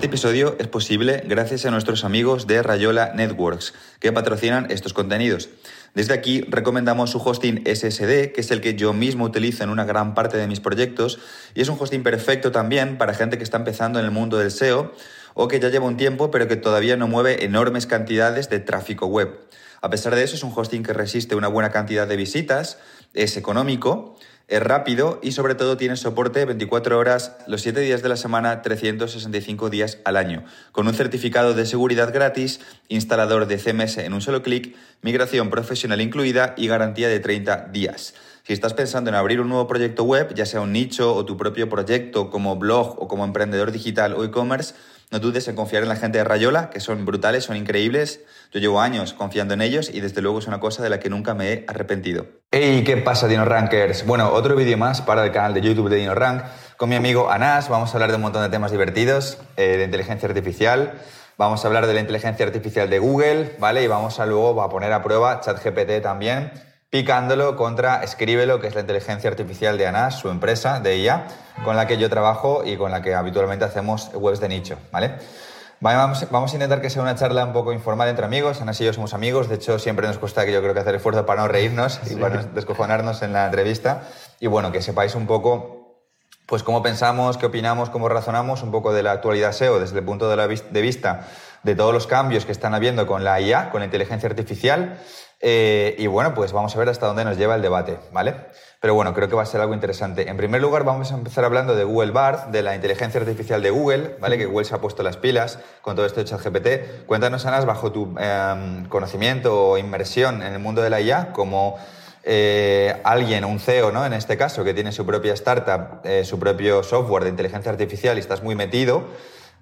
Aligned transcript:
Este 0.00 0.06
episodio 0.06 0.56
es 0.58 0.66
posible 0.66 1.22
gracias 1.26 1.66
a 1.66 1.70
nuestros 1.70 2.04
amigos 2.04 2.46
de 2.46 2.62
Rayola 2.62 3.12
Networks, 3.14 3.74
que 3.98 4.12
patrocinan 4.12 4.70
estos 4.70 4.94
contenidos. 4.94 5.50
Desde 5.94 6.14
aquí 6.14 6.40
recomendamos 6.48 7.10
su 7.10 7.18
hosting 7.18 7.64
SSD, 7.66 8.32
que 8.32 8.40
es 8.40 8.50
el 8.50 8.62
que 8.62 8.76
yo 8.76 8.94
mismo 8.94 9.26
utilizo 9.26 9.62
en 9.62 9.68
una 9.68 9.84
gran 9.84 10.14
parte 10.14 10.38
de 10.38 10.46
mis 10.46 10.58
proyectos, 10.58 11.18
y 11.54 11.60
es 11.60 11.68
un 11.68 11.76
hosting 11.78 12.02
perfecto 12.02 12.50
también 12.50 12.96
para 12.96 13.12
gente 13.12 13.36
que 13.36 13.44
está 13.44 13.58
empezando 13.58 13.98
en 13.98 14.06
el 14.06 14.10
mundo 14.10 14.38
del 14.38 14.50
SEO 14.50 14.90
o 15.34 15.48
que 15.48 15.60
ya 15.60 15.68
lleva 15.68 15.84
un 15.84 15.98
tiempo 15.98 16.30
pero 16.30 16.48
que 16.48 16.56
todavía 16.56 16.96
no 16.96 17.06
mueve 17.06 17.44
enormes 17.44 17.84
cantidades 17.84 18.48
de 18.48 18.58
tráfico 18.58 19.04
web. 19.04 19.38
A 19.82 19.90
pesar 19.90 20.14
de 20.14 20.22
eso, 20.22 20.34
es 20.34 20.42
un 20.42 20.52
hosting 20.56 20.82
que 20.82 20.94
resiste 20.94 21.34
una 21.34 21.48
buena 21.48 21.72
cantidad 21.72 22.08
de 22.08 22.16
visitas, 22.16 22.78
es 23.12 23.36
económico, 23.36 24.16
es 24.50 24.60
rápido 24.60 25.20
y 25.22 25.32
sobre 25.32 25.54
todo 25.54 25.76
tiene 25.76 25.96
soporte 25.96 26.44
24 26.44 26.98
horas 26.98 27.36
los 27.46 27.62
7 27.62 27.80
días 27.80 28.02
de 28.02 28.08
la 28.08 28.16
semana, 28.16 28.62
365 28.62 29.70
días 29.70 29.98
al 30.04 30.16
año, 30.16 30.44
con 30.72 30.88
un 30.88 30.94
certificado 30.94 31.54
de 31.54 31.64
seguridad 31.66 32.12
gratis, 32.12 32.60
instalador 32.88 33.46
de 33.46 33.58
CMS 33.58 33.98
en 33.98 34.12
un 34.12 34.20
solo 34.20 34.42
clic, 34.42 34.74
migración 35.02 35.50
profesional 35.50 36.00
incluida 36.00 36.54
y 36.56 36.66
garantía 36.66 37.08
de 37.08 37.20
30 37.20 37.68
días. 37.72 38.14
Si 38.42 38.52
estás 38.52 38.74
pensando 38.74 39.08
en 39.08 39.14
abrir 39.14 39.40
un 39.40 39.48
nuevo 39.48 39.68
proyecto 39.68 40.02
web, 40.02 40.34
ya 40.34 40.44
sea 40.44 40.60
un 40.60 40.72
nicho 40.72 41.14
o 41.14 41.24
tu 41.24 41.36
propio 41.36 41.68
proyecto 41.68 42.28
como 42.28 42.56
blog 42.56 43.00
o 43.00 43.06
como 43.06 43.24
emprendedor 43.24 43.70
digital 43.70 44.14
o 44.14 44.24
e-commerce, 44.24 44.74
no 45.10 45.18
dudes 45.18 45.48
en 45.48 45.56
confiar 45.56 45.82
en 45.82 45.88
la 45.88 45.96
gente 45.96 46.18
de 46.18 46.24
Rayola, 46.24 46.70
que 46.70 46.78
son 46.78 47.04
brutales, 47.04 47.44
son 47.44 47.56
increíbles. 47.56 48.20
Yo 48.52 48.60
llevo 48.60 48.80
años 48.80 49.12
confiando 49.12 49.54
en 49.54 49.60
ellos 49.60 49.90
y 49.92 50.00
desde 50.00 50.22
luego 50.22 50.38
es 50.38 50.46
una 50.46 50.60
cosa 50.60 50.84
de 50.84 50.90
la 50.90 51.00
que 51.00 51.10
nunca 51.10 51.34
me 51.34 51.52
he 51.52 51.64
arrepentido. 51.66 52.26
Hey, 52.52 52.84
¿qué 52.86 52.96
pasa, 52.96 53.26
Dino 53.26 53.44
Rankers? 53.44 54.06
Bueno, 54.06 54.30
otro 54.32 54.54
vídeo 54.54 54.78
más 54.78 55.02
para 55.02 55.24
el 55.24 55.32
canal 55.32 55.52
de 55.52 55.62
YouTube 55.62 55.88
de 55.88 55.96
Dino 55.96 56.14
Rank. 56.14 56.44
Con 56.76 56.88
mi 56.88 56.94
amigo 56.94 57.30
Anas 57.30 57.68
vamos 57.68 57.90
a 57.90 57.94
hablar 57.94 58.10
de 58.10 58.16
un 58.16 58.22
montón 58.22 58.42
de 58.42 58.50
temas 58.50 58.70
divertidos, 58.70 59.38
eh, 59.56 59.76
de 59.78 59.84
inteligencia 59.84 60.28
artificial. 60.28 60.94
Vamos 61.36 61.64
a 61.64 61.68
hablar 61.68 61.86
de 61.88 61.94
la 61.94 62.00
inteligencia 62.00 62.46
artificial 62.46 62.88
de 62.88 62.98
Google, 63.00 63.56
¿vale? 63.58 63.82
Y 63.82 63.88
vamos 63.88 64.20
a 64.20 64.26
luego 64.26 64.62
a 64.62 64.68
poner 64.68 64.92
a 64.92 65.02
prueba 65.02 65.40
ChatGPT 65.40 66.02
también 66.02 66.52
picándolo 66.90 67.56
contra 67.56 68.02
Escríbelo, 68.02 68.60
que 68.60 68.66
es 68.66 68.74
la 68.74 68.80
inteligencia 68.80 69.30
artificial 69.30 69.78
de 69.78 69.86
ANAS, 69.86 70.18
su 70.18 70.28
empresa 70.28 70.80
de 70.80 70.98
IA, 70.98 71.28
con 71.64 71.76
la 71.76 71.86
que 71.86 71.96
yo 71.96 72.10
trabajo 72.10 72.62
y 72.64 72.76
con 72.76 72.90
la 72.90 73.00
que 73.00 73.14
habitualmente 73.14 73.64
hacemos 73.64 74.10
webs 74.12 74.40
de 74.40 74.48
nicho, 74.48 74.76
¿vale? 74.90 75.14
Vamos, 75.82 76.26
vamos, 76.30 76.52
a 76.52 76.56
intentar 76.56 76.82
que 76.82 76.90
sea 76.90 77.00
una 77.00 77.14
charla 77.14 77.42
un 77.46 77.54
poco 77.54 77.72
informal 77.72 78.08
entre 78.08 78.26
amigos. 78.26 78.60
Anas 78.60 78.78
y 78.82 78.84
yo 78.84 78.92
somos 78.92 79.14
amigos. 79.14 79.48
De 79.48 79.54
hecho, 79.54 79.78
siempre 79.78 80.06
nos 80.06 80.18
cuesta 80.18 80.44
que 80.44 80.52
yo 80.52 80.60
creo 80.60 80.74
que 80.74 80.80
hacer 80.80 80.94
esfuerzo 80.94 81.24
para 81.24 81.40
no 81.40 81.48
reírnos 81.48 82.00
y 82.10 82.16
para 82.16 82.42
descojonarnos 82.42 83.22
en 83.22 83.32
la 83.32 83.46
entrevista. 83.46 84.02
Y 84.40 84.46
bueno, 84.46 84.72
que 84.72 84.82
sepáis 84.82 85.14
un 85.14 85.26
poco 85.26 85.80
pues 86.44 86.62
cómo 86.64 86.82
pensamos, 86.82 87.38
qué 87.38 87.46
opinamos, 87.46 87.88
cómo 87.88 88.10
razonamos 88.10 88.62
un 88.62 88.72
poco 88.72 88.92
de 88.92 89.04
la 89.04 89.12
actualidad 89.12 89.52
SEO 89.52 89.80
desde 89.80 90.00
el 90.00 90.04
punto 90.04 90.28
de, 90.28 90.36
la 90.36 90.48
de 90.48 90.82
vista 90.82 91.28
de 91.62 91.74
todos 91.74 91.94
los 91.94 92.06
cambios 92.06 92.44
que 92.44 92.52
están 92.52 92.74
habiendo 92.74 93.06
con 93.06 93.24
la 93.24 93.40
IA, 93.40 93.70
con 93.70 93.80
la 93.80 93.84
inteligencia 93.86 94.28
artificial 94.28 94.98
eh, 95.40 95.94
y 95.98 96.06
bueno, 96.06 96.34
pues 96.34 96.52
vamos 96.52 96.76
a 96.76 96.78
ver 96.78 96.88
hasta 96.88 97.06
dónde 97.06 97.24
nos 97.24 97.38
lleva 97.38 97.54
el 97.54 97.62
debate, 97.62 97.98
¿vale? 98.12 98.34
Pero 98.80 98.94
bueno, 98.94 99.12
creo 99.14 99.28
que 99.28 99.34
va 99.34 99.42
a 99.42 99.46
ser 99.46 99.60
algo 99.60 99.74
interesante. 99.74 100.28
En 100.28 100.36
primer 100.36 100.60
lugar, 100.60 100.84
vamos 100.84 101.12
a 101.12 101.14
empezar 101.14 101.44
hablando 101.44 101.74
de 101.74 101.84
Google 101.84 102.12
Bard, 102.12 102.48
de 102.48 102.62
la 102.62 102.74
inteligencia 102.74 103.20
artificial 103.20 103.62
de 103.62 103.70
Google, 103.70 104.16
¿vale? 104.20 104.38
Que 104.38 104.46
Google 104.46 104.64
se 104.64 104.74
ha 104.74 104.78
puesto 104.78 105.02
las 105.02 105.16
pilas 105.16 105.58
con 105.82 105.96
todo 105.96 106.06
esto 106.06 106.20
de 106.20 106.26
ChatGPT. 106.26 107.06
Cuéntanos, 107.06 107.44
Anas, 107.44 107.66
bajo 107.66 107.92
tu 107.92 108.16
em, 108.18 108.86
conocimiento 108.86 109.70
o 109.70 109.78
inmersión 109.78 110.42
en 110.42 110.54
el 110.54 110.58
mundo 110.60 110.80
de 110.80 110.88
la 110.88 111.00
IA, 111.00 111.32
como 111.32 111.78
eh, 112.22 113.00
alguien, 113.04 113.44
un 113.44 113.60
CEO, 113.60 113.92
¿no? 113.92 114.04
En 114.04 114.14
este 114.14 114.38
caso, 114.38 114.64
que 114.64 114.72
tiene 114.72 114.92
su 114.92 115.04
propia 115.04 115.34
startup, 115.34 116.00
eh, 116.04 116.24
su 116.24 116.38
propio 116.38 116.82
software 116.82 117.24
de 117.24 117.30
inteligencia 117.30 117.70
artificial 117.70 118.16
y 118.16 118.20
estás 118.20 118.42
muy 118.42 118.54
metido. 118.54 119.04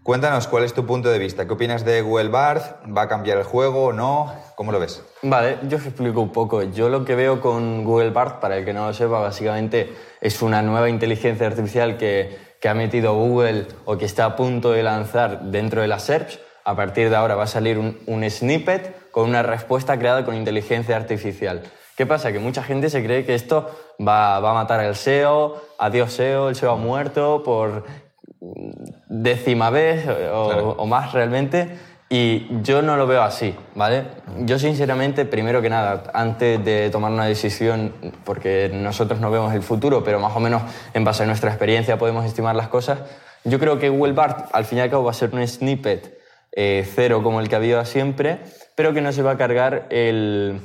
Cuéntanos 0.09 0.49
cuál 0.49 0.65
es 0.65 0.73
tu 0.73 0.87
punto 0.87 1.11
de 1.11 1.19
vista. 1.19 1.47
¿Qué 1.47 1.53
opinas 1.53 1.85
de 1.85 2.01
Google 2.01 2.31
Bard? 2.31 2.63
¿Va 2.97 3.03
a 3.03 3.09
cambiar 3.09 3.37
el 3.37 3.45
juego 3.45 3.89
o 3.89 3.93
no? 3.93 4.33
¿Cómo 4.55 4.73
lo 4.73 4.81
ves? 4.81 5.03
Vale, 5.21 5.59
yo 5.65 5.77
os 5.77 5.85
explico 5.85 6.23
un 6.23 6.33
poco. 6.33 6.63
Yo 6.63 6.89
lo 6.89 7.05
que 7.05 7.15
veo 7.15 7.43
con 7.43 7.85
Google 7.85 8.09
Bard, 8.09 8.41
para 8.41 8.57
el 8.57 8.65
que 8.65 8.73
no 8.73 8.87
lo 8.87 8.95
sepa, 8.95 9.21
básicamente 9.21 9.93
es 10.23 10.41
una 10.41 10.63
nueva 10.63 10.89
inteligencia 10.89 11.47
artificial 11.47 11.99
que, 11.99 12.39
que 12.59 12.71
ha 12.71 12.73
metido 12.73 13.13
Google 13.17 13.67
o 13.85 13.99
que 13.99 14.07
está 14.07 14.25
a 14.25 14.35
punto 14.35 14.71
de 14.71 14.83
lanzar 14.83 15.43
dentro 15.43 15.83
de 15.83 15.89
la 15.89 15.99
Search. 15.99 16.41
A 16.65 16.75
partir 16.75 17.11
de 17.11 17.17
ahora 17.17 17.35
va 17.35 17.43
a 17.43 17.47
salir 17.47 17.77
un, 17.77 17.99
un 18.07 18.31
snippet 18.31 19.11
con 19.11 19.29
una 19.29 19.43
respuesta 19.43 19.99
creada 19.99 20.25
con 20.25 20.35
inteligencia 20.35 20.97
artificial. 20.97 21.65
¿Qué 21.99 22.07
pasa? 22.07 22.33
Que 22.33 22.39
mucha 22.39 22.63
gente 22.63 22.89
se 22.89 23.05
cree 23.05 23.27
que 23.27 23.35
esto 23.35 23.69
va, 24.01 24.41
va, 24.41 24.53
a 24.53 24.55
matar 24.55 24.83
el 24.83 24.95
SEO, 24.95 25.61
adiós 25.79 26.15
SEO, 26.15 26.49
el 26.49 26.57
SEO 26.57 26.73
ha 26.73 26.77
muerto 26.77 27.43
por 27.43 27.85
décima 29.09 29.71
vez 29.71 30.07
o, 30.33 30.87
más 30.87 31.13
realmente. 31.13 31.79
Y 32.11 32.63
yo 32.63 32.81
no 32.81 32.97
lo 32.97 33.07
veo 33.07 33.23
así, 33.23 33.55
¿vale? 33.75 34.05
Yo 34.39 34.59
sinceramente, 34.59 35.27
primero 35.27 35.61
que 35.61 35.69
nada, 35.69 36.05
antes 36.15 36.65
de 36.65 36.89
tomar 36.89 37.13
una 37.13 37.27
decisión, 37.27 37.93
porque 38.25 38.71
nosotros 38.73 39.21
no 39.21 39.31
vemos 39.31 39.53
el 39.53 39.63
futuro, 39.63 40.03
pero 40.03 40.19
más 40.19 40.35
o 40.35 40.41
menos 40.41 40.63
en 40.95 41.05
base 41.05 41.25
a 41.25 41.27
nuestra 41.27 41.51
experiencia 41.51 41.99
podemos 41.99 42.25
estimar 42.25 42.57
las 42.57 42.69
cosas, 42.69 43.01
yo 43.45 43.59
creo 43.59 43.79
que 43.79 43.91
Google 43.91 44.15
Bart 44.15 44.49
al 44.53 44.65
fin 44.65 44.79
y 44.79 44.81
al 44.81 44.91
cabo 44.91 45.05
va 45.05 45.11
a 45.11 45.15
ser 45.15 45.35
un 45.35 45.47
snippet 45.47 46.19
eh, 46.53 46.89
cero 46.95 47.23
como 47.23 47.41
el 47.41 47.49
que 47.51 47.57
ha 47.57 47.59
habido 47.59 47.85
siempre, 47.85 48.41
pero 48.75 48.95
que 48.95 49.03
no 49.03 49.13
se 49.13 49.23
va 49.23 49.33
a 49.33 49.37
cargar 49.37 49.87
el, 49.91 50.61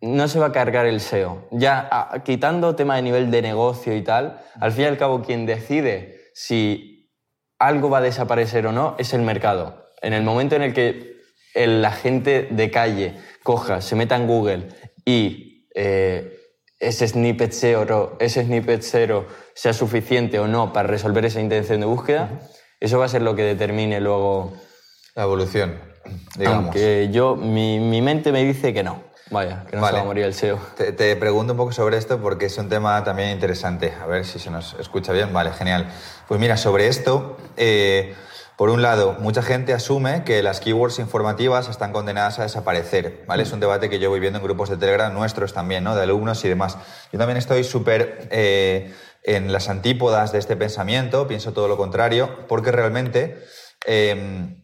no 0.00 0.28
se 0.28 0.38
va 0.38 0.46
a 0.46 0.52
cargar 0.52 0.86
el 0.86 1.00
SEO. 1.00 1.48
Ya 1.50 1.88
ah, 1.90 2.22
quitando 2.24 2.76
tema 2.76 2.96
de 2.96 3.02
nivel 3.02 3.30
de 3.30 3.42
negocio 3.42 3.96
y 3.96 4.02
tal, 4.02 4.40
al 4.60 4.72
fin 4.72 4.84
y 4.84 4.86
al 4.86 4.96
cabo 4.96 5.22
quien 5.22 5.46
decide 5.46 6.15
si 6.36 7.10
algo 7.58 7.88
va 7.88 7.98
a 7.98 8.02
desaparecer 8.02 8.66
o 8.66 8.72
no 8.72 8.94
es 8.98 9.14
el 9.14 9.22
mercado. 9.22 9.86
En 10.02 10.12
el 10.12 10.22
momento 10.22 10.54
en 10.54 10.60
el 10.60 10.74
que 10.74 11.16
la 11.54 11.90
gente 11.92 12.48
de 12.50 12.70
calle 12.70 13.14
coja, 13.42 13.80
se 13.80 13.96
meta 13.96 14.16
en 14.16 14.26
Google 14.26 14.68
y 15.06 15.66
eh, 15.74 16.38
ese 16.78 17.08
snippet 17.08 17.52
cero, 17.52 18.18
ese 18.20 18.44
snippet 18.44 18.82
cero 18.82 19.26
sea 19.54 19.72
suficiente 19.72 20.38
o 20.38 20.46
no 20.46 20.74
para 20.74 20.86
resolver 20.86 21.24
esa 21.24 21.40
intención 21.40 21.80
de 21.80 21.86
búsqueda, 21.86 22.38
eso 22.80 22.98
va 22.98 23.06
a 23.06 23.08
ser 23.08 23.22
lo 23.22 23.34
que 23.34 23.42
determine 23.42 23.98
luego 24.02 24.52
la 25.14 25.22
evolución. 25.22 25.80
Digamos. 26.36 26.64
Aunque 26.64 27.08
yo, 27.10 27.34
mi, 27.34 27.80
mi 27.80 28.02
mente 28.02 28.30
me 28.30 28.44
dice 28.44 28.74
que 28.74 28.82
no. 28.82 29.05
Vaya, 29.30 29.64
que 29.68 29.76
no 29.76 29.84
se 29.84 29.92
va 29.92 30.00
a 30.00 30.04
morir 30.04 30.24
el 30.24 30.34
SEO. 30.34 30.58
Te, 30.76 31.16
pregunto 31.16 31.54
un 31.54 31.56
poco 31.56 31.72
sobre 31.72 31.96
esto 31.96 32.20
porque 32.20 32.46
es 32.46 32.56
un 32.58 32.68
tema 32.68 33.02
también 33.02 33.30
interesante. 33.30 33.92
A 34.00 34.06
ver 34.06 34.24
si 34.24 34.38
se 34.38 34.50
nos 34.50 34.74
escucha 34.74 35.12
bien. 35.12 35.32
Vale, 35.32 35.52
genial. 35.52 35.88
Pues 36.28 36.38
mira, 36.38 36.56
sobre 36.56 36.86
esto, 36.86 37.36
eh, 37.56 38.14
por 38.56 38.70
un 38.70 38.82
lado, 38.82 39.16
mucha 39.18 39.42
gente 39.42 39.74
asume 39.74 40.22
que 40.22 40.44
las 40.44 40.60
keywords 40.60 41.00
informativas 41.00 41.68
están 41.68 41.92
condenadas 41.92 42.38
a 42.38 42.44
desaparecer. 42.44 43.24
¿vale? 43.26 43.42
Es 43.42 43.52
un 43.52 43.58
debate 43.58 43.90
que 43.90 43.98
yo 43.98 44.10
voy 44.10 44.20
viendo 44.20 44.38
en 44.38 44.44
grupos 44.44 44.70
de 44.70 44.76
Telegram 44.76 45.12
nuestros 45.12 45.52
también, 45.52 45.82
¿no? 45.82 45.96
de 45.96 46.04
alumnos 46.04 46.44
y 46.44 46.48
demás. 46.48 46.78
Yo 47.12 47.18
también 47.18 47.36
estoy 47.36 47.64
súper 47.64 48.28
eh, 48.30 48.94
en 49.24 49.52
las 49.52 49.68
antípodas 49.68 50.30
de 50.30 50.38
este 50.38 50.54
pensamiento, 50.54 51.26
pienso 51.26 51.52
todo 51.52 51.66
lo 51.66 51.76
contrario, 51.76 52.46
porque 52.46 52.70
realmente... 52.70 53.44
Eh, 53.86 54.62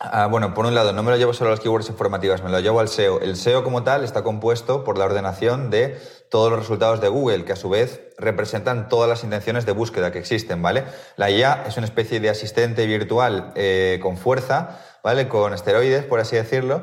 Ah, 0.00 0.26
bueno, 0.26 0.54
por 0.54 0.66
un 0.66 0.74
lado, 0.74 0.92
no 0.92 1.02
me 1.04 1.12
lo 1.12 1.16
llevo 1.16 1.32
solo 1.32 1.50
a 1.50 1.52
las 1.52 1.60
keywords 1.60 1.88
informativas, 1.88 2.42
me 2.42 2.50
lo 2.50 2.58
llevo 2.58 2.80
al 2.80 2.88
SEO. 2.88 3.20
El 3.20 3.36
SEO 3.36 3.62
como 3.62 3.84
tal 3.84 4.02
está 4.02 4.22
compuesto 4.24 4.82
por 4.82 4.98
la 4.98 5.04
ordenación 5.04 5.70
de 5.70 5.98
todos 6.30 6.50
los 6.50 6.58
resultados 6.58 7.00
de 7.00 7.08
Google, 7.08 7.44
que 7.44 7.52
a 7.52 7.56
su 7.56 7.70
vez 7.70 8.00
representan 8.18 8.88
todas 8.88 9.08
las 9.08 9.22
intenciones 9.22 9.66
de 9.66 9.72
búsqueda 9.72 10.10
que 10.10 10.18
existen, 10.18 10.60
¿vale? 10.62 10.84
La 11.16 11.30
IA 11.30 11.64
es 11.68 11.76
una 11.76 11.86
especie 11.86 12.18
de 12.18 12.28
asistente 12.28 12.86
virtual 12.86 13.52
eh, 13.54 14.00
con 14.02 14.16
fuerza, 14.16 14.80
¿vale? 15.04 15.28
Con 15.28 15.54
esteroides, 15.54 16.04
por 16.04 16.18
así 16.18 16.34
decirlo, 16.34 16.82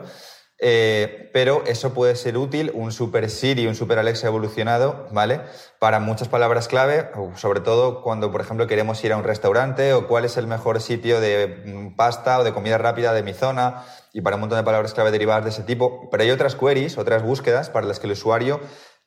eh, 0.63 1.31
pero 1.33 1.63
eso 1.65 1.91
puede 1.91 2.15
ser 2.15 2.37
útil, 2.37 2.71
un 2.75 2.91
Super 2.91 3.31
Siri, 3.31 3.65
un 3.65 3.73
Super 3.73 3.97
Alexa 3.97 4.27
evolucionado, 4.27 5.07
¿vale? 5.11 5.41
Para 5.79 5.99
muchas 5.99 6.27
palabras 6.27 6.67
clave, 6.67 7.09
sobre 7.35 7.61
todo 7.61 8.03
cuando, 8.03 8.31
por 8.31 8.41
ejemplo, 8.41 8.67
queremos 8.67 9.03
ir 9.03 9.11
a 9.11 9.17
un 9.17 9.23
restaurante 9.23 9.93
o 9.93 10.07
cuál 10.07 10.23
es 10.23 10.37
el 10.37 10.45
mejor 10.45 10.79
sitio 10.79 11.19
de 11.19 11.63
mm, 11.65 11.95
pasta 11.95 12.39
o 12.39 12.43
de 12.43 12.53
comida 12.53 12.77
rápida 12.77 13.11
de 13.11 13.23
mi 13.23 13.33
zona 13.33 13.83
y 14.13 14.21
para 14.21 14.35
un 14.35 14.41
montón 14.41 14.59
de 14.59 14.63
palabras 14.63 14.93
clave 14.93 15.09
derivadas 15.09 15.45
de 15.45 15.49
ese 15.49 15.63
tipo. 15.63 16.07
Pero 16.11 16.21
hay 16.21 16.29
otras 16.29 16.53
queries, 16.53 16.99
otras 16.99 17.23
búsquedas 17.23 17.71
para 17.71 17.87
las 17.87 17.99
que 17.99 18.05
el 18.05 18.13
usuario 18.13 18.59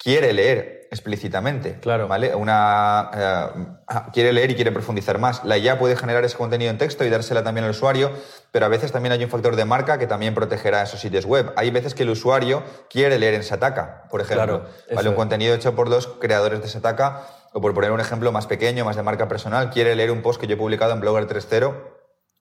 quiere 0.04 0.34
leer 0.34 0.86
explícitamente. 0.90 1.80
Claro. 1.80 2.06
¿vale? 2.06 2.34
Una, 2.34 3.10
eh, 3.14 4.00
quiere 4.12 4.32
leer 4.32 4.50
y 4.50 4.54
quiere 4.54 4.70
profundizar 4.70 5.18
más. 5.18 5.42
La 5.44 5.58
IA 5.58 5.78
puede 5.78 5.96
generar 5.96 6.24
ese 6.24 6.36
contenido 6.36 6.70
en 6.70 6.78
texto 6.78 7.04
y 7.04 7.10
dársela 7.10 7.42
también 7.42 7.64
al 7.64 7.70
usuario, 7.70 8.12
pero 8.52 8.66
a 8.66 8.68
veces 8.68 8.92
también 8.92 9.12
hay 9.12 9.24
un 9.24 9.30
factor 9.30 9.56
de 9.56 9.64
marca 9.64 9.98
que 9.98 10.06
también 10.06 10.34
protegerá 10.34 10.82
esos 10.82 11.00
sitios 11.00 11.24
web. 11.24 11.52
Hay 11.56 11.70
veces 11.70 11.94
que 11.94 12.04
el 12.04 12.10
usuario 12.10 12.62
quiere 12.88 13.18
leer 13.18 13.34
en 13.34 13.42
Sataka, 13.42 14.04
por 14.10 14.20
ejemplo. 14.20 14.66
¿vale? 14.94 15.08
Un 15.08 15.16
contenido 15.16 15.54
hecho 15.54 15.74
por 15.74 15.88
dos 15.88 16.06
creadores 16.20 16.60
de 16.60 16.68
Sataka, 16.68 17.26
o 17.52 17.60
por 17.60 17.72
poner 17.72 17.90
un 17.90 18.00
ejemplo 18.00 18.30
más 18.30 18.46
pequeño, 18.46 18.84
más 18.84 18.96
de 18.96 19.02
marca 19.02 19.26
personal, 19.26 19.70
quiere 19.70 19.96
leer 19.96 20.10
un 20.10 20.22
post 20.22 20.40
que 20.40 20.46
yo 20.46 20.54
he 20.54 20.58
publicado 20.58 20.92
en 20.92 21.00
Blogger 21.00 21.26
3.0 21.26 21.74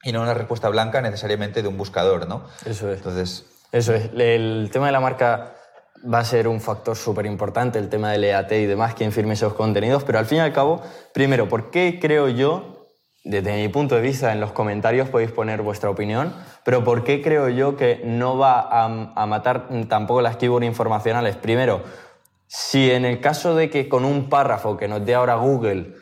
y 0.04 0.12
no 0.12 0.22
una 0.22 0.34
respuesta 0.34 0.70
blanca 0.70 1.02
necesariamente 1.02 1.62
de 1.62 1.68
un 1.68 1.78
buscador, 1.78 2.28
¿no? 2.28 2.46
Eso 2.66 2.92
es. 2.92 2.98
Entonces... 2.98 3.46
Eso 3.72 3.94
es. 3.96 4.12
El 4.14 4.70
tema 4.72 4.88
de 4.88 4.92
la 4.92 5.00
marca 5.00 5.56
va 6.12 6.20
a 6.20 6.26
ser 6.26 6.48
un 6.48 6.60
factor 6.60 6.96
súper 6.96 7.26
importante 7.26 7.80
el 7.80 7.90
tema 7.90 8.12
del 8.12 8.24
EAT 8.24 8.52
y 8.54 8.66
demás, 8.66 8.94
quien 8.94 9.12
firme 9.12 9.34
esos 9.34 9.54
contenidos, 9.54 10.04
pero 10.04 10.20
al 10.20 10.26
fin 10.26 10.40
y 10.40 10.42
al 10.42 10.54
cabo, 10.54 10.82
primero, 11.14 11.48
¿por 11.48 11.72
qué 11.72 12.00
creo 12.02 12.28
yo 12.28 12.74
desde 13.24 13.56
mi 13.56 13.70
punto 13.70 13.96
de 13.96 14.02
vista, 14.02 14.34
en 14.34 14.42
los 14.42 14.52
comentarios 14.52 15.08
podéis 15.08 15.32
poner 15.32 15.62
vuestra 15.62 15.90
opinión, 15.90 16.34
pero 16.66 16.84
¿por 16.84 17.04
qué 17.04 17.22
creo 17.22 17.48
yo 17.48 17.78
que 17.78 18.02
no 18.04 18.38
va 18.38 18.68
a, 18.70 19.26
matar 19.26 19.70
tampoco 19.88 20.22
las 20.22 20.36
keywords 20.36 20.66
informacionales? 20.66 21.38
Primero, 21.38 21.84
si 22.48 22.92
en 22.92 23.06
el 23.06 23.22
caso 23.22 23.56
de 23.56 23.70
que 23.70 23.88
con 23.88 24.04
un 24.04 24.30
párrafo 24.30 24.76
que 24.76 24.90
nos 24.90 25.06
dé 25.06 25.16
ahora 25.16 25.36
Google, 25.36 25.96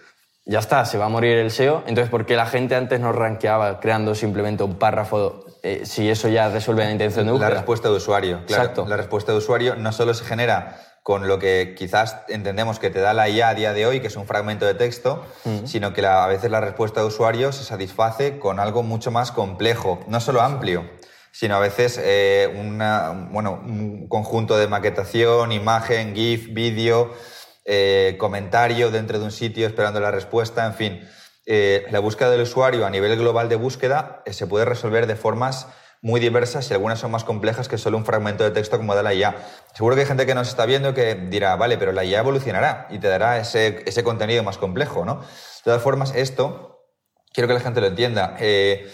ya 0.45 0.59
está, 0.59 0.83
se 0.85 0.97
va 0.97 1.05
a 1.05 1.09
morir 1.09 1.37
el 1.37 1.51
SEO, 1.51 1.83
entonces 1.85 2.09
¿por 2.09 2.25
qué 2.25 2.35
la 2.35 2.47
gente 2.47 2.75
antes 2.75 2.99
nos 2.99 3.15
rankeaba 3.15 3.79
creando 3.79 4.15
simplemente 4.15 4.63
un 4.63 4.79
párrafo 4.79 5.45
eh, 5.63 5.85
si 5.85 6.09
eso 6.09 6.27
ya 6.27 6.49
resuelve 6.49 6.83
la 6.85 6.91
intención 6.91 7.25
de 7.25 7.31
Google? 7.31 7.49
La 7.49 7.53
respuesta 7.53 7.89
de 7.89 7.95
usuario, 7.95 8.45
claro. 8.45 8.63
Exacto. 8.63 8.85
La 8.87 8.97
respuesta 8.97 9.31
de 9.31 9.37
usuario 9.37 9.75
no 9.75 9.91
solo 9.91 10.13
se 10.13 10.25
genera 10.25 10.79
con 11.03 11.27
lo 11.27 11.39
que 11.39 11.75
quizás 11.77 12.17
entendemos 12.27 12.77
que 12.77 12.89
te 12.89 12.99
da 12.99 13.13
la 13.13 13.27
IA 13.27 13.49
a 13.49 13.53
día 13.55 13.73
de 13.73 13.85
hoy, 13.87 14.01
que 14.01 14.07
es 14.07 14.15
un 14.15 14.27
fragmento 14.27 14.65
de 14.65 14.75
texto, 14.75 15.25
sino 15.65 15.93
que 15.93 16.05
a 16.05 16.27
veces 16.27 16.51
la 16.51 16.61
respuesta 16.61 17.01
de 17.01 17.07
usuario 17.07 17.51
se 17.51 17.63
satisface 17.63 18.37
con 18.37 18.59
algo 18.59 18.83
mucho 18.83 19.09
más 19.09 19.31
complejo, 19.31 19.99
no 20.07 20.19
solo 20.19 20.41
amplio, 20.41 20.87
sino 21.31 21.55
a 21.55 21.59
veces 21.59 21.99
eh, 22.03 22.49
bueno, 23.31 23.61
un 23.65 24.07
conjunto 24.07 24.57
de 24.57 24.67
maquetación, 24.67 25.51
imagen, 25.51 26.13
GIF, 26.13 26.53
vídeo, 26.53 27.11
eh, 27.65 28.15
comentario 28.19 28.91
dentro 28.91 29.17
de 29.17 29.25
un 29.25 29.31
sitio 29.31 29.65
esperando 29.65 29.99
la 29.99 30.11
respuesta, 30.11 30.67
en 30.67 30.73
fin. 30.75 31.09
Eh, 31.53 31.85
la 31.91 31.99
búsqueda 31.99 32.29
del 32.29 32.43
usuario 32.43 32.85
a 32.85 32.89
nivel 32.89 33.17
global 33.17 33.49
de 33.49 33.57
búsqueda 33.57 34.23
se 34.25 34.47
puede 34.47 34.63
resolver 34.63 35.05
de 35.05 35.17
formas 35.17 35.67
muy 36.01 36.21
diversas 36.21 36.71
y 36.71 36.73
algunas 36.73 36.97
son 36.97 37.11
más 37.11 37.25
complejas 37.25 37.67
que 37.67 37.77
solo 37.77 37.97
un 37.97 38.05
fragmento 38.05 38.45
de 38.45 38.51
texto 38.51 38.77
como 38.77 38.95
da 38.95 39.03
la 39.03 39.13
IA. 39.13 39.35
Seguro 39.73 39.95
que 39.95 40.03
hay 40.03 40.07
gente 40.07 40.25
que 40.25 40.33
nos 40.33 40.47
está 40.47 40.65
viendo 40.65 40.93
que 40.93 41.13
dirá, 41.13 41.57
vale, 41.57 41.77
pero 41.77 41.91
la 41.91 42.05
IA 42.05 42.19
evolucionará 42.19 42.87
y 42.89 42.99
te 42.99 43.09
dará 43.09 43.37
ese, 43.37 43.83
ese 43.85 44.01
contenido 44.01 44.43
más 44.43 44.57
complejo, 44.57 45.03
¿no? 45.03 45.15
De 45.15 45.63
todas 45.65 45.81
formas, 45.81 46.15
esto, 46.15 46.85
quiero 47.33 47.49
que 47.49 47.55
la 47.55 47.59
gente 47.59 47.81
lo 47.81 47.87
entienda, 47.87 48.37
eh, 48.39 48.89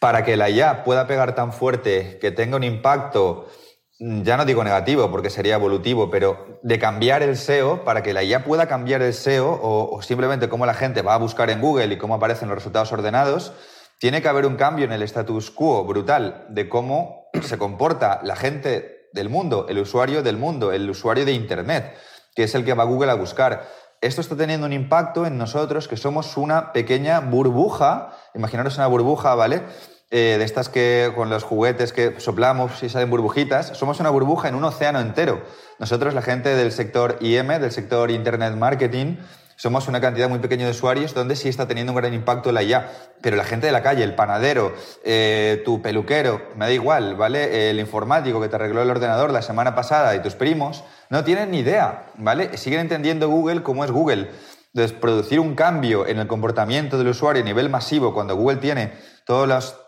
para 0.00 0.24
que 0.24 0.38
la 0.38 0.48
IA 0.48 0.82
pueda 0.82 1.06
pegar 1.06 1.34
tan 1.34 1.52
fuerte, 1.52 2.16
que 2.22 2.30
tenga 2.30 2.56
un 2.56 2.64
impacto, 2.64 3.50
ya 3.98 4.36
no 4.36 4.44
digo 4.44 4.62
negativo 4.62 5.10
porque 5.10 5.30
sería 5.30 5.54
evolutivo, 5.54 6.10
pero 6.10 6.60
de 6.62 6.78
cambiar 6.78 7.22
el 7.22 7.36
SEO, 7.36 7.84
para 7.84 8.02
que 8.02 8.12
la 8.12 8.22
IA 8.22 8.44
pueda 8.44 8.66
cambiar 8.68 9.02
el 9.02 9.14
SEO 9.14 9.50
o, 9.50 9.96
o 9.96 10.02
simplemente 10.02 10.48
cómo 10.48 10.66
la 10.66 10.74
gente 10.74 11.02
va 11.02 11.14
a 11.14 11.18
buscar 11.18 11.50
en 11.50 11.60
Google 11.60 11.94
y 11.94 11.98
cómo 11.98 12.14
aparecen 12.14 12.48
los 12.48 12.56
resultados 12.58 12.92
ordenados, 12.92 13.52
tiene 13.98 14.20
que 14.20 14.28
haber 14.28 14.46
un 14.46 14.56
cambio 14.56 14.84
en 14.84 14.92
el 14.92 15.02
status 15.02 15.50
quo 15.50 15.84
brutal 15.84 16.44
de 16.50 16.68
cómo 16.68 17.28
se 17.42 17.56
comporta 17.56 18.20
la 18.22 18.36
gente 18.36 19.08
del 19.12 19.30
mundo, 19.30 19.66
el 19.68 19.78
usuario 19.78 20.22
del 20.22 20.36
mundo, 20.36 20.72
el 20.72 20.88
usuario 20.90 21.24
de 21.24 21.32
Internet, 21.32 21.96
que 22.34 22.44
es 22.44 22.54
el 22.54 22.64
que 22.64 22.74
va 22.74 22.82
a 22.82 22.86
Google 22.86 23.10
a 23.10 23.14
buscar. 23.14 23.66
Esto 24.02 24.20
está 24.20 24.36
teniendo 24.36 24.66
un 24.66 24.74
impacto 24.74 25.24
en 25.24 25.38
nosotros, 25.38 25.88
que 25.88 25.96
somos 25.96 26.36
una 26.36 26.72
pequeña 26.72 27.20
burbuja, 27.20 28.10
imaginaros 28.34 28.76
una 28.76 28.86
burbuja, 28.86 29.34
¿vale? 29.34 29.62
Eh, 30.10 30.36
de 30.38 30.44
estas 30.44 30.68
que 30.68 31.10
con 31.16 31.30
los 31.30 31.42
juguetes 31.42 31.92
que 31.92 32.20
soplamos 32.20 32.80
y 32.84 32.88
salen 32.88 33.10
burbujitas, 33.10 33.76
somos 33.76 33.98
una 33.98 34.10
burbuja 34.10 34.48
en 34.48 34.54
un 34.54 34.62
océano 34.62 35.00
entero. 35.00 35.42
Nosotros, 35.80 36.14
la 36.14 36.22
gente 36.22 36.54
del 36.54 36.70
sector 36.70 37.18
IM, 37.20 37.48
del 37.60 37.72
sector 37.72 38.12
Internet 38.12 38.54
Marketing, 38.54 39.16
somos 39.56 39.88
una 39.88 40.00
cantidad 40.00 40.28
muy 40.28 40.38
pequeña 40.38 40.66
de 40.66 40.70
usuarios 40.70 41.12
donde 41.12 41.34
sí 41.34 41.48
está 41.48 41.66
teniendo 41.66 41.92
un 41.92 41.96
gran 41.96 42.14
impacto 42.14 42.52
la 42.52 42.62
IA. 42.62 42.88
Pero 43.20 43.36
la 43.36 43.44
gente 43.44 43.66
de 43.66 43.72
la 43.72 43.82
calle, 43.82 44.04
el 44.04 44.14
panadero, 44.14 44.74
eh, 45.02 45.62
tu 45.64 45.82
peluquero, 45.82 46.42
me 46.54 46.66
da 46.66 46.72
igual, 46.72 47.16
¿vale? 47.16 47.70
El 47.70 47.80
informático 47.80 48.40
que 48.40 48.48
te 48.48 48.56
arregló 48.56 48.82
el 48.82 48.90
ordenador 48.90 49.32
la 49.32 49.42
semana 49.42 49.74
pasada 49.74 50.14
y 50.14 50.20
tus 50.20 50.34
primos, 50.34 50.84
no 51.10 51.24
tienen 51.24 51.50
ni 51.50 51.60
idea, 51.60 52.12
¿vale? 52.16 52.56
Siguen 52.58 52.80
entendiendo 52.80 53.28
Google 53.28 53.62
como 53.62 53.84
es 53.84 53.90
Google. 53.90 54.30
Entonces, 54.72 54.96
producir 54.96 55.40
un 55.40 55.54
cambio 55.54 56.06
en 56.06 56.18
el 56.18 56.26
comportamiento 56.26 56.98
del 56.98 57.08
usuario 57.08 57.42
a 57.42 57.46
nivel 57.46 57.70
masivo, 57.70 58.12
cuando 58.12 58.36
Google 58.36 58.58
tiene 58.58 58.92
todos 59.24 59.48
los 59.48 59.85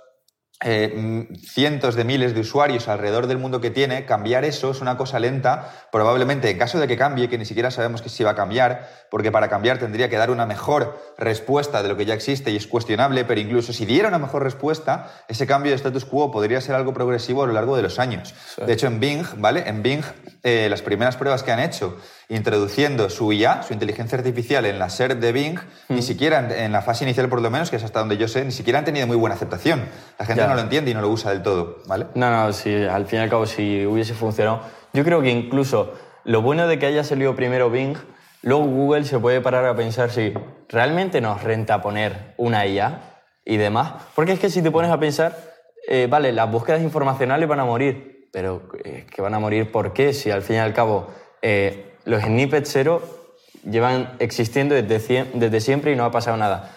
eh, 0.65 1.29
cientos 1.41 1.95
de 1.95 2.03
miles 2.03 2.35
de 2.35 2.41
usuarios 2.41 2.89
alrededor 2.89 3.29
del 3.29 3.39
mundo 3.39 3.61
que 3.61 3.71
tiene, 3.71 4.05
cambiar 4.07 4.45
eso 4.45 4.73
es 4.73 4.81
una 4.81 4.97
cosa 4.97 5.21
lenta, 5.21 5.71
probablemente 5.93 6.51
en 6.51 6.59
caso 6.59 6.81
de 6.81 6.89
que 6.89 6.97
cambie, 6.97 7.29
que 7.29 7.39
ni 7.39 7.45
siquiera 7.45 7.71
sabemos 7.71 8.03
que 8.03 8.09
si 8.09 8.25
va 8.25 8.31
a 8.33 8.35
cambiar, 8.35 8.89
porque 9.11 9.31
para 9.31 9.49
cambiar 9.49 9.79
tendría 9.79 10.09
que 10.09 10.17
dar 10.17 10.31
una 10.31 10.47
mejor 10.47 10.99
respuesta 11.17 11.83
de 11.83 11.89
lo 11.89 11.97
que 11.97 12.07
ya 12.07 12.15
existe 12.15 12.51
y 12.51 12.57
es 12.57 12.67
cuestionable, 12.67 13.25
pero 13.25 13.41
incluso 13.41 13.73
si 13.73 13.87
diera 13.87 14.09
una 14.09 14.19
mejor 14.19 14.43
respuesta, 14.43 15.13
ese 15.29 15.47
cambio 15.47 15.71
de 15.71 15.77
status 15.77 16.05
quo 16.05 16.33
podría 16.33 16.61
ser 16.61 16.75
algo 16.75 16.93
progresivo 16.93 17.45
a 17.45 17.47
lo 17.47 17.53
largo 17.53 17.77
de 17.77 17.83
los 17.83 18.01
años. 18.01 18.35
De 18.57 18.73
hecho, 18.73 18.89
en 18.89 18.99
Bing, 18.99 19.25
¿vale? 19.37 19.69
En 19.69 19.83
Bing, 19.83 20.03
eh, 20.43 20.67
las 20.69 20.83
primeras 20.83 21.17
pruebas 21.17 21.45
que 21.45 21.53
han 21.53 21.61
hecho 21.61 21.99
introduciendo 22.29 23.09
su 23.09 23.33
IA, 23.33 23.63
su 23.63 23.73
inteligencia 23.73 24.19
artificial, 24.19 24.67
en 24.67 24.79
la 24.79 24.91
SERP 24.91 25.19
de 25.19 25.33
Bing, 25.33 25.59
ni 25.89 26.01
mm. 26.01 26.03
siquiera 26.03 26.65
en, 26.65 26.73
la 26.73 26.83
fase 26.83 27.05
inicial 27.05 27.29
por 27.29 27.41
lo 27.41 27.51
menos, 27.51 27.71
que 27.71 27.77
es 27.77 27.85
hasta 27.85 28.01
donde 28.01 28.19
yo 28.19 28.29
sé, 28.29 28.45
ni 28.45 28.53
siquiera 28.53 28.79
han 28.79 28.85
tenido 28.85 29.07
muy 29.07 29.17
buena 29.17 29.35
aceptación. 29.35 29.87
La 30.19 30.27
gente 30.27 30.47
no 30.47 30.55
lo 30.55 30.61
entiende 30.61 30.91
y 30.91 30.95
no 30.95 31.01
lo 31.01 31.09
usa 31.09 31.31
del 31.31 31.43
todo, 31.43 31.79
¿vale? 31.87 32.07
No, 32.15 32.31
no, 32.31 32.53
si, 32.53 32.85
al 32.85 33.07
fin 33.07 33.21
y 33.21 33.23
al 33.23 33.31
cabo, 33.31 33.47
si 33.47 33.87
hubiese 33.87 34.15
funcionado... 34.15 34.61
Yo 34.93 35.05
creo 35.05 35.23
que 35.23 35.31
incluso 35.31 35.95
lo 36.25 36.43
bueno 36.43 36.67
de 36.67 36.79
que 36.79 36.87
haya 36.87 37.05
salido 37.05 37.35
primero 37.35 37.71
Bing, 37.71 37.97
luego 38.43 38.65
Google 38.65 39.05
se 39.05 39.19
puede 39.19 39.41
parar 39.41 39.65
a 39.65 39.75
pensar 39.75 40.11
si 40.11 40.35
realmente 40.69 41.21
nos 41.21 41.43
renta 41.43 41.81
poner 41.81 42.35
una 42.37 42.67
IA 42.67 43.01
y 43.45 43.57
demás. 43.57 43.95
Porque 44.15 44.33
es 44.33 44.41
que 44.41 44.51
si 44.51 44.61
te 44.63 44.71
pones 44.71 44.91
a 44.91 44.99
pensar, 44.99 45.37
eh, 45.89 46.07
vale, 46.11 46.33
las 46.33 46.51
búsquedas 46.51 46.83
informacionales 46.83 47.49
van 47.49 47.61
a 47.61 47.65
morir, 47.65 48.29
pero 48.33 48.69
eh, 48.85 49.07
que 49.11 49.23
van 49.23 49.35
a 49.35 49.39
morir 49.39 49.73
¿por 49.73 49.95
qué? 49.95 50.13
Si 50.13 50.31
al 50.31 50.43
fin 50.43 50.57
y 50.57 50.59
al 50.59 50.75
cabo... 50.75 51.09
Eh, 51.41 51.88
los 52.09 52.23
snippets 52.23 52.71
cero 52.73 53.03
llevan 53.71 54.17
existiendo 54.19 54.75
desde, 54.75 55.27
desde 55.35 55.61
siempre 55.61 55.93
y 55.93 55.97
no 55.97 56.05
ha 56.05 56.11
pasado 56.11 56.37
nada. 56.39 56.71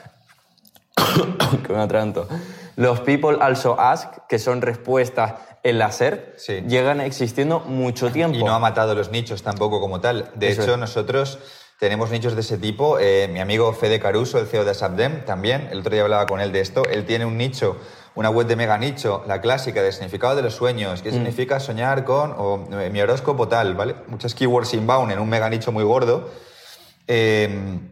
que 1.66 1.74
me 1.74 1.80
atranto. 1.80 2.28
Los 2.75 3.00
people 3.01 3.38
also 3.39 3.80
ask, 3.80 4.28
que 4.28 4.39
son 4.39 4.62
respuestas 4.62 5.36
en 5.63 5.80
la 5.80 5.92
SERP, 5.92 6.38
llegan 6.68 7.00
existiendo 7.00 7.62
mucho 7.62 8.12
tiempo. 8.12 8.38
Y 8.38 8.44
no 8.44 8.54
ha 8.54 8.60
matado 8.60 8.94
los 8.94 9.10
nichos 9.10 9.42
tampoco 9.42 9.80
como 9.80 10.01
tal. 10.01 10.31
De 10.36 10.51
hecho, 10.51 10.75
nosotros 10.75 11.39
tenemos 11.80 12.12
nichos 12.12 12.36
de 12.36 12.42
ese 12.42 12.57
tipo. 12.57 13.00
Eh, 13.00 13.30
mi 13.31 13.39
amigo 13.39 13.72
Fede 13.74 14.00
Caruso, 14.00 14.38
el 14.38 14.48
CEO 14.48 14.66
de 14.66 14.74
Sapdem, 14.74 15.24
también, 15.24 15.69
el 15.72 15.80
otro 15.80 15.94
día 15.94 16.04
hablaba 16.04 16.25
con 16.25 16.42
él 16.42 16.51
de 16.51 16.60
esto. 16.60 16.84
Él 16.89 17.06
tiene 17.06 17.25
un 17.25 17.38
nicho 17.38 17.77
una 18.16 18.30
web 18.30 18.48
de 18.48 18.56
mega 18.56 18.78
nicho, 18.78 19.24
la 19.28 19.42
clásica 19.42 19.81
de 19.81 19.92
significado 19.92 20.36
de 20.36 20.42
los 20.42 20.56
sueños, 20.56 21.02
qué 21.02 21.10
mm. 21.10 21.13
significa 21.13 21.60
soñar 21.60 22.04
con, 22.04 22.34
o 22.38 22.68
eh, 22.80 22.90
mi 22.90 23.02
horóscopo 23.02 23.48
tal, 23.48 23.75
¿vale? 23.75 23.96
Muchas 24.08 24.36
keywords 24.36 24.74
inbound 24.74 25.12
en 25.12 25.20
un 25.20 25.30
mega 25.30 25.50
nicho 25.50 25.72
muy 25.72 25.84
gordo. 25.84 26.30
Em, 27.08 27.89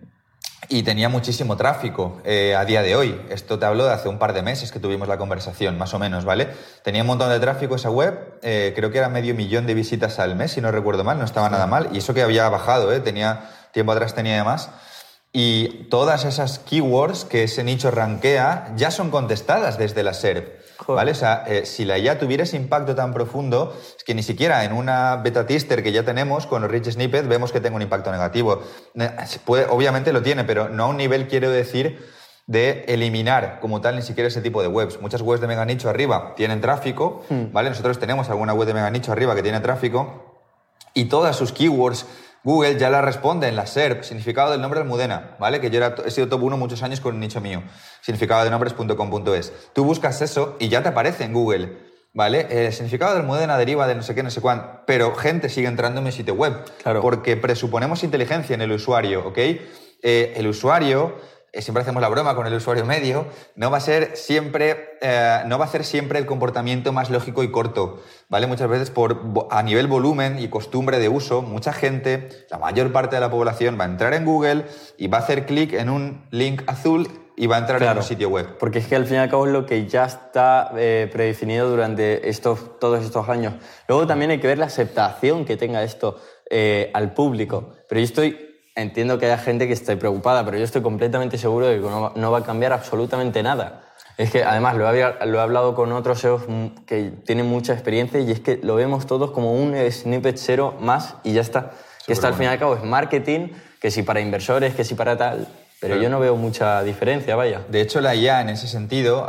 y 0.71 0.83
tenía 0.83 1.09
muchísimo 1.09 1.57
tráfico 1.57 2.21
eh, 2.23 2.55
a 2.55 2.63
día 2.63 2.83
de 2.83 2.95
hoy. 2.95 3.19
Esto 3.29 3.57
te 3.57 3.65
hablo 3.65 3.85
de 3.85 3.93
hace 3.93 4.07
un 4.07 4.19
par 4.19 4.33
de 4.33 4.43
meses 4.43 4.71
que 4.71 4.79
tuvimos 4.79 5.07
la 5.07 5.17
conversación, 5.17 5.79
más 5.79 5.95
o 5.95 5.99
menos, 5.99 6.25
¿vale? 6.25 6.47
Tenía 6.83 7.01
un 7.01 7.07
montón 7.07 7.29
de 7.29 7.39
tráfico 7.39 7.75
esa 7.75 7.89
web, 7.89 8.37
eh, 8.43 8.73
creo 8.75 8.91
que 8.91 8.99
era 8.99 9.09
medio 9.09 9.33
millón 9.33 9.65
de 9.65 9.73
visitas 9.73 10.19
al 10.19 10.35
mes, 10.35 10.51
si 10.51 10.61
no 10.61 10.71
recuerdo 10.71 11.03
mal, 11.03 11.17
no 11.17 11.25
estaba 11.25 11.49
nada 11.49 11.65
mal. 11.65 11.89
Y 11.91 11.97
eso 11.97 12.13
que 12.13 12.21
había 12.21 12.47
bajado, 12.49 12.93
¿eh? 12.93 12.99
Tenía, 12.99 13.49
tiempo 13.71 13.93
atrás 13.93 14.13
tenía 14.13 14.43
más. 14.43 14.69
Y 15.31 15.85
todas 15.89 16.25
esas 16.25 16.57
keywords 16.59 17.23
que 17.23 17.43
ese 17.43 17.63
nicho 17.63 17.91
rankea 17.91 18.73
ya 18.75 18.89
son 18.89 19.11
contestadas 19.11 19.77
desde 19.77 20.03
la 20.03 20.13
SERP. 20.13 20.59
¿Vale? 20.87 21.11
O 21.11 21.15
sea, 21.15 21.43
eh, 21.45 21.65
si 21.65 21.85
la 21.85 21.99
IA 21.99 22.17
tuviera 22.17 22.43
ese 22.43 22.55
impacto 22.55 22.95
tan 22.95 23.13
profundo, 23.13 23.77
es 23.95 24.03
que 24.03 24.15
ni 24.15 24.23
siquiera 24.23 24.63
en 24.63 24.73
una 24.73 25.17
beta 25.17 25.45
tester 25.45 25.83
que 25.83 25.91
ya 25.91 26.03
tenemos 26.03 26.47
con 26.47 26.61
los 26.61 26.71
rich 26.71 26.89
snippets 26.89 27.27
vemos 27.27 27.51
que 27.51 27.59
tenga 27.59 27.75
un 27.75 27.81
impacto 27.81 28.11
negativo. 28.11 28.63
Puede, 29.45 29.65
obviamente 29.65 30.13
lo 30.13 30.23
tiene, 30.23 30.45
pero 30.45 30.69
no 30.69 30.85
a 30.85 30.87
un 30.87 30.97
nivel, 30.97 31.27
quiero 31.27 31.51
decir, 31.51 31.99
de 32.47 32.85
eliminar 32.87 33.59
como 33.59 33.79
tal 33.81 33.95
ni 33.95 34.01
siquiera 34.01 34.27
ese 34.27 34.41
tipo 34.41 34.63
de 34.63 34.67
webs. 34.67 34.99
Muchas 35.01 35.21
webs 35.21 35.41
de 35.41 35.47
mega 35.47 35.65
nicho 35.65 35.89
arriba 35.89 36.33
tienen 36.35 36.61
tráfico, 36.61 37.23
hmm. 37.29 37.51
¿vale? 37.51 37.69
Nosotros 37.69 37.99
tenemos 37.99 38.29
alguna 38.29 38.53
web 38.53 38.67
de 38.67 38.73
mega 38.73 38.89
nicho 38.89 39.11
arriba 39.11 39.35
que 39.35 39.43
tiene 39.43 39.59
tráfico 39.59 40.39
y 40.95 41.05
todas 41.05 41.35
sus 41.35 41.51
keywords 41.51 42.07
Google 42.43 42.77
ya 42.77 42.89
la 42.89 43.01
responde 43.01 43.47
en 43.47 43.55
la 43.55 43.65
SERP, 43.65 44.03
significado 44.03 44.51
del 44.51 44.61
nombre 44.61 44.79
Almudena, 44.79 45.35
¿vale? 45.39 45.59
Que 45.59 45.69
yo 45.69 45.81
he 46.05 46.11
sido 46.11 46.27
top 46.27 46.43
1 46.43 46.57
muchos 46.57 46.83
años 46.83 47.01
con 47.01 47.15
un 47.15 47.19
nicho 47.19 47.41
mío, 47.41 47.63
significado 48.01 48.43
de 48.43 48.49
nombres.com.es. 48.49 49.53
Tú 49.73 49.83
buscas 49.83 50.21
eso 50.21 50.55
y 50.59 50.69
ya 50.69 50.81
te 50.81 50.89
aparece 50.89 51.25
en 51.25 51.33
Google, 51.33 51.77
¿vale? 52.13 52.47
El 52.49 52.71
significado 52.71 53.13
de 53.13 53.19
Almudena 53.19 53.57
deriva 53.57 53.87
de 53.87 53.95
no 53.95 54.03
sé 54.03 54.15
qué, 54.15 54.23
no 54.23 54.31
sé 54.31 54.41
cuánto, 54.41 54.81
pero 54.85 55.15
gente 55.15 55.49
sigue 55.49 55.67
entrando 55.67 55.99
en 55.99 56.05
mi 56.05 56.11
sitio 56.11 56.33
web, 56.33 56.63
claro. 56.81 57.01
porque 57.01 57.35
presuponemos 57.35 58.03
inteligencia 58.03 58.53
en 58.53 58.61
el 58.61 58.71
usuario, 58.71 59.27
¿ok? 59.27 59.37
Eh, 59.37 60.33
el 60.37 60.47
usuario 60.47 61.15
eh, 61.17 61.38
siempre 61.53 61.81
hacemos 61.81 62.01
la 62.01 62.09
broma 62.09 62.35
con 62.35 62.45
el 62.47 62.53
usuario 62.53 62.85
medio, 62.85 63.27
no 63.55 63.71
va 63.71 63.77
a 63.77 63.81
ser 63.81 64.15
siempre, 64.15 64.97
eh, 65.01 65.41
no 65.45 65.57
va 65.57 65.65
a 65.65 65.67
ser 65.67 65.83
siempre 65.83 66.19
el 66.19 66.25
comportamiento 66.25 66.93
más 66.93 67.09
lógico 67.09 67.43
y 67.43 67.51
corto, 67.51 68.01
¿vale? 68.27 68.47
Muchas 68.47 68.69
veces 68.69 68.91
por, 68.91 69.47
a 69.49 69.63
nivel 69.63 69.87
volumen 69.87 70.39
y 70.39 70.47
costumbre 70.49 70.99
de 70.99 71.09
uso, 71.09 71.41
mucha 71.41 71.73
gente, 71.73 72.29
la 72.49 72.57
mayor 72.57 72.91
parte 72.91 73.15
de 73.15 73.21
la 73.21 73.31
población 73.31 73.77
va 73.79 73.85
a 73.85 73.87
entrar 73.87 74.13
en 74.13 74.25
Google 74.25 74.65
y 74.97 75.07
va 75.07 75.17
a 75.17 75.21
hacer 75.21 75.45
clic 75.45 75.73
en 75.73 75.89
un 75.89 76.25
link 76.31 76.63
azul 76.67 77.07
y 77.35 77.47
va 77.47 77.55
a 77.55 77.59
entrar 77.59 77.81
en 77.81 77.97
un 77.97 78.03
sitio 78.03 78.29
web. 78.29 78.57
Porque 78.59 78.79
es 78.79 78.87
que 78.87 78.95
al 78.95 79.05
fin 79.05 79.15
y 79.15 79.19
al 79.19 79.29
cabo 79.29 79.47
es 79.47 79.53
lo 79.53 79.65
que 79.65 79.87
ya 79.87 80.05
está 80.05 80.71
eh, 80.77 81.09
predefinido 81.11 81.69
durante 81.69 82.29
estos, 82.29 82.79
todos 82.79 83.03
estos 83.03 83.29
años. 83.29 83.53
Luego 83.87 84.05
también 84.05 84.31
hay 84.31 84.39
que 84.39 84.47
ver 84.47 84.57
la 84.57 84.65
aceptación 84.65 85.45
que 85.45 85.55
tenga 85.55 85.83
esto 85.83 86.19
al 86.93 87.13
público. 87.13 87.73
Pero 87.87 88.01
yo 88.01 88.05
estoy 88.05 88.48
entiendo 88.81 89.17
que 89.17 89.25
haya 89.25 89.37
gente 89.37 89.67
que 89.67 89.73
esté 89.73 89.97
preocupada, 89.97 90.45
pero 90.45 90.57
yo 90.57 90.63
estoy 90.63 90.81
completamente 90.81 91.37
seguro 91.37 91.67
de 91.67 91.75
que 91.75 91.81
no, 91.81 92.31
va 92.31 92.37
a 92.37 92.43
cambiar 92.43 92.73
absolutamente 92.73 93.43
nada. 93.43 93.83
Es 94.17 94.31
que 94.31 94.43
además 94.43 94.75
lo 94.75 94.91
he, 94.93 95.25
lo 95.27 95.37
he 95.37 95.41
hablado 95.41 95.75
con 95.75 95.91
otros 95.93 96.19
SEOs 96.19 96.43
que 96.85 97.11
tienen 97.25 97.45
mucha 97.47 97.73
experiencia 97.73 98.19
y 98.19 98.31
es 98.31 98.39
que 98.41 98.59
lo 98.61 98.75
vemos 98.75 99.07
todos 99.07 99.31
como 99.31 99.53
un 99.53 99.75
snippet 99.91 100.37
cero 100.37 100.75
más 100.79 101.15
y 101.23 101.33
ya 101.33 101.41
está. 101.41 101.71
que 102.05 102.13
está 102.13 102.27
al 102.27 102.33
fin 102.33 102.45
y 102.45 102.47
al 102.47 102.59
cabo 102.59 102.75
es 102.75 102.83
marketing, 102.83 103.49
que 103.79 103.91
si 103.91 104.03
para 104.03 104.19
inversores, 104.19 104.75
que 104.75 104.83
si 104.83 104.95
para 104.95 105.17
tal. 105.17 105.47
Pero 105.79 105.95
yo 105.95 106.09
no 106.09 106.19
veo 106.19 106.35
mucha 106.35 106.83
diferencia, 106.83 107.37
vaya. 107.37 107.61
De 107.69 107.79
hecho, 107.79 108.01
la 108.01 108.13
IA 108.13 108.41
en 108.41 108.49
ese 108.49 108.67
sentido, 108.67 109.27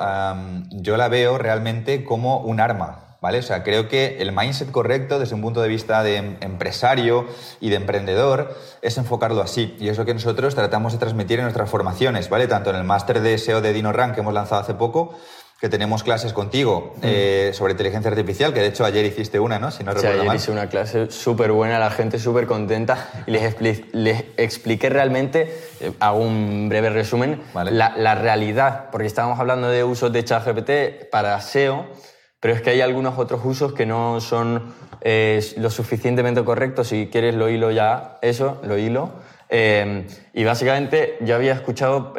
yo 0.71 0.97
la 0.97 1.09
veo 1.09 1.39
realmente 1.39 2.05
como 2.05 2.41
un 2.41 2.59
arma. 2.59 3.10
¿Vale? 3.21 3.39
O 3.39 3.43
sea, 3.43 3.63
creo 3.63 3.89
que 3.89 4.17
el 4.21 4.33
mindset 4.33 4.71
correcto 4.71 5.19
desde 5.19 5.35
un 5.35 5.43
punto 5.43 5.61
de 5.61 5.69
vista 5.69 6.03
de 6.03 6.17
em, 6.17 6.37
empresario 6.41 7.27
y 7.61 7.69
de 7.69 7.77
emprendedor 7.77 8.57
es 8.81 8.97
enfocarlo 8.97 9.43
así. 9.43 9.77
Y 9.79 9.89
es 9.89 9.99
lo 9.99 10.07
que 10.07 10.15
nosotros 10.15 10.55
tratamos 10.55 10.95
de 10.95 10.99
transmitir 10.99 11.39
en 11.39 11.45
nuestras 11.45 11.69
formaciones, 11.69 12.31
¿vale? 12.31 12.47
Tanto 12.47 12.71
en 12.71 12.77
el 12.77 12.85
máster 12.85 13.21
de 13.21 13.37
SEO 13.37 13.61
de 13.61 13.75
DinoRank 13.75 14.15
que 14.15 14.21
hemos 14.21 14.33
lanzado 14.33 14.63
hace 14.63 14.73
poco, 14.73 15.15
que 15.61 15.69
tenemos 15.69 16.03
clases 16.03 16.33
contigo 16.33 16.95
mm. 16.97 17.01
eh, 17.03 17.51
sobre 17.53 17.73
inteligencia 17.73 18.11
artificial, 18.11 18.55
que 18.55 18.61
de 18.61 18.69
hecho 18.69 18.87
ayer 18.87 19.05
hiciste 19.05 19.39
una, 19.39 19.59
¿no? 19.59 19.71
Si 19.71 19.85
no 19.85 19.93
sí, 19.93 20.07
ayer 20.07 20.35
hice 20.35 20.51
una 20.51 20.69
clase 20.69 21.11
súper 21.11 21.53
buena, 21.53 21.79
la 21.79 21.91
gente 21.91 22.19
súper 22.19 22.47
contenta 22.47 23.11
y 23.27 23.33
les, 23.33 23.61
les, 23.93 24.25
expliqué 24.39 24.89
realmente, 24.89 25.55
eh, 25.81 25.93
hago 26.01 26.21
un 26.21 26.71
breve 26.71 26.89
resumen, 26.89 27.43
la, 27.55 27.95
la, 27.95 28.15
realidad, 28.15 28.89
porque 28.91 29.07
estábamos 29.07 29.39
hablando 29.39 29.69
de 29.69 29.85
usos 29.85 30.11
de 30.11 30.25
ChatGPT 30.25 31.11
para 31.11 31.39
SEO, 31.43 31.87
pero 32.41 32.55
es 32.55 32.63
que 32.63 32.71
hay 32.71 32.81
algunos 32.81 33.19
otros 33.19 33.41
usos 33.45 33.73
que 33.73 33.87
no 33.87 34.21
son 34.21 34.75
eh, 35.03 35.41
lo 35.59 35.71
suficientemente 35.71 36.43
correctos, 36.43 36.89
si 36.89 37.09
quieres 37.09 37.35
lo 37.35 37.49
hilo 37.49 37.71
ya, 37.71 38.19
eso, 38.23 38.61
lo 38.65 38.79
hilo. 38.79 39.11
y 39.51 40.45
básicamente 40.45 41.19
yo 41.21 41.35
había 41.35 41.53
escuchado 41.53 42.15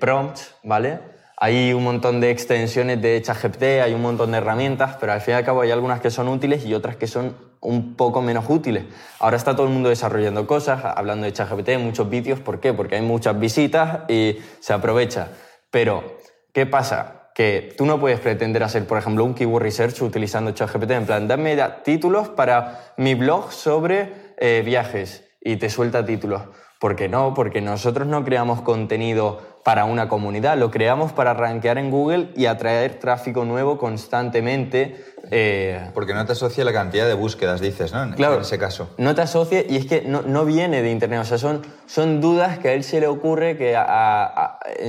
prompts, 0.00 0.54
¿vale? 0.62 0.98
Hay 1.36 1.72
un 1.72 1.82
montón 1.82 2.20
de 2.20 2.30
extensiones 2.30 3.02
de 3.02 3.20
ChatGPT, 3.20 3.62
hay 3.82 3.92
un 3.92 4.02
montón 4.02 4.30
de 4.30 4.38
herramientas, 4.38 4.96
pero 5.00 5.12
al 5.12 5.20
fin 5.20 5.34
y 5.34 5.36
al 5.36 5.44
cabo 5.44 5.62
hay 5.62 5.72
algunas 5.72 6.00
que 6.00 6.10
son 6.10 6.28
útiles 6.28 6.64
y 6.64 6.74
otras 6.74 6.96
que 6.96 7.08
son 7.08 7.36
un 7.60 7.96
poco 7.96 8.22
menos 8.22 8.44
útiles. 8.48 8.84
Ahora 9.18 9.36
está 9.36 9.56
todo 9.56 9.66
el 9.66 9.72
mundo 9.72 9.88
desarrollando 9.88 10.46
cosas, 10.46 10.84
hablando 10.84 11.26
de 11.26 11.32
ChatGPT, 11.32 11.78
muchos 11.78 12.08
vídeos. 12.08 12.38
¿Por 12.38 12.60
qué? 12.60 12.72
Porque 12.72 12.96
hay 12.96 13.02
muchas 13.02 13.38
visitas 13.38 14.08
y 14.08 14.38
se 14.60 14.72
aprovecha. 14.72 15.28
Pero, 15.70 16.18
¿qué 16.52 16.66
pasa? 16.66 17.13
Que 17.34 17.74
tú 17.76 17.84
no 17.84 18.00
puedes 18.00 18.20
pretender 18.20 18.62
hacer, 18.62 18.86
por 18.86 18.96
ejemplo, 18.96 19.24
un 19.24 19.34
keyword 19.34 19.62
research 19.62 20.00
utilizando 20.00 20.52
ChatGPT. 20.52 20.90
En 20.92 21.06
plan, 21.06 21.28
dame 21.28 21.58
títulos 21.82 22.28
para 22.28 22.94
mi 22.96 23.14
blog 23.14 23.52
sobre 23.52 24.12
eh, 24.38 24.62
viajes 24.64 25.28
y 25.40 25.56
te 25.56 25.68
suelta 25.68 26.06
títulos. 26.06 26.42
¿Por 26.80 26.96
qué 26.96 27.08
no? 27.08 27.34
Porque 27.34 27.60
nosotros 27.60 28.06
no 28.06 28.24
creamos 28.24 28.62
contenido 28.62 29.53
para 29.64 29.86
una 29.86 30.08
comunidad, 30.08 30.58
lo 30.58 30.70
creamos 30.70 31.12
para 31.12 31.32
rankear 31.32 31.78
en 31.78 31.90
Google 31.90 32.28
y 32.36 32.44
atraer 32.46 33.00
tráfico 33.00 33.46
nuevo 33.46 33.78
constantemente. 33.78 35.02
Eh, 35.30 35.90
Porque 35.94 36.12
no 36.12 36.26
te 36.26 36.32
asocia 36.32 36.64
la 36.64 36.72
cantidad 36.74 37.06
de 37.06 37.14
búsquedas, 37.14 37.62
dices, 37.62 37.94
¿no? 37.94 38.02
En, 38.02 38.12
claro, 38.12 38.42
ese 38.42 38.58
caso. 38.58 38.90
No 38.98 39.14
te 39.14 39.22
asocia 39.22 39.64
y 39.66 39.76
es 39.76 39.86
que 39.86 40.02
no, 40.02 40.44
viene 40.44 40.82
de 40.82 40.90
Internet, 40.90 41.20
o 41.20 41.24
sea, 41.24 41.38
son, 41.38 41.62
son 41.86 42.20
dudas 42.20 42.58
que 42.58 42.68
a 42.68 42.72
él 42.74 42.84
se 42.84 43.00
le 43.00 43.06
ocurre 43.06 43.56
que 43.56 43.74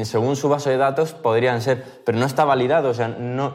según 0.04 0.36
su 0.36 0.50
base 0.50 0.72
de 0.72 0.78
datos 0.78 1.14
podrían 1.14 1.62
ser, 1.62 2.02
pero 2.06 2.18
no 2.18 2.26
está 2.26 2.44
validado, 2.44 2.90
o 2.90 2.94
sea, 2.94 3.08
no... 3.08 3.54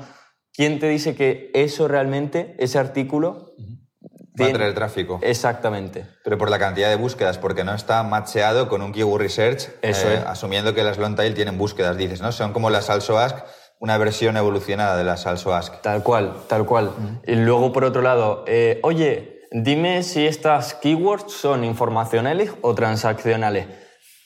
¿Quién 0.53 0.81
te 0.81 0.89
dice 0.89 1.15
que 1.15 1.51
eso 1.55 1.87
realmente, 1.87 2.57
ese 2.59 2.79
artículo, 2.79 3.53
Va 4.39 4.47
a 4.47 4.53
traer 4.53 4.75
tráfico. 4.75 5.19
Exactamente. 5.23 6.07
Pero 6.23 6.39
por 6.39 6.51
la 6.51 6.59
cantidad 6.59 6.89
de 6.89 6.97
búsquedas, 6.97 7.39
porque 7.39 7.65
no 7.65 7.75
está 7.75 8.03
macheado 8.03 8.69
con 8.69 8.83
un 8.83 8.93
keyword 8.93 9.23
research, 9.23 9.69
Eso 9.83 10.09
eh, 10.09 10.23
asumiendo 10.27 10.75
que 10.75 10.85
las 10.85 10.99
long 10.99 11.17
tail 11.17 11.35
tienen 11.35 11.59
búsquedas, 11.59 11.97
dices, 11.97 12.21
¿no? 12.21 12.31
Son 12.33 12.53
como 12.53 12.71
las 12.71 12.91
also 12.91 13.19
ask, 13.19 13.37
una 13.81 13.97
versión 13.99 14.37
evolucionada 14.37 14.97
de 14.97 15.05
las 15.05 15.27
also 15.27 15.55
ask. 15.55 15.81
Tal 15.81 16.03
cual, 16.03 16.35
tal 16.49 16.67
cual. 16.67 16.93
Y 17.27 17.35
luego, 17.35 17.73
por 17.73 17.85
otro 17.85 18.03
lado, 18.03 18.45
eh, 18.47 18.79
oye, 18.83 19.41
dime 19.51 20.03
si 20.03 20.27
estas 20.27 20.75
keywords 20.75 21.33
son 21.33 21.65
informacionales 21.65 22.53
o 22.61 22.75
transaccionales. 22.75 23.67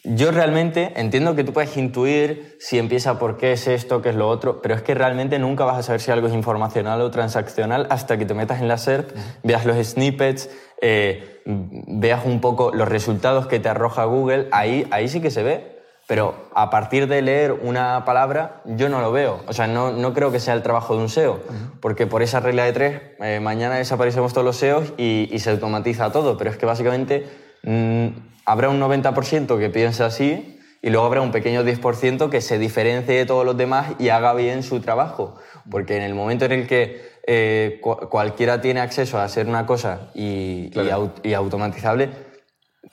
Yo 0.07 0.31
realmente 0.33 0.93
entiendo 0.97 1.35
que 1.35 1.45
tú 1.45 1.55
puedes 1.55 1.75
intuir 1.79 2.59
si 2.61 2.79
empieza 2.79 3.19
por 3.19 3.39
qué 3.39 3.53
es 3.53 3.67
esto, 3.67 4.03
qué 4.03 4.11
es 4.11 4.15
lo 4.15 4.29
otro, 4.29 4.61
pero 4.61 4.75
es 4.75 4.83
que 4.83 4.93
realmente 4.93 5.39
nunca 5.39 5.65
vas 5.65 5.79
a 5.79 5.83
saber 5.83 6.03
si 6.03 6.11
algo 6.11 6.27
es 6.27 6.35
informacional 6.35 7.01
o 7.01 7.11
transaccional 7.11 7.87
hasta 7.89 8.19
que 8.19 8.27
te 8.27 8.35
metas 8.35 8.61
en 8.61 8.69
la 8.69 8.77
SERP, 8.77 9.11
veas 9.43 9.65
los 9.65 9.79
snippets, 9.79 10.51
eh, 10.83 11.41
veas 11.47 12.27
un 12.27 12.43
poco 12.43 12.71
los 12.75 12.87
resultados 12.87 13.47
que 13.47 13.61
te 13.61 13.71
arroja 13.71 14.05
Google, 14.05 14.49
ahí, 14.53 14.87
ahí 14.91 15.09
sí 15.09 15.23
que 15.23 15.31
se 15.31 15.43
ve. 15.43 15.75
Pero 16.07 16.35
a 16.55 16.69
partir 16.69 17.09
de 17.09 17.23
leer 17.23 17.53
una 17.53 18.05
palabra, 18.05 18.61
yo 18.67 18.91
no 18.91 19.01
lo 19.01 19.11
veo. 19.11 19.41
O 19.49 19.55
sea, 19.55 19.67
no, 19.67 19.91
no 19.91 20.13
creo 20.13 20.31
que 20.31 20.39
sea 20.39 20.53
el 20.53 20.63
trabajo 20.63 20.95
de 20.95 21.01
un 21.01 21.09
SEO, 21.09 21.41
porque 21.81 22.07
por 22.07 22.21
esa 22.21 22.41
regla 22.41 22.65
de 22.65 22.73
tres, 22.75 23.03
eh, 23.21 23.41
mañana 23.41 23.77
desaparecemos 23.77 24.35
todos 24.35 24.45
los 24.45 24.57
SEOs 24.59 24.93
y, 24.99 25.31
y, 25.33 25.39
se 25.39 25.49
automatiza 25.49 26.13
todo. 26.13 26.37
Pero 26.37 26.51
es 26.51 26.59
que 26.59 26.67
básicamente 26.67 27.27
mm, 27.63 28.09
habrá 28.45 28.69
un 28.69 28.81
90% 28.81 29.59
que 29.59 29.71
piense 29.71 30.05
así 30.05 30.61
y 30.83 30.91
luego 30.91 31.07
habrá 31.07 31.23
un 31.23 31.33
pequeño 31.33 31.65
10% 31.65 32.29
que 32.29 32.43
se 32.43 32.59
diferencie 32.59 33.15
de 33.15 33.25
todos 33.25 33.47
los 33.47 33.57
demás 33.57 33.93
y 33.99 34.11
haga 34.11 34.35
bien 34.35 34.63
su 34.63 34.81
trabajo. 34.81 35.37
Porque 35.71 35.97
en 35.97 36.03
el 36.03 36.15
momento 36.15 36.45
en 36.45 36.53
el 36.53 36.67
que 36.67 37.15
eh, 37.27 37.81
cualquiera 37.83 38.61
tiene 38.61 38.81
acceso 38.81 39.19
a 39.19 39.25
hacer 39.25 39.47
una 39.47 39.65
cosa 39.65 40.11
y, 40.15 40.71
y, 41.23 41.33
automatizable, 41.33 42.11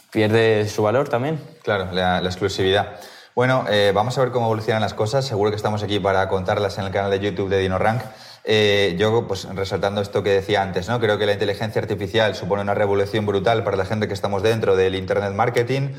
pierde 0.09 0.69
su 0.69 0.83
valor 0.83 1.09
también. 1.09 1.41
Claro, 1.63 1.91
la, 1.91 2.19
exclusividad. 2.19 2.95
Bueno, 3.35 3.65
eh, 3.69 3.91
vamos 3.93 4.17
a 4.17 4.21
ver 4.21 4.31
cómo 4.31 4.45
evolucionan 4.45 4.81
las 4.81 4.93
cosas. 4.93 5.25
Seguro 5.25 5.51
que 5.51 5.57
estamos 5.57 5.83
aquí 5.83 5.99
para 5.99 6.29
contarlas 6.29 6.77
en 6.77 6.85
el 6.85 6.91
canal 6.91 7.11
de 7.11 7.19
YouTube 7.19 7.49
de 7.49 7.59
DinoRank. 7.59 8.01
Eh, 8.43 8.95
yo, 8.97 9.27
pues 9.27 9.45
resaltando 9.53 10.01
esto 10.01 10.23
que 10.23 10.31
decía 10.31 10.61
antes, 10.61 10.87
¿no? 10.89 10.99
Creo 10.99 11.17
que 11.17 11.25
la 11.25 11.33
inteligencia 11.33 11.81
artificial 11.81 12.35
supone 12.35 12.61
una 12.61 12.73
revolución 12.73 13.25
brutal 13.25 13.63
para 13.63 13.77
la 13.77 13.85
gente 13.85 14.07
que 14.07 14.13
estamos 14.13 14.41
dentro 14.41 14.75
del 14.75 14.95
Internet 14.95 15.33
marketing. 15.33 15.89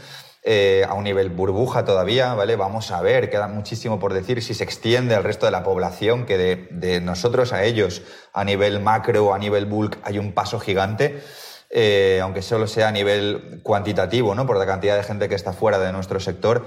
Eh, 0.44 0.84
a 0.88 0.94
un 0.94 1.04
nivel 1.04 1.30
burbuja 1.30 1.84
todavía, 1.84 2.34
¿vale? 2.34 2.56
Vamos 2.56 2.90
a 2.90 3.00
ver, 3.00 3.30
queda 3.30 3.46
muchísimo 3.46 4.00
por 4.00 4.12
decir 4.12 4.42
si 4.42 4.54
se 4.54 4.64
extiende 4.64 5.14
al 5.14 5.22
resto 5.22 5.46
de 5.46 5.52
la 5.52 5.62
población, 5.62 6.26
que 6.26 6.36
de, 6.36 7.00
nosotros 7.00 7.52
a 7.52 7.62
ellos, 7.62 8.02
a 8.32 8.42
nivel 8.42 8.80
macro, 8.80 9.34
a 9.34 9.38
nivel 9.38 9.66
bulk, 9.66 9.98
hay 10.02 10.18
un 10.18 10.32
paso 10.32 10.58
gigante. 10.58 11.22
Eh, 11.70 12.18
aunque 12.22 12.42
solo 12.42 12.66
sea 12.66 12.88
a 12.88 12.92
nivel 12.92 13.60
cuantitativo, 13.62 14.34
¿no? 14.34 14.44
Por 14.44 14.58
la 14.58 14.66
cantidad 14.66 14.96
de 14.96 15.04
gente 15.04 15.28
que 15.28 15.36
está 15.36 15.52
fuera 15.52 15.78
de 15.78 15.92
nuestro 15.92 16.18
sector. 16.18 16.66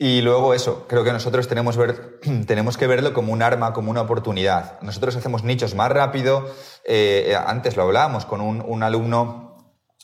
Y 0.00 0.20
luego 0.22 0.54
eso, 0.54 0.86
creo 0.86 1.02
que 1.02 1.12
nosotros 1.12 1.48
tenemos, 1.48 1.76
ver, 1.76 2.20
tenemos 2.46 2.76
que 2.76 2.86
verlo 2.86 3.12
como 3.12 3.32
un 3.32 3.42
arma, 3.42 3.72
como 3.72 3.90
una 3.90 4.02
oportunidad. 4.02 4.80
Nosotros 4.80 5.16
hacemos 5.16 5.42
nichos 5.42 5.74
más 5.74 5.90
rápido. 5.90 6.48
Eh, 6.84 7.36
antes 7.46 7.76
lo 7.76 7.82
hablábamos 7.82 8.24
con 8.24 8.40
un, 8.40 8.62
un 8.64 8.84
alumno 8.84 9.47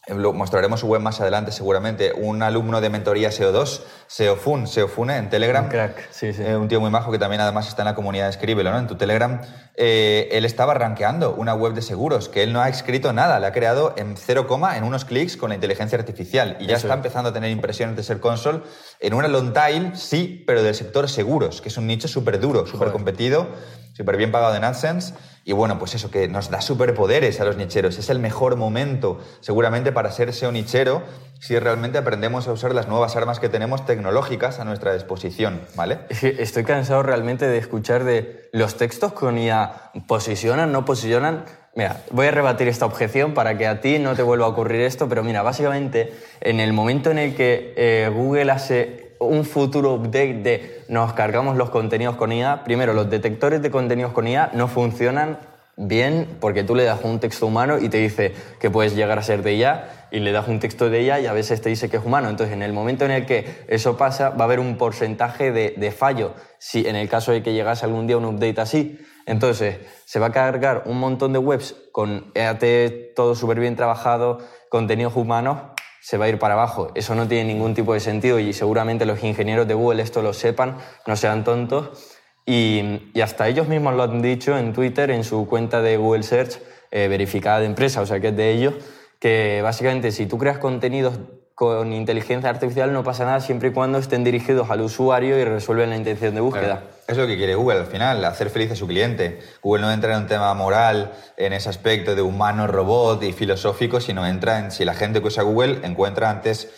lo 0.08 0.32
mostraremos 0.32 0.80
su 0.80 0.86
web 0.86 1.00
más 1.00 1.20
adelante 1.20 1.50
seguramente, 1.50 2.12
un 2.14 2.42
alumno 2.42 2.80
de 2.80 2.90
mentoría 2.90 3.30
SEO2, 3.30 3.80
SEOFUN, 4.06 4.66
SEOFUNE 4.66 5.16
en 5.16 5.30
Telegram. 5.30 5.64
Un 5.64 5.70
crack, 5.70 6.08
sí, 6.10 6.32
sí. 6.32 6.42
Eh, 6.42 6.56
un 6.56 6.68
tío 6.68 6.80
muy 6.80 6.90
majo 6.90 7.10
que 7.10 7.18
también 7.18 7.40
además 7.40 7.68
está 7.68 7.82
en 7.82 7.86
la 7.86 7.94
comunidad 7.94 8.28
Escríbelo, 8.28 8.70
¿no? 8.70 8.78
En 8.78 8.86
tu 8.86 8.96
Telegram. 8.96 9.40
Eh, 9.76 10.28
él 10.32 10.44
estaba 10.44 10.74
rankeando 10.74 11.34
una 11.34 11.54
web 11.54 11.72
de 11.72 11.80
seguros, 11.80 12.28
que 12.28 12.42
él 12.42 12.52
no 12.52 12.60
ha 12.60 12.68
escrito 12.68 13.12
nada, 13.12 13.40
la 13.40 13.48
ha 13.48 13.52
creado 13.52 13.94
en 13.96 14.16
cero 14.16 14.46
coma, 14.46 14.76
en 14.76 14.84
unos 14.84 15.04
clics 15.06 15.36
con 15.36 15.48
la 15.48 15.54
inteligencia 15.54 15.98
artificial. 15.98 16.58
Y 16.60 16.66
ya 16.66 16.76
está 16.76 16.92
empezando 16.92 17.30
a 17.30 17.32
tener 17.32 17.50
impresiones 17.50 17.96
de 17.96 18.02
ser 18.02 18.20
console 18.20 18.60
en 19.00 19.14
una 19.14 19.26
long 19.28 19.52
tail, 19.54 19.96
sí, 19.96 20.44
pero 20.46 20.62
del 20.62 20.74
sector 20.74 21.08
seguros, 21.08 21.62
que 21.62 21.70
es 21.70 21.76
un 21.78 21.86
nicho 21.86 22.08
súper 22.08 22.38
duro, 22.38 22.66
súper 22.66 22.92
competido, 22.92 23.48
súper 23.94 24.16
bien 24.18 24.30
pagado 24.30 24.54
en 24.54 24.64
AdSense 24.64 25.14
y 25.44 25.52
bueno, 25.52 25.78
pues 25.78 25.94
eso, 25.94 26.10
que 26.10 26.26
nos 26.26 26.50
da 26.50 26.62
superpoderes 26.62 27.38
a 27.40 27.44
los 27.44 27.56
nicheros. 27.56 27.98
Es 27.98 28.08
el 28.08 28.18
mejor 28.18 28.56
momento, 28.56 29.20
seguramente, 29.40 29.92
para 29.92 30.10
ser 30.10 30.32
SEO 30.32 30.52
nichero 30.52 31.02
si 31.38 31.58
realmente 31.58 31.98
aprendemos 31.98 32.48
a 32.48 32.52
usar 32.52 32.74
las 32.74 32.88
nuevas 32.88 33.16
armas 33.16 33.38
que 33.38 33.50
tenemos 33.50 33.84
tecnológicas 33.84 34.58
a 34.60 34.64
nuestra 34.64 34.94
disposición, 34.94 35.60
¿vale? 35.74 35.98
Estoy 36.08 36.64
cansado 36.64 37.02
realmente 37.02 37.46
de 37.46 37.58
escuchar 37.58 38.04
de 38.04 38.48
los 38.52 38.76
textos 38.76 39.12
con 39.12 39.36
IA 39.36 39.90
posicionan, 40.06 40.72
no 40.72 40.86
posicionan. 40.86 41.44
Mira, 41.76 42.00
voy 42.12 42.28
a 42.28 42.30
rebatir 42.30 42.68
esta 42.68 42.86
objeción 42.86 43.34
para 43.34 43.58
que 43.58 43.66
a 43.66 43.82
ti 43.82 43.98
no 43.98 44.14
te 44.14 44.22
vuelva 44.22 44.46
a 44.46 44.48
ocurrir 44.48 44.80
esto, 44.80 45.06
pero 45.06 45.22
mira, 45.22 45.42
básicamente, 45.42 46.14
en 46.40 46.60
el 46.60 46.72
momento 46.72 47.10
en 47.10 47.18
el 47.18 47.34
que 47.34 47.74
eh, 47.76 48.10
Google 48.14 48.50
hace 48.50 49.03
un 49.26 49.44
futuro 49.44 49.94
update 49.94 50.34
de 50.34 50.84
nos 50.88 51.12
cargamos 51.12 51.56
los 51.56 51.70
contenidos 51.70 52.16
con 52.16 52.32
IA, 52.32 52.64
primero, 52.64 52.92
los 52.92 53.10
detectores 53.10 53.62
de 53.62 53.70
contenidos 53.70 54.12
con 54.12 54.26
IA 54.26 54.50
no 54.54 54.68
funcionan 54.68 55.38
bien 55.76 56.36
porque 56.40 56.62
tú 56.62 56.74
le 56.74 56.84
das 56.84 57.00
un 57.02 57.18
texto 57.18 57.46
humano 57.46 57.78
y 57.78 57.88
te 57.88 57.98
dice 57.98 58.32
que 58.60 58.70
puedes 58.70 58.94
llegar 58.94 59.18
a 59.18 59.22
ser 59.22 59.42
de 59.42 59.54
IA 59.54 60.08
y 60.10 60.20
le 60.20 60.30
das 60.30 60.46
un 60.46 60.60
texto 60.60 60.90
de 60.90 61.00
ella 61.00 61.18
y 61.18 61.26
a 61.26 61.32
veces 61.32 61.60
te 61.60 61.68
dice 61.68 61.90
que 61.90 61.96
es 61.96 62.04
humano. 62.04 62.28
Entonces, 62.28 62.54
en 62.54 62.62
el 62.62 62.72
momento 62.72 63.04
en 63.04 63.10
el 63.10 63.26
que 63.26 63.64
eso 63.66 63.96
pasa, 63.96 64.30
va 64.30 64.42
a 64.42 64.44
haber 64.44 64.60
un 64.60 64.76
porcentaje 64.76 65.50
de, 65.50 65.90
fallo, 65.90 66.34
si 66.58 66.86
en 66.86 66.94
el 66.94 67.08
caso 67.08 67.32
de 67.32 67.42
que 67.42 67.52
llegase 67.52 67.84
algún 67.84 68.06
día 68.06 68.16
un 68.16 68.24
update 68.24 68.60
así. 68.60 68.98
Entonces, 69.26 69.78
se 70.04 70.20
va 70.20 70.26
a 70.26 70.32
cargar 70.32 70.84
un 70.86 71.00
montón 71.00 71.32
de 71.32 71.40
webs 71.40 71.74
con 71.90 72.30
EAT 72.34 73.14
todo 73.16 73.34
súper 73.34 73.58
bien 73.58 73.74
trabajado, 73.74 74.38
contenidos 74.68 75.16
humanos, 75.16 75.73
se 76.04 76.18
va 76.18 76.26
a 76.26 76.28
ir 76.28 76.38
para 76.38 76.52
abajo. 76.52 76.90
Eso 76.94 77.14
no 77.14 77.26
tiene 77.26 77.54
ningún 77.54 77.72
tipo 77.72 77.94
de 77.94 78.00
sentido 78.00 78.38
y 78.38 78.52
seguramente 78.52 79.06
los 79.06 79.24
ingenieros 79.24 79.66
de 79.66 79.72
Google 79.72 80.02
esto 80.02 80.20
lo 80.20 80.34
sepan, 80.34 80.76
no 81.06 81.16
sean 81.16 81.44
tontos. 81.44 82.12
Y, 82.44 83.10
hasta 83.22 83.48
ellos 83.48 83.68
mismos 83.68 83.94
lo 83.94 84.02
han 84.02 84.20
dicho 84.20 84.58
en 84.58 84.74
Twitter, 84.74 85.10
en 85.10 85.24
su 85.24 85.46
cuenta 85.46 85.80
de 85.80 85.96
Google 85.96 86.22
Search, 86.22 86.60
eh, 86.90 87.08
verificada 87.08 87.60
de 87.60 87.66
empresa, 87.66 88.02
o 88.02 88.06
sea 88.06 88.20
que 88.20 88.28
es 88.28 88.36
de 88.36 88.52
ellos, 88.52 88.74
que 89.18 89.62
básicamente 89.62 90.12
si 90.12 90.26
tú 90.26 90.36
creas 90.36 90.58
contenidos 90.58 91.18
con 91.54 91.92
inteligencia 91.92 92.50
artificial 92.50 92.92
no 92.92 93.04
pasa 93.04 93.24
nada 93.24 93.40
siempre 93.40 93.68
y 93.68 93.72
cuando 93.72 93.98
estén 93.98 94.24
dirigidos 94.24 94.70
al 94.70 94.80
usuario 94.80 95.38
y 95.38 95.44
resuelven 95.44 95.90
la 95.90 95.96
intención 95.96 96.34
de 96.34 96.40
búsqueda. 96.40 96.82
Es 97.06 97.16
lo 97.16 97.26
que 97.26 97.36
quiere 97.36 97.54
Google 97.54 97.78
al 97.80 97.86
final, 97.86 98.24
hacer 98.24 98.50
feliz 98.50 98.72
a 98.72 98.76
su 98.76 98.86
cliente. 98.86 99.40
Google 99.62 99.82
no 99.82 99.92
entra 99.92 100.14
en 100.14 100.22
un 100.22 100.26
tema 100.26 100.52
moral, 100.54 101.12
en 101.36 101.52
ese 101.52 101.68
aspecto 101.68 102.16
de 102.16 102.22
humano, 102.22 102.66
robot 102.66 103.22
y 103.22 103.32
filosófico, 103.32 104.00
sino 104.00 104.26
entra 104.26 104.58
en 104.58 104.72
si 104.72 104.84
la 104.84 104.94
gente 104.94 105.20
que 105.20 105.28
usa 105.28 105.42
Google 105.44 105.80
encuentra 105.84 106.30
antes 106.30 106.70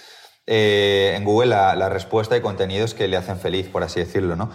eh, 0.49 1.15
en 1.17 1.25
Google 1.25 1.49
la, 1.49 1.89
respuesta 1.89 2.35
de 2.35 2.43
contenidos 2.43 2.95
que 2.95 3.09
le 3.09 3.17
hacen 3.17 3.39
feliz, 3.39 3.69
por 3.69 3.83
así 3.83 4.01
decirlo. 4.01 4.37
¿no? 4.37 4.51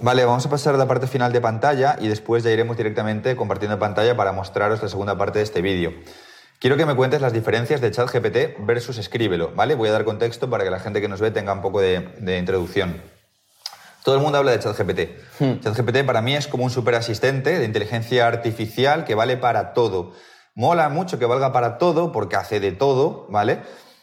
vale, 0.00 0.24
vamos 0.24 0.44
a 0.44 0.50
pasar 0.50 0.74
a 0.74 0.78
la 0.78 0.86
parte 0.86 1.06
final 1.06 1.32
de 1.32 1.40
pantalla 1.40 1.96
y 1.98 2.08
después 2.08 2.44
ya 2.44 2.50
iremos 2.50 2.76
directamente 2.76 3.36
compartiendo 3.36 3.78
pantalla 3.78 4.16
para 4.16 4.32
mostraros 4.32 4.82
la 4.82 4.88
segunda 4.88 5.16
parte 5.16 5.38
de 5.38 5.44
este 5.44 5.62
vídeo. 5.62 5.94
Quiero 6.62 6.76
que 6.76 6.86
me 6.86 6.94
cuentes 6.94 7.20
las 7.20 7.32
diferencias 7.32 7.80
de 7.80 7.90
ChatGPT 7.90 8.64
versus 8.64 8.96
Escríbelo, 8.96 9.50
¿vale? 9.56 9.74
Voy 9.74 9.88
a 9.88 9.92
dar 9.92 10.04
contexto 10.04 10.48
para 10.48 10.62
que 10.62 10.70
la 10.70 10.78
gente 10.78 11.00
que 11.00 11.08
nos 11.08 11.20
ve 11.20 11.32
tenga 11.32 11.52
un 11.52 11.60
poco 11.60 11.80
de, 11.80 12.38
introducción. 12.38 13.02
Todo 14.04 14.14
el 14.14 14.20
mundo 14.20 14.38
habla 14.38 14.52
de 14.52 14.60
ChatGPT. 14.60 15.40
Hmm. 15.40 15.58
ChatGPT 15.58 16.04
para 16.06 16.22
mí 16.22 16.36
es 16.36 16.46
como 16.46 16.62
un 16.62 16.70
superasistente 16.70 17.58
de 17.58 17.64
inteligencia 17.64 18.28
artificial 18.28 19.04
que 19.04 19.16
vale 19.16 19.36
para 19.36 19.72
todo. 19.72 20.12
Mola 20.54 20.88
mucho 20.88 21.18
que 21.18 21.26
valga 21.26 21.52
para 21.52 21.78
todo 21.78 22.12
porque 22.12 22.36
hace 22.36 22.60
de 22.60 22.70
todo, 22.70 23.26
¿vale? 23.28 23.58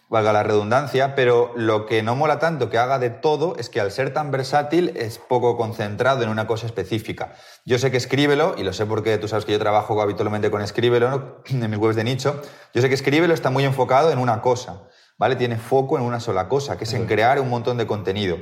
Valga 0.10 0.34
la 0.34 0.42
redundancia, 0.42 1.14
pero 1.14 1.54
lo 1.56 1.86
que 1.86 2.02
no 2.02 2.16
mola 2.16 2.40
tanto 2.40 2.70
que 2.70 2.80
haga 2.80 2.98
de 2.98 3.12
todo 3.12 3.56
es 3.58 3.70
que 3.70 3.80
al 3.80 3.92
ser 3.92 4.12
tan 4.12 4.32
versátil 4.32 4.92
es 4.96 5.20
poco 5.20 5.56
concentrado 5.56 6.24
en 6.24 6.30
una 6.30 6.48
cosa 6.48 6.66
específica. 6.66 7.34
Yo 7.64 7.78
sé 7.78 7.92
que 7.92 7.98
Escríbelo, 7.98 8.56
y 8.58 8.64
lo 8.64 8.74
sé 8.74 8.88
porque 8.88 9.20
tú 9.20 9.28
sabes 9.28 9.46
que 9.46 9.52
yo 9.52 9.60
trabajo 9.60 10.02
habitualmente 10.02 10.50
con 10.50 10.62
Escríbelo 10.62 11.42
en 11.46 11.70
mis 11.70 11.80
webs 11.80 11.96
de 11.96 12.04
nicho, 12.04 12.42
yo 12.74 12.82
sé 12.82 12.90
que 12.90 12.96
Escríbelo 12.96 13.36
está 13.36 13.52
muy 13.52 13.64
enfocado 13.64 14.12
en 14.12 14.18
una 14.18 14.42
cosa, 14.42 14.82
¿vale? 15.18 15.36
Tiene 15.36 15.58
foco 15.58 15.98
en 15.98 16.04
una 16.04 16.20
sola 16.20 16.50
cosa, 16.50 16.76
que 16.76 16.86
es 16.86 16.94
en 16.94 17.06
crear 17.06 17.40
un 17.40 17.50
montón 17.50 17.78
de 17.78 17.86
contenido. 17.86 18.38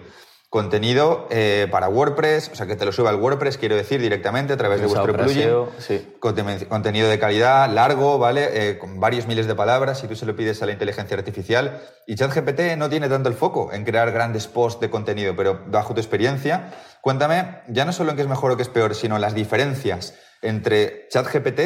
Contenido 0.50 1.28
eh, 1.30 1.68
para 1.70 1.90
WordPress, 1.90 2.52
o 2.54 2.56
sea, 2.56 2.68
que 2.68 2.78
te 2.78 2.86
lo 2.86 2.94
suba 2.94 3.10
al 3.10 3.18
WordPress, 3.18 3.58
quiero 3.58 3.76
decir, 3.76 4.00
directamente 4.00 4.54
a 4.54 4.58
través 4.58 4.80
de 4.80 4.88
vuestro 4.88 5.14
plugin. 5.14 5.50
Sí. 5.78 6.16
Contenido 6.20 7.10
de 7.10 7.20
calidad, 7.20 7.70
largo, 7.70 8.18
¿vale? 8.18 8.50
Eh, 8.54 8.78
con 8.78 8.98
varios 9.02 9.28
miles 9.28 9.46
de 9.46 9.56
palabras, 9.56 10.00
si 10.00 10.08
tú 10.08 10.16
se 10.16 10.26
lo 10.26 10.38
pides 10.38 10.62
a 10.64 10.66
la 10.66 10.72
inteligencia 10.72 11.18
artificial. 11.18 11.82
Y 12.06 12.16
ChatGPT 12.16 12.78
no 12.78 12.90
tiene 12.90 13.10
tanto 13.10 13.28
el 13.28 13.36
foco 13.36 13.74
en 13.74 13.84
crear 13.84 14.10
grandes 14.14 14.48
posts 14.48 14.80
de 14.80 14.90
contenido, 14.90 15.36
pero 15.36 15.66
bajo 15.68 15.94
tu 15.94 16.00
experiencia, 16.00 16.72
cuéntame, 17.02 17.64
ya 17.68 17.84
no 17.84 17.92
solo 17.92 18.12
en 18.12 18.16
qué 18.16 18.22
es 18.22 18.30
mejor 18.30 18.52
o 18.52 18.56
qué 18.56 18.64
es 18.64 18.70
peor, 18.70 18.96
sino 18.96 19.20
las 19.20 19.34
diferencias 19.36 20.14
entre 20.42 21.08
ChatGPT 21.10 21.60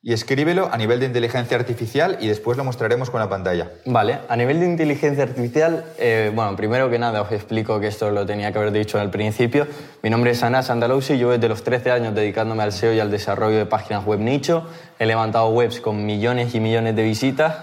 y 0.00 0.12
escríbelo 0.12 0.68
a 0.72 0.76
nivel 0.76 1.00
de 1.00 1.06
inteligencia 1.06 1.56
artificial 1.56 2.18
y 2.20 2.28
después 2.28 2.56
lo 2.56 2.64
mostraremos 2.64 3.10
con 3.10 3.20
la 3.20 3.28
pantalla. 3.28 3.72
Vale, 3.84 4.20
a 4.28 4.36
nivel 4.36 4.60
de 4.60 4.66
inteligencia 4.66 5.24
artificial, 5.24 5.84
eh, 5.98 6.30
bueno, 6.32 6.54
primero 6.54 6.88
que 6.88 7.00
nada 7.00 7.20
os 7.20 7.32
explico 7.32 7.80
que 7.80 7.88
esto 7.88 8.10
lo 8.10 8.24
tenía 8.24 8.52
que 8.52 8.58
haber 8.58 8.70
dicho 8.70 9.00
al 9.00 9.10
principio. 9.10 9.66
Mi 10.02 10.10
nombre 10.10 10.30
es 10.30 10.42
Anas 10.44 10.70
Andalusi, 10.70 11.18
yo 11.18 11.30
desde 11.30 11.48
los 11.48 11.64
13 11.64 11.90
años 11.90 12.14
dedicándome 12.14 12.62
al 12.62 12.72
SEO 12.72 12.92
y 12.92 13.00
al 13.00 13.10
desarrollo 13.10 13.58
de 13.58 13.66
páginas 13.66 14.04
web 14.04 14.20
nicho. 14.20 14.68
He 15.00 15.06
levantado 15.06 15.48
webs 15.48 15.80
con 15.80 16.06
millones 16.06 16.54
y 16.54 16.60
millones 16.60 16.94
de 16.94 17.02
visitas 17.02 17.56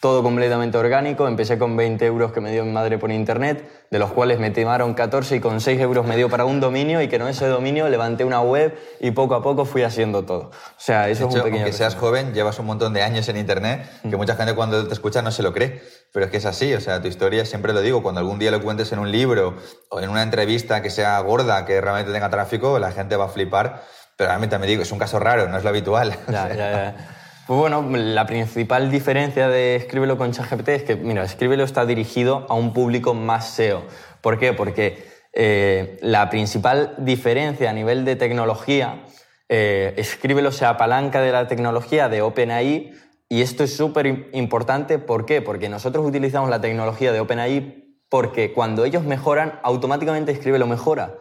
todo 0.00 0.22
completamente 0.22 0.78
orgánico. 0.78 1.28
Empecé 1.28 1.58
con 1.58 1.76
20 1.76 2.04
euros 2.06 2.32
que 2.32 2.40
me 2.40 2.50
dio 2.50 2.64
mi 2.64 2.72
madre 2.72 2.98
por 2.98 3.12
internet, 3.12 3.86
de 3.90 3.98
los 3.98 4.10
cuales 4.10 4.40
me 4.40 4.50
timaron 4.50 4.94
14 4.94 5.36
y 5.36 5.40
con 5.40 5.60
6 5.60 5.78
euros 5.80 6.06
me 6.06 6.16
dio 6.16 6.30
para 6.30 6.46
un 6.46 6.58
dominio 6.58 7.02
y 7.02 7.08
que 7.08 7.18
con 7.18 7.28
ese 7.28 7.46
dominio 7.46 7.88
levanté 7.90 8.24
una 8.24 8.40
web 8.40 8.74
y 8.98 9.10
poco 9.10 9.34
a 9.34 9.42
poco 9.42 9.66
fui 9.66 9.82
haciendo 9.82 10.24
todo. 10.24 10.50
O 10.50 10.52
sea, 10.78 11.10
eso 11.10 11.28
es 11.28 11.34
un 11.34 11.42
pequeño. 11.42 11.62
Aunque 11.62 11.74
seas 11.74 11.94
joven, 11.94 12.32
llevas 12.32 12.58
un 12.58 12.66
montón 12.66 12.94
de 12.94 13.02
años 13.02 13.28
en 13.28 13.36
internet, 13.36 13.86
que 14.08 14.16
mucha 14.16 14.36
gente 14.36 14.54
cuando 14.54 14.86
te 14.86 14.94
escucha 14.94 15.20
no 15.20 15.30
se 15.30 15.42
lo 15.42 15.52
cree. 15.52 15.82
Pero 16.12 16.24
es 16.24 16.30
que 16.30 16.38
es 16.38 16.46
así, 16.46 16.72
o 16.74 16.80
sea, 16.80 17.00
tu 17.00 17.06
historia 17.06 17.44
siempre 17.44 17.72
lo 17.72 17.82
digo, 17.82 18.02
cuando 18.02 18.20
algún 18.20 18.38
día 18.38 18.50
lo 18.50 18.60
cuentes 18.62 18.90
en 18.92 18.98
un 18.98 19.12
libro 19.12 19.54
o 19.90 20.00
en 20.00 20.08
una 20.08 20.22
entrevista 20.22 20.82
que 20.82 20.90
sea 20.90 21.20
gorda, 21.20 21.64
que 21.66 21.80
realmente 21.80 22.10
tenga 22.10 22.30
tráfico, 22.30 22.78
la 22.78 22.90
gente 22.90 23.16
va 23.16 23.26
a 23.26 23.28
flipar. 23.28 23.82
Pero 24.16 24.38
mí 24.38 24.48
también 24.48 24.70
digo, 24.70 24.82
es 24.82 24.92
un 24.92 24.98
caso 24.98 25.18
raro, 25.18 25.48
no 25.48 25.58
es 25.58 25.62
lo 25.62 25.68
habitual. 25.68 26.14
Ya, 26.28 26.48
ya, 26.48 26.54
ya. 26.54 27.19
Pues 27.50 27.58
bueno, 27.58 27.84
la 27.90 28.26
principal 28.26 28.92
diferencia 28.92 29.48
de 29.48 29.74
Escríbelo 29.74 30.16
con 30.16 30.30
ChatGPT 30.30 30.68
es 30.68 30.82
que, 30.84 30.94
mira, 30.94 31.24
Escríbelo 31.24 31.64
está 31.64 31.84
dirigido 31.84 32.46
a 32.48 32.54
un 32.54 32.72
público 32.72 33.12
más 33.12 33.48
SEO. 33.48 33.82
¿Por 34.20 34.38
qué? 34.38 34.52
Porque 34.52 35.02
eh, 35.32 35.98
la 36.00 36.30
principal 36.30 36.94
diferencia 36.98 37.68
a 37.68 37.72
nivel 37.72 38.04
de 38.04 38.14
tecnología, 38.14 39.04
eh, 39.48 39.94
Escríbelo 39.96 40.52
se 40.52 40.64
apalanca 40.64 41.22
de 41.22 41.32
la 41.32 41.48
tecnología 41.48 42.08
de 42.08 42.22
OpenAI 42.22 42.92
y 43.28 43.42
esto 43.42 43.64
es 43.64 43.76
súper 43.76 44.28
importante. 44.32 45.00
¿Por 45.00 45.26
qué? 45.26 45.42
Porque 45.42 45.68
nosotros 45.68 46.06
utilizamos 46.06 46.50
la 46.50 46.60
tecnología 46.60 47.10
de 47.10 47.18
OpenAI 47.18 47.96
porque 48.08 48.52
cuando 48.52 48.84
ellos 48.84 49.02
mejoran, 49.02 49.58
automáticamente 49.64 50.30
Escríbelo 50.30 50.68
mejora. 50.68 51.16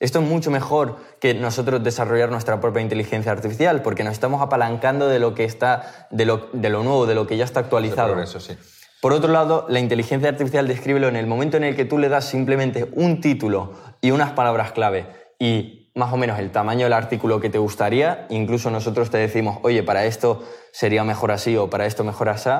Esto 0.00 0.20
es 0.20 0.26
mucho 0.26 0.50
mejor 0.50 0.96
que 1.20 1.34
nosotros 1.34 1.84
desarrollar 1.84 2.30
nuestra 2.30 2.58
propia 2.58 2.80
inteligencia 2.80 3.30
artificial, 3.30 3.82
porque 3.82 4.02
nos 4.02 4.14
estamos 4.14 4.40
apalancando 4.40 5.08
de 5.08 5.18
lo 5.18 5.34
que 5.34 5.44
está, 5.44 6.08
de 6.10 6.24
lo, 6.24 6.48
nuevo, 6.82 7.06
de 7.06 7.14
lo 7.14 7.26
que 7.26 7.36
ya 7.36 7.44
está 7.44 7.60
actualizado. 7.60 8.16
Por 9.02 9.12
otro 9.12 9.30
lado, 9.30 9.66
la 9.68 9.78
inteligencia 9.78 10.30
artificial 10.30 10.66
descríbelo 10.66 11.08
en 11.08 11.16
el 11.16 11.26
momento 11.26 11.58
en 11.58 11.64
el 11.64 11.76
que 11.76 11.84
tú 11.84 11.98
le 11.98 12.08
das 12.08 12.24
simplemente 12.24 12.88
un 12.94 13.20
título 13.20 13.74
y 14.00 14.10
unas 14.10 14.32
palabras 14.32 14.72
clave 14.72 15.06
y 15.38 15.90
más 15.94 16.12
o 16.12 16.16
menos 16.16 16.38
el 16.38 16.50
tamaño 16.50 16.84
del 16.84 16.92
artículo 16.94 17.40
que 17.40 17.50
te 17.50 17.58
gustaría, 17.58 18.26
incluso 18.30 18.70
nosotros 18.70 19.10
te 19.10 19.18
decimos, 19.18 19.58
oye, 19.62 19.82
para 19.82 20.06
esto 20.06 20.42
sería 20.72 21.04
mejor 21.04 21.30
así 21.30 21.56
o 21.56 21.68
para 21.68 21.86
esto 21.86 22.04
mejor 22.04 22.28
así, 22.30 22.50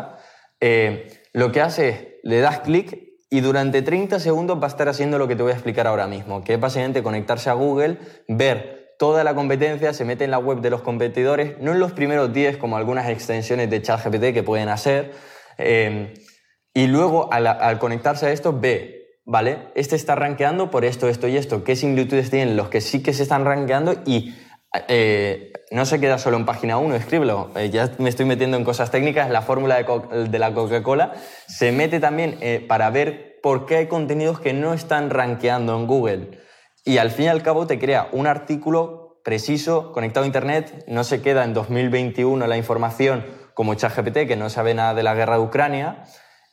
eh, 0.60 1.22
lo 1.32 1.52
que 1.52 1.60
hace 1.62 1.88
es, 1.88 2.06
le 2.22 2.40
das 2.40 2.60
clic 2.60 3.09
y 3.30 3.40
durante 3.40 3.80
30 3.80 4.18
segundos 4.18 4.60
va 4.60 4.64
a 4.64 4.68
estar 4.68 4.88
haciendo 4.88 5.16
lo 5.16 5.28
que 5.28 5.36
te 5.36 5.42
voy 5.42 5.52
a 5.52 5.54
explicar 5.54 5.86
ahora 5.86 6.08
mismo, 6.08 6.42
que 6.42 6.54
es 6.54 6.60
básicamente 6.60 7.02
conectarse 7.02 7.48
a 7.48 7.52
Google, 7.52 7.98
ver 8.28 8.94
toda 8.98 9.22
la 9.24 9.34
competencia, 9.34 9.94
se 9.94 10.04
mete 10.04 10.24
en 10.24 10.32
la 10.32 10.38
web 10.38 10.60
de 10.60 10.68
los 10.68 10.82
competidores, 10.82 11.58
no 11.60 11.72
en 11.72 11.78
los 11.78 11.92
primeros 11.92 12.32
10 12.32 12.58
como 12.58 12.76
algunas 12.76 13.08
extensiones 13.08 13.70
de 13.70 13.80
ChatGPT 13.80 14.34
que 14.34 14.42
pueden 14.42 14.68
hacer, 14.68 15.12
eh, 15.56 16.12
y 16.74 16.86
luego 16.86 17.32
al, 17.32 17.78
conectarse 17.78 18.26
a 18.26 18.32
esto 18.32 18.58
ve, 18.58 19.20
¿vale? 19.24 19.68
Este 19.74 19.96
está 19.96 20.16
rankeando 20.16 20.70
por 20.70 20.84
esto, 20.84 21.08
esto 21.08 21.28
y 21.28 21.36
esto, 21.36 21.64
qué 21.64 21.76
similitudes 21.76 22.30
tienen 22.30 22.56
los 22.56 22.68
que 22.68 22.80
sí 22.80 23.02
que 23.02 23.12
se 23.12 23.22
están 23.22 23.44
rankeando 23.44 23.94
y 24.04 24.34
eh, 24.88 25.52
no 25.70 25.84
se 25.84 26.00
queda 26.00 26.18
solo 26.18 26.36
en 26.36 26.44
página 26.44 26.78
1, 26.78 26.94
escríbelo. 26.94 27.50
Eh, 27.56 27.70
ya 27.70 27.90
me 27.98 28.08
estoy 28.08 28.26
metiendo 28.26 28.56
en 28.56 28.64
cosas 28.64 28.90
técnicas. 28.90 29.30
La 29.30 29.42
fórmula 29.42 29.82
de, 29.82 30.38
la 30.38 30.54
Coca-Cola 30.54 31.14
se 31.46 31.72
mete 31.72 32.00
también 32.00 32.38
eh, 32.40 32.64
para 32.66 32.90
ver 32.90 33.38
por 33.42 33.66
qué 33.66 33.76
hay 33.76 33.86
contenidos 33.86 34.40
que 34.40 34.52
no 34.52 34.72
están 34.72 35.10
rankeando 35.10 35.76
en 35.76 35.86
Google. 35.86 36.40
Y 36.84 36.98
al 36.98 37.10
fin 37.10 37.26
y 37.26 37.28
al 37.28 37.42
cabo 37.42 37.66
te 37.66 37.78
crea 37.78 38.08
un 38.12 38.26
artículo 38.26 39.20
preciso, 39.24 39.92
conectado 39.92 40.24
a 40.24 40.26
Internet. 40.26 40.84
No 40.86 41.04
se 41.04 41.20
queda 41.20 41.44
en 41.44 41.52
2021 41.52 42.46
la 42.46 42.56
información 42.56 43.24
como 43.54 43.74
ChatGPT, 43.74 44.26
que 44.26 44.36
no 44.36 44.50
sabe 44.50 44.74
nada 44.74 44.94
de 44.94 45.02
la 45.02 45.14
guerra 45.14 45.36
de 45.36 45.42
Ucrania, 45.42 46.04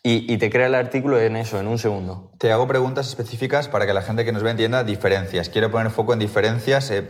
y, 0.10 0.38
te 0.38 0.50
crea 0.50 0.68
el 0.68 0.76
artículo 0.76 1.20
en 1.20 1.36
eso, 1.36 1.60
en 1.60 1.68
un 1.68 1.78
segundo. 1.78 2.32
Te 2.38 2.54
hago 2.54 2.66
preguntas 2.66 3.10
específicas 3.10 3.68
para 3.68 3.86
que 3.86 3.94
la 3.94 4.02
gente 4.02 4.24
que 4.24 4.32
nos 4.32 4.42
ve 4.42 4.52
entienda 4.52 4.86
diferencias. 4.86 5.50
Quiero 5.50 5.70
poner 5.70 5.92
foco 5.92 6.14
en 6.14 6.20
diferencias 6.20 6.90
eh, 6.92 7.04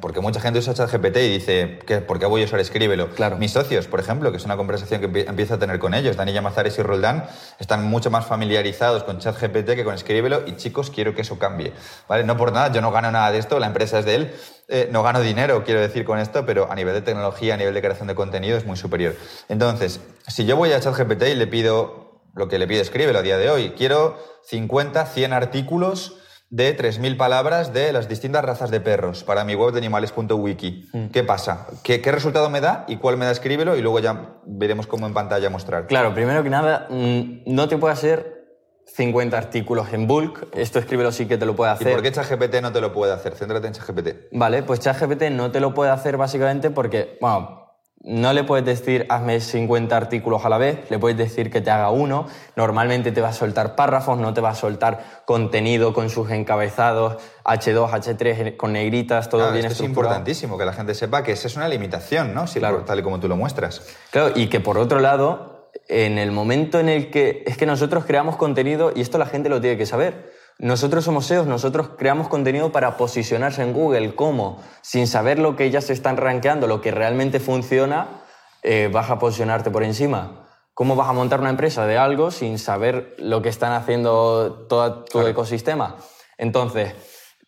porque 0.00 0.20
mucha 0.20 0.38
gente 0.38 0.58
usa 0.58 0.74
ChatGPT 0.74 1.16
y 1.16 1.28
dice, 1.28 1.78
¿por 2.06 2.18
qué 2.18 2.26
voy 2.26 2.42
a 2.42 2.44
usar 2.44 2.60
Escríbelo? 2.60 3.10
Claro. 3.14 3.38
Mis 3.38 3.52
socios, 3.52 3.86
por 3.86 4.00
ejemplo, 4.00 4.30
que 4.30 4.36
es 4.36 4.44
una 4.44 4.58
conversación 4.58 5.00
que 5.00 5.20
empiezo 5.20 5.54
a 5.54 5.58
tener 5.58 5.78
con 5.78 5.94
ellos, 5.94 6.16
Dani 6.16 6.38
Mazares 6.42 6.78
y 6.78 6.82
Roldán, 6.82 7.24
están 7.58 7.86
mucho 7.86 8.10
más 8.10 8.26
familiarizados 8.26 9.04
con 9.04 9.18
ChatGPT 9.18 9.70
que 9.74 9.84
con 9.84 9.94
Escríbelo 9.94 10.42
y 10.46 10.56
chicos, 10.56 10.90
quiero 10.90 11.14
que 11.14 11.22
eso 11.22 11.38
cambie. 11.38 11.72
¿Vale? 12.06 12.24
No 12.24 12.36
por 12.36 12.52
nada, 12.52 12.70
yo 12.70 12.82
no 12.82 12.90
gano 12.92 13.10
nada 13.10 13.32
de 13.32 13.38
esto, 13.38 13.58
la 13.60 13.68
empresa 13.68 14.00
es 14.00 14.04
de 14.04 14.14
él, 14.14 14.34
eh, 14.68 14.88
no 14.92 15.02
gano 15.02 15.20
dinero, 15.20 15.64
quiero 15.64 15.80
decir 15.80 16.04
con 16.04 16.18
esto, 16.18 16.44
pero 16.44 16.70
a 16.70 16.74
nivel 16.74 16.92
de 16.92 17.02
tecnología, 17.02 17.54
a 17.54 17.56
nivel 17.56 17.72
de 17.72 17.80
creación 17.80 18.08
de 18.08 18.14
contenido 18.14 18.58
es 18.58 18.66
muy 18.66 18.76
superior. 18.76 19.14
Entonces, 19.48 20.00
si 20.26 20.44
yo 20.44 20.56
voy 20.56 20.72
a 20.72 20.80
ChatGPT 20.80 21.22
y 21.28 21.34
le 21.34 21.46
pido 21.46 22.01
lo 22.34 22.48
que 22.48 22.58
le 22.58 22.66
pide 22.66 22.80
escríbelo 22.80 23.18
a 23.18 23.22
día 23.22 23.38
de 23.38 23.50
hoy. 23.50 23.70
Quiero 23.76 24.18
50, 24.44 25.06
100 25.06 25.32
artículos 25.32 26.18
de 26.52 26.76
3.000 26.76 27.16
palabras 27.16 27.72
de 27.72 27.92
las 27.94 28.08
distintas 28.08 28.44
razas 28.44 28.70
de 28.70 28.78
perros 28.80 29.24
para 29.24 29.42
mi 29.42 29.54
web 29.54 29.72
de 29.72 29.78
animales.wiki. 29.78 30.90
Mm. 30.92 31.06
¿Qué 31.06 31.24
pasa? 31.24 31.66
¿Qué, 31.82 32.00
resultado 32.12 32.50
me 32.50 32.60
da 32.60 32.84
y 32.88 32.98
cuál 32.98 33.16
me 33.16 33.24
da 33.24 33.30
escríbelo? 33.30 33.74
Y 33.74 33.80
luego 33.80 34.00
ya 34.00 34.34
veremos 34.44 34.86
cómo 34.86 35.06
en 35.06 35.14
pantalla 35.14 35.48
mostrar. 35.48 35.86
Claro, 35.86 36.12
primero 36.12 36.42
que 36.42 36.50
nada, 36.50 36.88
mm, 36.90 37.44
no 37.46 37.68
te 37.68 37.78
puede 37.78 37.94
hacer 37.94 38.42
50 38.84 39.38
artículos 39.38 39.92
en 39.94 40.06
bulk. 40.06 40.48
Esto 40.52 40.78
escríbelo 40.78 41.10
sí 41.10 41.26
que 41.26 41.38
te 41.38 41.46
lo 41.46 41.56
puede 41.56 41.72
hacer. 41.72 41.88
¿Y 41.88 41.92
por 41.92 42.02
qué 42.02 42.12
ChatGPT 42.12 42.60
no 42.60 42.70
te 42.70 42.82
lo 42.82 42.92
puede 42.92 43.14
hacer? 43.14 43.34
Céntrate 43.34 43.68
en 43.68 43.72
ChatGPT. 43.72 44.08
Vale, 44.32 44.62
pues 44.62 44.80
ChatGPT 44.80 45.30
no 45.30 45.50
te 45.50 45.60
lo 45.60 45.72
puede 45.72 45.90
hacer 45.90 46.18
básicamente 46.18 46.68
porque, 46.68 47.16
bueno, 47.20 47.61
no 48.04 48.32
le 48.32 48.42
puedes 48.42 48.64
decir 48.66 49.06
hazme 49.10 49.40
50 49.40 49.96
artículos 49.96 50.44
a 50.44 50.48
la 50.48 50.58
vez, 50.58 50.90
le 50.90 50.98
puedes 50.98 51.16
decir 51.16 51.50
que 51.50 51.60
te 51.60 51.70
haga 51.70 51.90
uno. 51.90 52.26
Normalmente 52.56 53.12
te 53.12 53.20
va 53.20 53.28
a 53.28 53.32
soltar 53.32 53.76
párrafos, 53.76 54.18
no 54.18 54.34
te 54.34 54.40
va 54.40 54.50
a 54.50 54.54
soltar 54.56 55.22
contenido 55.24 55.92
con 55.94 56.10
sus 56.10 56.30
encabezados, 56.30 57.18
H2, 57.44 57.90
H3 57.90 58.56
con 58.56 58.72
negritas, 58.72 59.28
todo 59.28 59.40
Claro, 59.42 59.52
bien 59.52 59.66
esto 59.66 59.74
es 59.74 59.80
estructurado. 59.80 60.14
importantísimo 60.14 60.58
que 60.58 60.64
la 60.64 60.72
gente 60.72 60.94
sepa 60.94 61.22
que 61.22 61.32
esa 61.32 61.46
es 61.46 61.56
una 61.56 61.68
limitación, 61.68 62.34
¿no? 62.34 62.46
Sí, 62.46 62.58
Claro. 62.58 62.78
por- 62.78 62.84
tal 62.86 62.98
y 62.98 63.02
como 63.02 63.20
tú 63.20 63.28
lo 63.28 63.36
muestras. 63.36 63.82
Claro, 64.10 64.32
y 64.34 64.48
que 64.48 64.58
por 64.60 64.78
otro 64.78 64.98
lado, 64.98 65.70
en 65.88 66.18
el 66.18 66.32
momento 66.32 66.80
en 66.80 66.88
el 66.88 67.10
que 67.10 67.44
es 67.46 67.56
que 67.56 67.66
nosotros 67.66 68.04
creamos 68.04 68.36
contenido, 68.36 68.92
y 68.94 69.00
esto 69.00 69.16
la 69.18 69.26
gente 69.26 69.48
lo 69.48 69.60
tiene 69.60 69.76
que 69.78 69.86
saber, 69.86 70.31
nosotros 70.58 71.04
somos 71.04 71.26
SEOs, 71.26 71.46
nosotros 71.46 71.90
creamos 71.98 72.28
contenido 72.28 72.72
para 72.72 72.96
posicionarse 72.96 73.62
en 73.62 73.72
Google. 73.72 74.14
¿Cómo? 74.14 74.62
Sin 74.80 75.06
saber 75.06 75.38
lo 75.38 75.56
que 75.56 75.64
ellas 75.64 75.90
están 75.90 76.16
rankeando, 76.16 76.66
lo 76.66 76.80
que 76.80 76.90
realmente 76.90 77.40
funciona, 77.40 78.22
eh, 78.62 78.88
vas 78.92 79.10
a 79.10 79.18
posicionarte 79.18 79.70
por 79.70 79.82
encima. 79.82 80.46
¿Cómo 80.74 80.96
vas 80.96 81.08
a 81.08 81.12
montar 81.12 81.40
una 81.40 81.50
empresa 81.50 81.86
de 81.86 81.98
algo 81.98 82.30
sin 82.30 82.58
saber 82.58 83.14
lo 83.18 83.42
que 83.42 83.48
están 83.48 83.72
haciendo 83.72 84.66
todo 84.68 85.04
tu 85.04 85.26
ecosistema? 85.26 85.96
Entonces, 86.38 86.94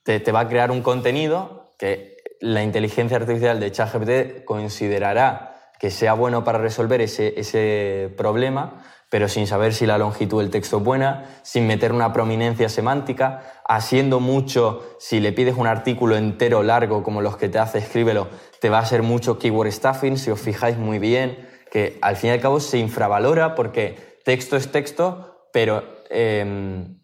te, 0.02 0.20
te 0.20 0.32
va 0.32 0.40
a 0.40 0.48
crear 0.48 0.70
un 0.70 0.82
contenido 0.82 1.72
que 1.78 2.16
la 2.40 2.62
inteligencia 2.62 3.16
artificial 3.16 3.60
de 3.60 3.72
ChatGPT 3.72 4.44
considerará 4.44 5.72
que 5.78 5.90
sea 5.90 6.14
bueno 6.14 6.44
para 6.44 6.58
resolver 6.58 7.00
ese, 7.00 7.38
ese 7.38 8.12
problema, 8.16 8.84
pero 9.14 9.28
sin 9.28 9.46
saber 9.46 9.72
si 9.72 9.86
la 9.86 9.96
longitud 9.96 10.40
del 10.40 10.50
texto 10.50 10.78
es 10.78 10.82
buena, 10.82 11.38
sin 11.42 11.68
meter 11.68 11.92
una 11.92 12.12
prominencia 12.12 12.68
semántica, 12.68 13.42
haciendo 13.64 14.18
mucho, 14.18 14.96
si 14.98 15.20
le 15.20 15.30
pides 15.30 15.54
un 15.56 15.68
artículo 15.68 16.16
entero 16.16 16.64
largo 16.64 17.04
como 17.04 17.22
los 17.22 17.36
que 17.36 17.48
te 17.48 17.60
hace 17.60 17.78
Escríbelo, 17.78 18.26
te 18.60 18.70
va 18.70 18.78
a 18.78 18.80
hacer 18.80 19.04
mucho 19.04 19.38
keyword 19.38 19.70
stuffing, 19.70 20.18
si 20.18 20.32
os 20.32 20.40
fijáis 20.40 20.78
muy 20.78 20.98
bien, 20.98 21.48
que 21.70 21.96
al 22.02 22.16
fin 22.16 22.30
y 22.30 22.32
al 22.32 22.40
cabo 22.40 22.58
se 22.58 22.78
infravalora 22.78 23.54
porque 23.54 24.18
texto 24.24 24.56
es 24.56 24.72
texto, 24.72 25.46
pero... 25.52 25.84
em, 26.10 27.03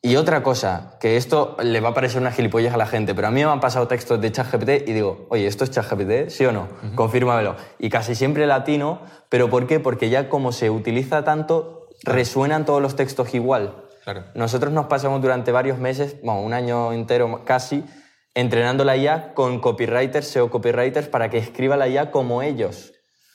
y 0.00 0.14
otra 0.14 0.44
cosa, 0.44 0.96
que 1.00 1.16
esto 1.16 1.56
le 1.60 1.80
va 1.80 1.88
a 1.88 1.94
parecer 1.94 2.20
una 2.20 2.30
gilipollas 2.30 2.72
a 2.72 2.76
la 2.76 2.86
gente, 2.86 3.14
pero 3.16 3.26
a 3.26 3.30
mí 3.32 3.44
me 3.44 3.50
han 3.50 3.58
pasado 3.58 3.88
textos 3.88 4.20
de 4.20 4.30
ChatGPT 4.30 4.88
y 4.88 4.92
digo, 4.92 5.26
oye, 5.28 5.46
¿esto 5.46 5.64
es 5.64 5.70
ChatGPT? 5.70 6.30
¿Sí 6.30 6.44
o 6.46 6.52
no? 6.52 6.68
Confírmamelo. 6.94 7.56
Y 7.80 7.90
casi 7.90 8.14
siempre 8.14 8.46
latino, 8.46 9.00
¿pero 9.28 9.50
por 9.50 9.66
qué? 9.66 9.80
Porque 9.80 10.08
ya 10.08 10.28
como 10.28 10.52
se 10.52 10.70
utiliza 10.70 11.24
tanto, 11.24 11.88
resuenan 12.04 12.64
todos 12.64 12.80
los 12.80 12.94
textos 12.94 13.34
igual. 13.34 13.88
Claro. 14.04 14.24
Nosotros 14.34 14.72
nos 14.72 14.86
pasamos 14.86 15.20
durante 15.20 15.50
varios 15.50 15.78
meses, 15.78 16.16
bueno, 16.22 16.42
un 16.42 16.54
año 16.54 16.92
entero 16.92 17.42
casi, 17.44 17.84
entrenando 18.34 18.84
la 18.84 18.96
IA 18.96 19.34
con 19.34 19.58
copywriters, 19.58 20.28
SEO 20.28 20.48
copywriters, 20.48 21.08
para 21.08 21.28
que 21.28 21.38
escriba 21.38 21.76
la 21.76 21.88
IA 21.88 22.12
como 22.12 22.42
ellos. 22.42 22.92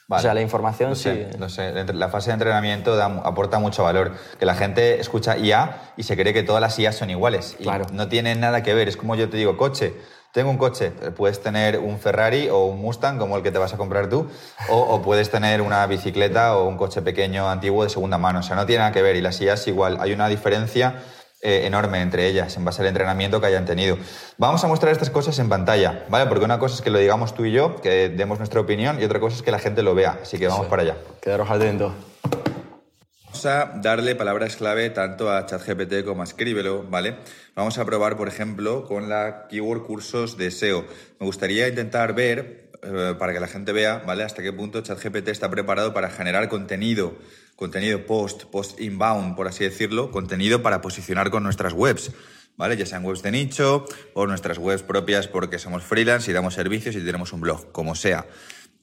Vale. 0.08 0.20
O 0.20 0.22
sea, 0.22 0.34
la 0.34 0.42
información 0.42 0.90
No 0.90 0.96
sí. 0.96 1.26
no 1.40 1.48
sé, 1.50 1.72
la 1.94 2.10
fase 2.10 2.30
de 2.30 2.34
entrenamiento 2.34 2.96
da- 2.96 3.22
aporta 3.24 3.60
mucho 3.60 3.84
valor. 3.84 4.12
Que 4.38 4.46
la 4.46 4.54
gente 4.56 5.00
escucha 5.00 5.38
IA 5.38 5.94
y 5.98 6.04
se 6.04 6.16
cree 6.18 6.34
que 6.34 6.44
todas 6.44 6.62
las 6.62 6.78
IA 6.78 6.92
son 6.92 7.10
iguales. 7.10 7.56
Y 7.60 7.64
Claro. 7.64 7.86
no 7.92 8.08
tienen 8.10 8.40
nada 8.42 8.64
que 8.64 8.74
ver. 8.74 8.88
Es 8.90 8.98
como 8.98 9.16
yo 9.16 9.30
te 9.30 9.38
digo, 9.38 9.56
coche. 9.58 9.94
Tengo 10.34 10.50
un 10.50 10.58
coche. 10.58 10.90
Puedes 11.16 11.42
tener 11.44 11.78
un 11.80 12.00
Ferrari 12.00 12.50
o 12.50 12.66
un 12.66 12.82
Mustang, 12.82 13.20
como 13.20 13.38
el 13.38 13.44
que 13.44 13.52
te 13.52 13.60
vas 13.60 13.74
a 13.74 13.78
comprar 13.78 14.10
tú, 14.10 14.28
o, 14.68 14.78
o 14.80 15.02
puedes 15.04 15.30
tener 15.30 15.62
una 15.62 15.86
bicicleta 15.86 16.58
o 16.58 16.68
un 16.68 16.76
coche 16.76 17.04
pequeño 17.04 17.48
antiguo 17.50 17.84
de 17.84 17.90
segunda 17.92 18.18
mano. 18.18 18.40
O 18.40 18.44
sea, 18.44 18.56
no 18.56 18.66
tiene 18.66 18.80
nada 18.80 18.92
que 18.92 19.02
ver. 19.04 19.16
Y 19.16 19.22
las 19.22 19.40
IAs 19.40 19.68
igual. 19.68 19.98
Hay 20.02 20.12
una 20.12 20.28
diferencia 20.28 20.96
eh, 21.44 21.66
enorme 21.66 22.02
entre 22.02 22.28
ellas 22.28 22.56
en 22.58 22.66
base 22.66 22.82
al 22.82 22.88
entrenamiento 22.88 23.40
que 23.42 23.48
hayan 23.48 23.66
tenido. 23.66 23.98
Vamos 24.38 24.64
a 24.64 24.68
mostrar 24.68 24.92
estas 24.92 25.10
cosas 25.10 25.38
en 25.40 25.50
pantalla, 25.50 26.06
¿vale? 26.10 26.26
Porque 26.28 26.46
una 26.46 26.58
cosa 26.58 26.76
es 26.76 26.82
que 26.82 26.90
lo 26.90 27.00
digamos 27.00 27.36
tú 27.36 27.46
y 27.46 27.52
yo, 27.52 27.76
que 27.82 28.10
demos 28.10 28.38
nuestra 28.40 28.62
opinión, 28.62 29.02
y 29.02 29.04
otra 29.06 29.20
cosa 29.20 29.36
es 29.36 29.42
que 29.44 29.52
la 29.52 29.60
gente 29.60 29.84
lo 29.84 29.94
vea. 29.94 30.20
Así 30.22 30.40
que 30.40 30.48
vamos 30.48 30.66
Sí. 30.66 30.70
para 30.70 30.82
allá. 30.84 30.98
Quedaros 31.22 31.50
atentos. 31.50 31.94
Vamos 33.26 33.46
a 33.48 33.72
darle 33.82 34.16
palabras 34.16 34.56
clave 34.56 34.90
tanto 34.92 35.32
a 35.32 35.46
ChatGPT 35.46 36.06
como 36.06 36.22
a 36.22 36.26
Escríbelo, 36.26 36.84
¿vale? 36.88 37.16
Vamos 37.56 37.78
a 37.80 37.84
probar, 37.86 38.16
por 38.16 38.28
ejemplo, 38.28 38.86
con 38.86 39.10
la 39.10 39.48
keyword 39.50 39.84
cursos 39.86 40.38
de 40.38 40.52
SEO. 40.52 40.86
Me 41.20 41.26
gustaría 41.26 41.68
intentar 41.68 42.14
ver, 42.14 42.63
eh, 42.84 43.16
para 43.18 43.34
que 43.34 43.40
la 43.40 43.48
gente 43.48 43.72
vea, 43.72 44.04
¿vale? 44.06 44.24
Hasta 44.24 44.42
qué 44.44 44.52
punto 44.54 44.82
ChatGPT 44.82 45.30
está 45.30 45.50
preparado 45.50 45.94
para 45.94 46.10
generar 46.10 46.50
contenido, 46.50 47.18
contenido 47.56 48.06
post, 48.06 48.46
post 48.46 48.80
inbound, 48.80 49.36
por 49.36 49.48
así 49.48 49.64
decirlo, 49.64 50.12
contenido 50.12 50.62
para 50.62 50.82
posicionar 50.82 51.30
con 51.30 51.44
nuestras 51.44 51.74
webs. 51.74 52.12
¿Vale? 52.56 52.78
Ya 52.78 52.86
sean 52.86 53.04
webs 53.04 53.24
de 53.24 53.32
nicho 53.32 53.84
o 54.14 54.28
nuestras 54.28 54.60
webs 54.60 54.84
propias 54.84 55.28
porque 55.28 55.58
somos 55.58 55.82
freelance 55.82 56.30
y 56.30 56.36
damos 56.36 56.54
servicios 56.54 56.96
y 56.96 57.04
tenemos 57.04 57.34
un 57.34 57.42
blog, 57.42 57.72
como 57.72 57.96
sea. 57.96 58.28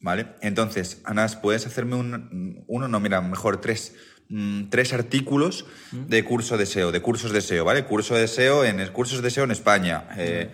¿Vale? 0.01 0.27
Entonces, 0.41 1.01
Anas, 1.05 1.37
¿puedes 1.37 1.67
hacerme 1.67 1.95
un, 1.95 2.65
uno? 2.67 2.89
No, 2.89 2.99
mira, 2.99 3.21
mejor 3.21 3.61
tres. 3.61 3.95
mm, 4.29 4.71
tres 4.71 4.93
artículos 4.93 5.67
de 5.93 6.25
curso 6.25 6.57
de 6.57 6.67
SEO, 6.67 6.91
de 6.91 7.01
cursos 7.01 7.33
de 7.33 7.43
SEO, 7.43 7.65
¿vale? 7.65 7.85
Curso 7.85 8.17
de 8.17 8.27
SEO 8.27 8.65
en 8.65 8.85
cursos 8.89 9.23
de 9.23 9.31
SEO 9.31 9.45
en 9.45 9.51
España, 9.53 10.09
eh, 10.17 10.51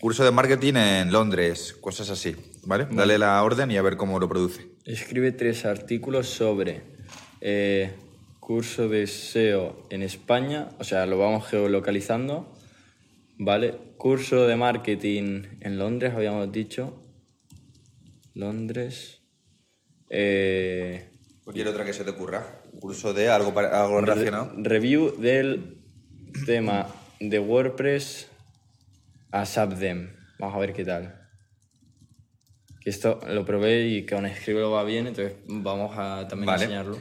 curso 0.00 0.24
de 0.24 0.30
marketing 0.30 0.74
en 0.76 1.12
Londres, 1.12 1.76
cosas 1.80 2.10
así, 2.10 2.34
¿vale? 2.64 2.86
Dale 2.90 3.18
la 3.18 3.42
orden 3.42 3.70
y 3.70 3.76
a 3.76 3.82
ver 3.82 3.96
cómo 3.96 4.18
lo 4.18 4.28
produce. 4.28 4.66
Escribe 4.84 5.32
tres 5.32 5.64
artículos 5.64 6.28
sobre 6.28 6.82
eh, 7.40 7.92
curso 8.40 8.88
de 8.88 9.06
SEO 9.06 9.86
en 9.90 10.02
España, 10.02 10.68
o 10.78 10.84
sea, 10.84 11.06
lo 11.06 11.18
vamos 11.18 11.46
geolocalizando, 11.48 12.52
¿vale? 13.38 13.74
Curso 13.98 14.46
de 14.46 14.56
marketing 14.56 15.42
en 15.60 15.78
Londres, 15.78 16.14
habíamos 16.14 16.50
dicho. 16.50 16.96
Londres. 18.34 19.20
Eh, 20.08 21.10
Cualquier 21.44 21.68
otra 21.68 21.84
que 21.84 21.92
se 21.92 22.04
te 22.04 22.10
ocurra. 22.10 22.62
Curso 22.80 23.12
de 23.12 23.28
algo, 23.28 23.52
para- 23.52 23.82
algo 23.84 24.00
re- 24.00 24.06
relacionado. 24.06 24.52
review 24.56 25.14
del 25.20 25.78
tema 26.46 26.86
de 27.18 27.38
WordPress 27.38 28.28
a 29.32 29.46
Subdem. 29.46 30.16
Vamos 30.38 30.56
a 30.56 30.58
ver 30.60 30.72
qué 30.72 30.84
tal. 30.84 31.16
Que 32.80 32.90
esto 32.90 33.20
lo 33.28 33.44
probé 33.44 33.86
y 33.88 34.06
que 34.06 34.14
con 34.14 34.26
Escribelo 34.26 34.70
va 34.70 34.84
bien, 34.84 35.06
entonces 35.06 35.36
vamos 35.46 35.92
a 35.98 36.26
también 36.28 36.46
Vale. 36.46 36.64
enseñarlo. 36.64 37.00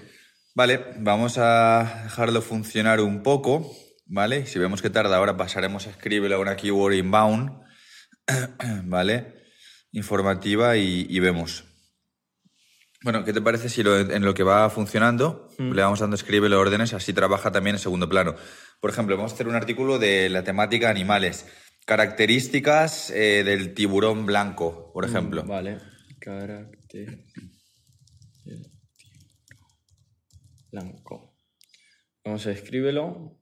Vale, 0.55 0.83
vamos 0.97 1.37
a 1.37 2.01
dejarlo 2.03 2.41
funcionar 2.41 2.99
un 2.99 3.23
poco, 3.23 3.71
¿vale? 4.05 4.45
Si 4.45 4.59
vemos 4.59 4.81
que 4.81 4.89
tarda, 4.89 5.15
ahora 5.15 5.37
pasaremos 5.37 5.87
a 5.87 5.91
escribirle 5.91 6.35
a 6.35 6.39
una 6.39 6.57
keyword 6.57 6.95
inbound, 6.95 7.51
¿vale? 8.83 9.35
Informativa 9.91 10.75
y, 10.75 11.05
y 11.09 11.19
vemos. 11.19 11.63
Bueno, 13.01 13.23
¿qué 13.23 13.31
te 13.31 13.39
parece 13.41 13.69
si 13.69 13.81
lo- 13.81 13.97
en 13.97 14.25
lo 14.25 14.33
que 14.33 14.43
va 14.43 14.69
funcionando 14.69 15.47
le 15.57 15.81
vamos 15.81 15.99
dando 16.01 16.17
escribe 16.17 16.53
órdenes, 16.53 16.93
así 16.93 17.13
trabaja 17.13 17.49
también 17.53 17.77
en 17.77 17.79
segundo 17.79 18.09
plano? 18.09 18.35
Por 18.81 18.89
ejemplo, 18.89 19.15
vamos 19.15 19.31
a 19.31 19.35
hacer 19.35 19.47
un 19.47 19.55
artículo 19.55 19.97
de 19.97 20.27
la 20.27 20.43
temática 20.43 20.89
animales. 20.89 21.45
Características 21.89 23.09
eh, 23.09 23.43
del 23.43 23.73
tiburón 23.73 24.27
blanco, 24.27 24.91
por 24.93 25.05
ejemplo. 25.05 25.43
Vale. 25.43 25.79
Tiburón 26.19 26.69
Blanco. 30.71 31.35
Vamos 32.23 32.45
a 32.45 32.51
escríbelo. 32.51 33.41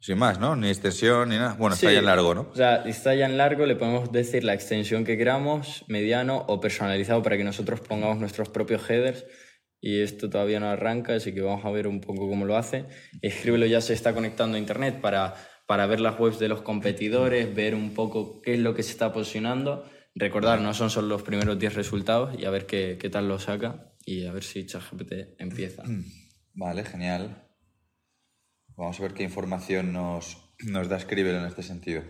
Sin 0.00 0.18
más, 0.18 0.40
¿no? 0.40 0.56
Ni 0.56 0.66
extensión 0.66 1.28
ni 1.28 1.36
nada. 1.36 1.54
Bueno, 1.54 1.76
está 1.76 1.92
ya 1.92 2.00
en 2.00 2.06
largo, 2.06 2.34
¿no? 2.34 2.48
O 2.50 2.56
sea, 2.56 2.82
está 2.84 3.14
ya 3.14 3.26
en 3.26 3.36
largo, 3.38 3.64
le 3.64 3.76
podemos 3.76 4.10
decir 4.10 4.42
la 4.42 4.54
extensión 4.54 5.04
que 5.04 5.16
queramos, 5.16 5.84
mediano 5.86 6.46
o 6.48 6.58
personalizado 6.58 7.22
para 7.22 7.36
que 7.36 7.44
nosotros 7.44 7.78
pongamos 7.78 8.18
nuestros 8.18 8.48
propios 8.48 8.90
headers. 8.90 9.24
Y 9.80 10.00
esto 10.00 10.28
todavía 10.28 10.58
no 10.58 10.68
arranca, 10.68 11.14
así 11.14 11.32
que 11.32 11.42
vamos 11.42 11.64
a 11.64 11.70
ver 11.70 11.86
un 11.86 12.00
poco 12.00 12.28
cómo 12.28 12.44
lo 12.44 12.56
hace. 12.56 12.86
Escríbelo 13.22 13.66
ya 13.66 13.80
se 13.80 13.92
está 13.92 14.12
conectando 14.14 14.56
a 14.56 14.58
internet 14.58 15.00
para, 15.00 15.36
para 15.68 15.86
ver 15.86 16.00
las 16.00 16.18
webs 16.18 16.38
de 16.38 16.48
los 16.48 16.62
competidores, 16.62 17.54
ver 17.54 17.74
un 17.74 17.92
poco 17.92 18.40
qué 18.40 18.54
es 18.54 18.58
lo 18.58 18.74
que 18.74 18.82
se 18.82 18.90
está 18.90 19.12
posicionando. 19.12 19.84
Recordar, 20.14 20.62
no 20.62 20.72
son 20.72 20.88
solo 20.88 21.08
los 21.08 21.22
primeros 21.22 21.58
10 21.58 21.74
resultados 21.74 22.40
y 22.40 22.46
a 22.46 22.50
ver 22.50 22.64
qué, 22.64 22.96
qué 22.98 23.10
tal 23.10 23.28
lo 23.28 23.38
saca 23.38 23.92
y 24.06 24.24
a 24.24 24.32
ver 24.32 24.44
si 24.44 24.64
ChatGPT 24.64 25.38
empieza. 25.38 25.82
Vale, 26.54 26.84
genial. 26.84 27.46
Vamos 28.78 28.98
a 28.98 29.02
ver 29.02 29.12
qué 29.12 29.24
información 29.24 29.92
nos, 29.92 30.38
nos 30.64 30.88
da 30.88 30.98
Scribble 30.98 31.36
en 31.36 31.44
este 31.44 31.62
sentido. 31.62 32.02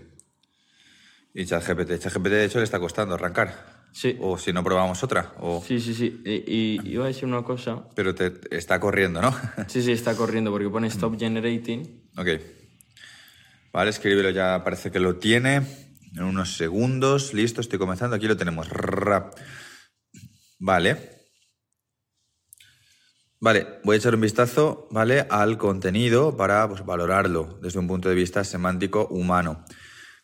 Y 1.35 1.44
ChatGPT. 1.44 1.99
ChatGPT, 1.99 2.29
de 2.29 2.44
hecho, 2.44 2.59
le 2.59 2.64
está 2.64 2.79
costando 2.79 3.16
arrancar. 3.16 3.88
Sí. 3.90 4.16
O 4.21 4.38
si 4.38 4.53
no 4.53 4.62
probamos 4.62 5.03
otra. 5.03 5.35
O... 5.40 5.61
Sí, 5.66 5.81
sí, 5.81 5.94
sí. 5.94 6.23
Y, 6.25 6.79
y 6.87 6.92
iba 6.92 7.07
a 7.07 7.09
decir 7.09 7.25
una 7.25 7.42
cosa. 7.42 7.88
Pero 7.97 8.14
te, 8.14 8.35
está 8.57 8.79
corriendo, 8.79 9.21
¿no? 9.21 9.35
Sí, 9.66 9.83
sí, 9.83 9.90
está 9.90 10.14
corriendo 10.14 10.53
porque 10.53 10.68
pone 10.68 10.87
stop 10.87 11.18
generating. 11.18 12.09
ok. 12.16 12.29
Vale, 13.79 13.93
Scribble 13.93 14.33
ya 14.33 14.64
parece 14.64 14.91
que 14.91 14.99
lo 14.99 15.19
tiene. 15.19 15.62
En 16.17 16.25
unos 16.25 16.57
segundos. 16.57 17.33
Listo, 17.33 17.61
estoy 17.61 17.79
comenzando. 17.79 18.17
Aquí 18.17 18.27
lo 18.27 18.37
tenemos. 18.37 18.69
Vale. 20.59 20.97
Vale, 23.38 23.79
voy 23.85 23.95
a 23.95 23.99
echar 23.99 24.17
un 24.17 24.21
vistazo, 24.21 24.88
¿vale? 24.91 25.29
Al 25.31 25.59
contenido 25.59 26.37
para 26.37 26.69
pues, 26.69 26.85
valorarlo 26.85 27.61
desde 27.62 27.79
un 27.79 27.87
punto 27.87 28.09
de 28.09 28.17
vista 28.17 28.43
semántico 28.43 29.07
humano. 29.07 29.64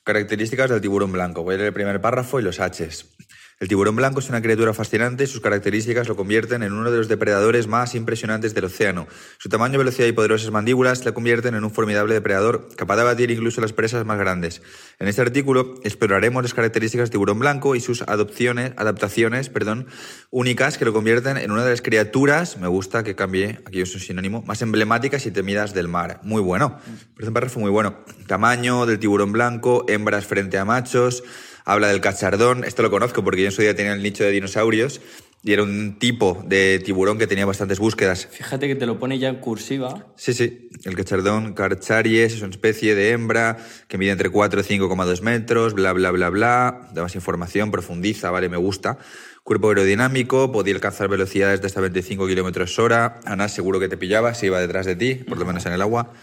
Características 0.03 0.71
del 0.71 0.81
tiburón 0.81 1.13
blanco. 1.13 1.45
Voy 1.45 1.55
a 1.55 1.59
leer 1.59 1.69
el 1.69 1.75
primer 1.75 2.01
párrafo 2.01 2.41
y 2.41 2.43
los 2.43 2.59
Hs. 2.59 3.15
El 3.61 3.69
tiburón 3.69 3.95
blanco 3.95 4.19
es 4.19 4.29
una 4.29 4.43
criatura 4.43 4.75
fascinante 4.75 5.27
sus 5.27 5.41
características 5.41 6.09
lo 6.09 6.17
convierten 6.17 6.65
en 6.65 6.73
uno 6.73 6.91
de 6.91 6.99
los 6.99 7.09
depredadores 7.09 7.69
más 7.69 7.95
impresionantes 7.95 8.53
del 8.53 8.65
océano. 8.65 9.07
Su 9.39 9.49
tamaño, 9.49 9.79
velocidad 9.79 10.09
y 10.09 10.13
poderosas 10.13 10.51
mandíbulas 10.51 11.05
le 11.05 11.15
convierten 11.15 11.55
en 11.55 11.63
un 11.63 11.71
formidable 11.71 12.15
depredador 12.15 12.69
capaz 12.77 12.97
de 12.97 13.03
abatir 13.03 13.31
incluso 13.31 13.61
las 13.61 13.73
presas 13.73 14.05
más 14.05 14.19
grandes. 14.19 14.61
En 14.99 15.07
este 15.07 15.23
artículo 15.23 15.77
exploraremos 15.85 16.43
las 16.43 16.53
características 16.53 17.07
del 17.07 17.13
tiburón 17.13 17.39
blanco 17.39 17.77
y 17.77 17.81
sus 17.81 18.03
adopciones, 18.03 18.73
adaptaciones 18.77 19.49
perdón, 19.49 19.87
únicas 20.31 20.77
que 20.77 20.85
lo 20.85 20.93
convierten 20.93 21.37
en 21.37 21.53
una 21.53 21.65
de 21.65 21.71
las 21.71 21.83
criaturas, 21.83 22.59
me 22.59 22.67
gusta 22.67 23.05
que 23.05 23.15
cambie, 23.15 23.61
aquí 23.65 23.81
es 23.81 23.95
un 23.95 24.01
sinónimo, 24.01 24.43
más 24.43 24.63
emblemáticas 24.63 25.27
y 25.27 25.31
temidas 25.31 25.75
del 25.75 25.87
mar. 25.87 26.21
Muy 26.25 26.43
bueno. 26.43 26.79
Por 27.15 27.23
ejemplo, 27.23 27.49
fue 27.49 27.63
muy 27.63 27.71
bueno. 27.71 27.99
Tamaño 28.27 28.85
del 28.87 28.99
tiburón 28.99 29.33
blanco, 29.33 29.85
hembras 29.89 30.27
frente 30.27 30.59
a 30.59 30.65
machos 30.65 31.23
habla 31.65 31.89
del 31.89 32.01
cachardón. 32.01 32.65
Esto 32.65 32.83
lo 32.83 32.91
conozco 32.91 33.25
porque 33.25 33.43
yo 33.43 33.47
en 33.47 33.53
su 33.53 33.63
día 33.63 33.75
tenía 33.75 33.93
el 33.93 34.03
nicho 34.03 34.25
de 34.25 34.31
dinosaurios 34.31 35.01
y 35.45 35.53
era 35.53 35.63
un 35.63 35.99
tipo 35.99 36.43
de 36.47 36.79
tiburón 36.79 37.19
que 37.19 37.27
tenía 37.27 37.45
bastantes 37.45 37.79
búsquedas. 37.79 38.27
Fíjate 38.31 38.67
que 38.67 38.77
te 38.77 38.87
lo 38.87 38.99
pone 38.99 39.19
ya 39.19 39.29
en 39.29 39.37
cursiva. 39.37 40.07
Sí, 40.17 40.33
sí. 40.33 40.71
El 40.85 40.97
cachardón 40.97 41.53
carcharies 41.53 42.33
es 42.33 42.41
una 42.41 42.51
especie 42.51 42.95
de 42.95 43.11
hembra 43.11 43.59
que 43.87 43.99
mide 43.99 44.13
entre 44.13 44.31
4 44.31 44.61
y 44.61 44.65
5,2 44.65 45.21
metros, 45.21 45.75
bla, 45.75 45.93
bla, 45.93 46.11
bla, 46.13 46.31
bla. 46.31 46.89
Da 46.95 47.03
más 47.03 47.15
información, 47.15 47.71
profundiza, 47.71 48.31
vale, 48.31 48.49
me 48.49 48.57
gusta. 48.57 48.99
Cuerpo 49.43 49.69
aerodinámico, 49.69 50.51
podía 50.51 50.75
alcanzar 50.75 51.09
velocidades 51.09 51.61
de 51.61 51.67
hasta 51.67 51.83
25 51.83 52.27
kilómetros 52.27 52.79
hora. 52.79 53.21
Ana, 53.27 53.51
seguro 53.51 53.79
que 53.79 53.89
te 53.89 53.99
pillaba 53.99 54.33
si 54.33 54.47
iba 54.47 54.59
detrás 54.59 54.87
de 54.87 54.97
ti, 54.97 55.17
por 55.17 55.37
lo 55.37 55.45
menos 55.45 55.67
en 55.67 55.75
el 55.75 55.83
agua. 55.83 56.15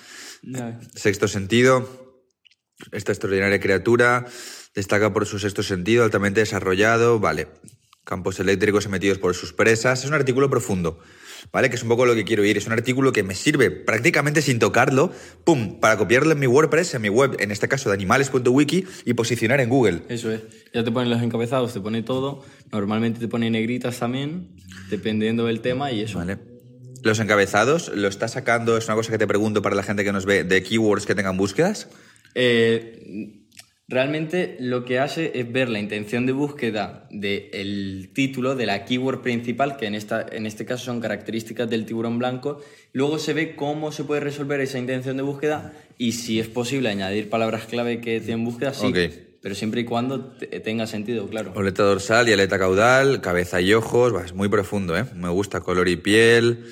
Sexto 0.95 1.27
sentido. 1.27 2.01
Esta 2.91 3.11
extraordinaria 3.11 3.59
criatura 3.59 4.25
Destaca 4.73 5.11
por 5.11 5.25
su 5.25 5.37
sexto 5.37 5.63
sentido, 5.63 6.03
altamente 6.03 6.39
desarrollado, 6.39 7.19
vale. 7.19 7.47
Campos 8.05 8.39
eléctricos 8.39 8.85
emitidos 8.85 9.17
por 9.17 9.35
sus 9.35 9.53
presas. 9.53 10.03
Es 10.03 10.09
un 10.09 10.13
artículo 10.13 10.49
profundo, 10.49 10.99
¿vale? 11.51 11.69
Que 11.69 11.75
es 11.75 11.83
un 11.83 11.89
poco 11.89 12.05
lo 12.05 12.15
que 12.15 12.23
quiero 12.23 12.45
ir. 12.45 12.57
Es 12.57 12.67
un 12.67 12.71
artículo 12.71 13.11
que 13.11 13.21
me 13.21 13.35
sirve 13.35 13.69
prácticamente 13.69 14.41
sin 14.41 14.59
tocarlo, 14.59 15.11
pum, 15.43 15.79
para 15.79 15.97
copiarlo 15.97 16.31
en 16.31 16.39
mi 16.39 16.47
WordPress, 16.47 16.95
en 16.95 17.01
mi 17.01 17.09
web, 17.09 17.35
en 17.39 17.51
este 17.51 17.67
caso 17.67 17.89
de 17.89 17.95
animales.wiki, 17.95 18.87
y 19.05 19.13
posicionar 19.13 19.59
en 19.59 19.69
Google. 19.69 20.03
Eso 20.07 20.31
es. 20.31 20.41
Ya 20.73 20.83
te 20.83 20.91
ponen 20.91 21.09
los 21.09 21.21
encabezados, 21.21 21.73
te 21.73 21.81
pone 21.81 22.01
todo. 22.01 22.43
Normalmente 22.71 23.19
te 23.19 23.27
pone 23.27 23.49
negritas 23.51 23.99
también, 23.99 24.55
dependiendo 24.89 25.45
del 25.45 25.59
tema 25.59 25.91
y 25.91 26.01
eso. 26.01 26.17
Vale. 26.17 26.37
Los 27.03 27.19
encabezados, 27.19 27.91
¿lo 27.93 28.07
está 28.07 28.29
sacando? 28.29 28.77
Es 28.77 28.85
una 28.85 28.95
cosa 28.95 29.11
que 29.11 29.17
te 29.17 29.27
pregunto 29.27 29.61
para 29.61 29.75
la 29.75 29.83
gente 29.83 30.03
que 30.03 30.13
nos 30.13 30.25
ve, 30.25 30.43
de 30.43 30.63
keywords 30.63 31.05
que 31.05 31.15
tengan 31.15 31.35
búsquedas. 31.35 31.89
Eh, 32.35 33.40
Realmente 33.91 34.55
lo 34.61 34.85
que 34.85 34.99
hace 34.99 35.33
es 35.35 35.51
ver 35.51 35.67
la 35.67 35.77
intención 35.77 36.25
de 36.25 36.31
búsqueda 36.31 37.09
del 37.11 38.09
título, 38.13 38.55
de 38.55 38.65
la 38.65 38.85
keyword 38.85 39.21
principal, 39.21 39.75
que 39.75 39.85
en, 39.85 39.95
esta, 39.95 40.25
en 40.31 40.45
este 40.45 40.63
caso 40.63 40.85
son 40.85 41.01
características 41.01 41.69
del 41.69 41.85
tiburón 41.85 42.17
blanco. 42.17 42.61
Luego 42.93 43.19
se 43.19 43.33
ve 43.33 43.53
cómo 43.53 43.91
se 43.91 44.05
puede 44.05 44.21
resolver 44.21 44.61
esa 44.61 44.79
intención 44.79 45.17
de 45.17 45.23
búsqueda 45.23 45.73
y 45.97 46.13
si 46.13 46.39
es 46.39 46.47
posible 46.47 46.87
añadir 46.87 47.29
palabras 47.29 47.65
clave 47.65 47.99
que 47.99 48.21
tienen 48.21 48.45
búsqueda, 48.45 48.73
sí. 48.73 48.93
Pero 49.41 49.55
siempre 49.55 49.81
y 49.81 49.83
cuando 49.83 50.37
tenga 50.63 50.87
sentido, 50.87 51.27
claro. 51.27 51.51
Oleta 51.53 51.83
dorsal 51.83 52.29
y 52.29 52.31
aleta 52.31 52.57
caudal, 52.57 53.19
cabeza 53.19 53.59
y 53.59 53.73
ojos, 53.73 54.13
es 54.23 54.33
muy 54.33 54.47
profundo, 54.47 54.97
¿eh? 54.97 55.03
Me 55.15 55.27
gusta 55.27 55.59
color 55.59 55.89
y 55.89 55.97
piel. 55.97 56.63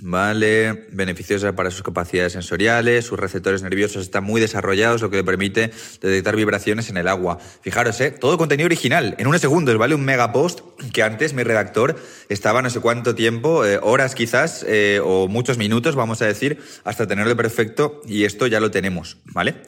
Vale, 0.00 0.88
beneficiosa 0.90 1.54
para 1.54 1.70
sus 1.70 1.84
capacidades 1.84 2.32
sensoriales, 2.32 3.04
sus 3.04 3.18
receptores 3.18 3.62
nerviosos 3.62 4.02
están 4.02 4.24
muy 4.24 4.40
desarrollados, 4.40 5.00
lo 5.00 5.08
que 5.08 5.18
le 5.18 5.24
permite 5.24 5.70
detectar 6.00 6.34
vibraciones 6.34 6.90
en 6.90 6.96
el 6.96 7.06
agua. 7.06 7.38
Fijaros, 7.60 8.00
¿eh? 8.00 8.10
todo 8.10 8.36
contenido 8.36 8.66
original, 8.66 9.14
en 9.18 9.28
unos 9.28 9.40
segundos, 9.40 9.78
¿vale? 9.78 9.94
Un 9.94 10.04
mega 10.04 10.32
post 10.32 10.62
que 10.92 11.04
antes 11.04 11.32
mi 11.32 11.44
redactor 11.44 11.94
estaba 12.28 12.60
no 12.60 12.70
sé 12.70 12.80
cuánto 12.80 13.14
tiempo, 13.14 13.64
eh, 13.64 13.78
horas 13.80 14.16
quizás, 14.16 14.66
eh, 14.68 15.00
o 15.02 15.28
muchos 15.28 15.58
minutos, 15.58 15.94
vamos 15.94 16.22
a 16.22 16.26
decir, 16.26 16.58
hasta 16.82 17.06
tenerlo 17.06 17.36
perfecto, 17.36 18.02
y 18.04 18.24
esto 18.24 18.48
ya 18.48 18.58
lo 18.58 18.72
tenemos, 18.72 19.18
¿vale? 19.26 19.62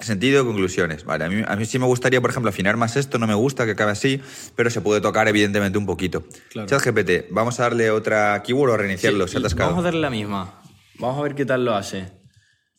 Sentido, 0.00 0.46
conclusiones. 0.46 1.04
Vale, 1.04 1.24
a 1.24 1.28
mí, 1.28 1.42
a 1.46 1.56
mí, 1.56 1.66
sí 1.66 1.78
me 1.78 1.86
gustaría, 1.86 2.20
por 2.20 2.30
ejemplo, 2.30 2.48
afinar 2.48 2.76
más 2.76 2.96
esto, 2.96 3.18
no 3.18 3.26
me 3.26 3.34
gusta 3.34 3.66
que 3.66 3.72
acabe 3.72 3.92
así, 3.92 4.20
pero 4.56 4.70
se 4.70 4.80
puede 4.80 5.00
tocar 5.00 5.28
evidentemente 5.28 5.78
un 5.78 5.86
poquito. 5.86 6.24
Claro. 6.50 6.68
ChatGPT, 6.68 7.30
vamos 7.30 7.60
a 7.60 7.64
darle 7.64 7.90
otra 7.90 8.42
keyword 8.42 8.70
o 8.70 8.76
reiniciarlo, 8.76 9.28
se 9.28 9.38
ha 9.38 9.40
Vamos 9.40 9.80
a 9.80 9.82
darle 9.82 10.00
la 10.00 10.10
misma. 10.10 10.62
Vamos 10.98 11.18
a 11.18 11.22
ver 11.22 11.34
qué 11.34 11.44
tal 11.44 11.64
lo 11.64 11.74
hace. 11.74 12.08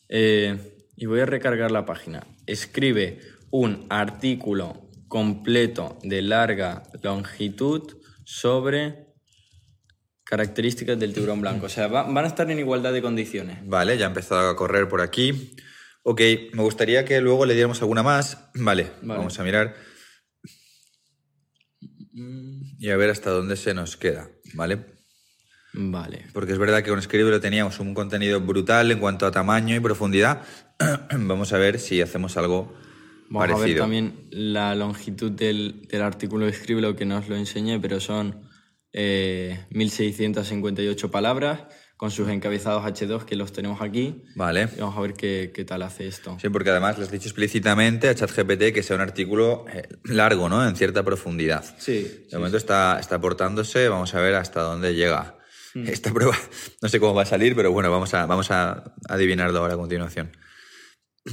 Eh, 0.08 0.58
y 0.96 1.06
voy 1.06 1.20
a 1.20 1.26
recargar 1.26 1.70
la 1.70 1.86
página. 1.86 2.26
Escribe 2.46 3.20
un 3.50 3.86
artículo 3.88 4.88
completo 5.08 5.98
de 6.02 6.22
larga 6.22 6.82
longitud 7.02 7.82
sobre 8.24 9.12
características 10.24 10.98
del 10.98 11.12
tiburón 11.12 11.40
blanco. 11.40 11.66
O 11.66 11.68
sea, 11.68 11.88
van 11.88 12.16
a 12.16 12.26
estar 12.26 12.50
en 12.50 12.58
igualdad 12.58 12.92
de 12.92 13.02
condiciones. 13.02 13.58
Vale, 13.66 13.98
ya 13.98 14.06
ha 14.06 14.08
empezado 14.08 14.48
a 14.48 14.56
correr 14.56 14.88
por 14.88 15.00
aquí. 15.00 15.54
Ok, 16.04 16.20
me 16.52 16.62
gustaría 16.62 17.04
que 17.04 17.20
luego 17.20 17.46
le 17.46 17.54
diéramos 17.54 17.80
alguna 17.80 18.02
más. 18.02 18.50
Vale, 18.54 18.90
vamos 19.02 19.38
a 19.38 19.44
mirar. 19.44 19.76
Y 22.78 22.90
a 22.90 22.96
ver 22.96 23.10
hasta 23.10 23.30
dónde 23.30 23.56
se 23.56 23.72
nos 23.72 23.96
queda, 23.96 24.28
¿vale? 24.54 24.84
Vale. 25.72 26.26
Porque 26.32 26.52
es 26.52 26.58
verdad 26.58 26.82
que 26.82 26.90
con 26.90 27.00
Scribble 27.00 27.38
teníamos 27.40 27.80
un 27.80 27.94
contenido 27.94 28.40
brutal 28.40 28.90
en 28.90 28.98
cuanto 28.98 29.26
a 29.26 29.30
tamaño 29.30 29.76
y 29.76 29.80
profundidad. 29.80 30.42
vamos 31.12 31.52
a 31.52 31.58
ver 31.58 31.78
si 31.78 32.02
hacemos 32.02 32.36
algo 32.36 32.74
Vamos 33.30 33.48
parecido. 33.48 33.62
a 33.62 33.66
ver 33.66 33.78
también 33.78 34.28
la 34.30 34.74
longitud 34.74 35.30
del, 35.30 35.88
artículo 36.02 36.46
de 36.46 36.52
Scribble 36.52 36.96
que 36.96 37.06
no 37.06 37.18
os 37.18 37.28
lo 37.28 37.36
enseñé, 37.36 37.78
pero 37.80 38.00
son 38.00 38.42
1658 38.92 41.06
eh, 41.06 41.10
palabras 41.10 41.60
con 42.02 42.10
sus 42.10 42.28
encabezados 42.30 42.82
H2 42.82 43.24
que 43.24 43.36
los 43.36 43.52
tenemos 43.52 43.80
aquí. 43.80 44.24
Vale. 44.34 44.68
Y 44.76 44.80
vamos 44.80 44.98
a 44.98 45.00
ver 45.02 45.14
qué, 45.14 45.52
qué, 45.54 45.64
tal 45.64 45.82
hace 45.82 46.08
esto. 46.08 46.36
Sí, 46.42 46.48
porque 46.48 46.70
además 46.70 46.98
le 46.98 47.04
has 47.04 47.12
dicho 47.12 47.28
explícitamente 47.28 48.08
a 48.08 48.14
ChatGPT 48.16 48.74
que 48.74 48.82
sea 48.82 48.96
un 48.96 49.02
artículo 49.02 49.66
eh, 49.72 49.86
largo, 50.02 50.48
¿no? 50.48 50.66
En 50.66 50.74
cierta 50.74 51.04
profundidad. 51.04 51.64
Sí. 51.78 52.26
De 52.28 52.38
momento 52.38 52.56
Está, 52.56 52.98
está 52.98 53.14
aportándose, 53.14 53.88
vamos 53.88 54.12
a 54.16 54.20
ver 54.20 54.34
hasta 54.34 54.62
dónde 54.62 54.96
llega. 54.96 55.38
Hmm. 55.74 55.86
Esta 55.86 56.12
prueba, 56.12 56.36
no 56.82 56.88
sé 56.88 56.98
cómo 56.98 57.14
va 57.14 57.22
a 57.22 57.26
salir, 57.26 57.54
pero 57.54 57.70
bueno, 57.70 57.88
vamos 57.92 58.12
a, 58.14 58.26
vamos 58.26 58.50
a 58.50 58.82
adivinarlo 59.08 59.60
ahora 59.60 59.74
a 59.74 59.76
continuación. 59.76 60.32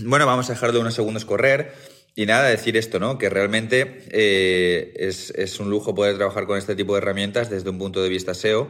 Bueno, 0.04 0.28
vamos 0.28 0.52
a 0.52 0.54
dejarlo 0.54 0.82
unos 0.82 0.94
segundos 0.94 1.26
correr. 1.26 1.74
Y 2.16 2.28
nada, 2.28 2.48
decir 2.48 2.78
esto, 2.78 3.00
¿no? 3.00 3.18
Que 3.18 3.32
realmente 3.32 4.06
eh, 4.12 4.94
es, 4.98 5.32
es 5.32 5.60
un 5.60 5.72
lujo 5.72 5.96
poder 5.96 6.18
trabajar 6.18 6.46
con 6.46 6.60
este 6.60 6.76
tipo 6.76 6.94
de 6.94 7.00
herramientas 7.00 7.50
desde 7.50 7.72
un 7.72 7.80
punto 7.80 8.04
de 8.04 8.10
vista 8.10 8.36
SEO 8.36 8.70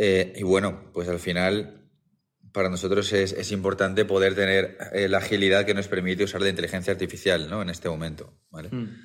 eh, 0.00 0.32
y 0.36 0.44
bueno, 0.44 0.92
pues 0.94 1.08
al 1.08 1.18
final 1.18 1.90
para 2.52 2.70
nosotros 2.70 3.12
es, 3.12 3.50
importante 3.50 4.04
poder 4.04 4.36
tener 4.36 4.78
eh, 4.92 5.08
la 5.08 5.18
agilidad 5.18 5.66
que 5.66 5.74
nos 5.74 5.88
permite 5.88 6.22
usar 6.22 6.40
la 6.40 6.48
inteligencia 6.48 6.92
artificial 6.92 7.50
¿no? 7.50 7.62
en 7.62 7.68
este 7.68 7.88
momento, 7.88 8.38
¿vale? 8.48 8.68
Hmm. 8.70 8.96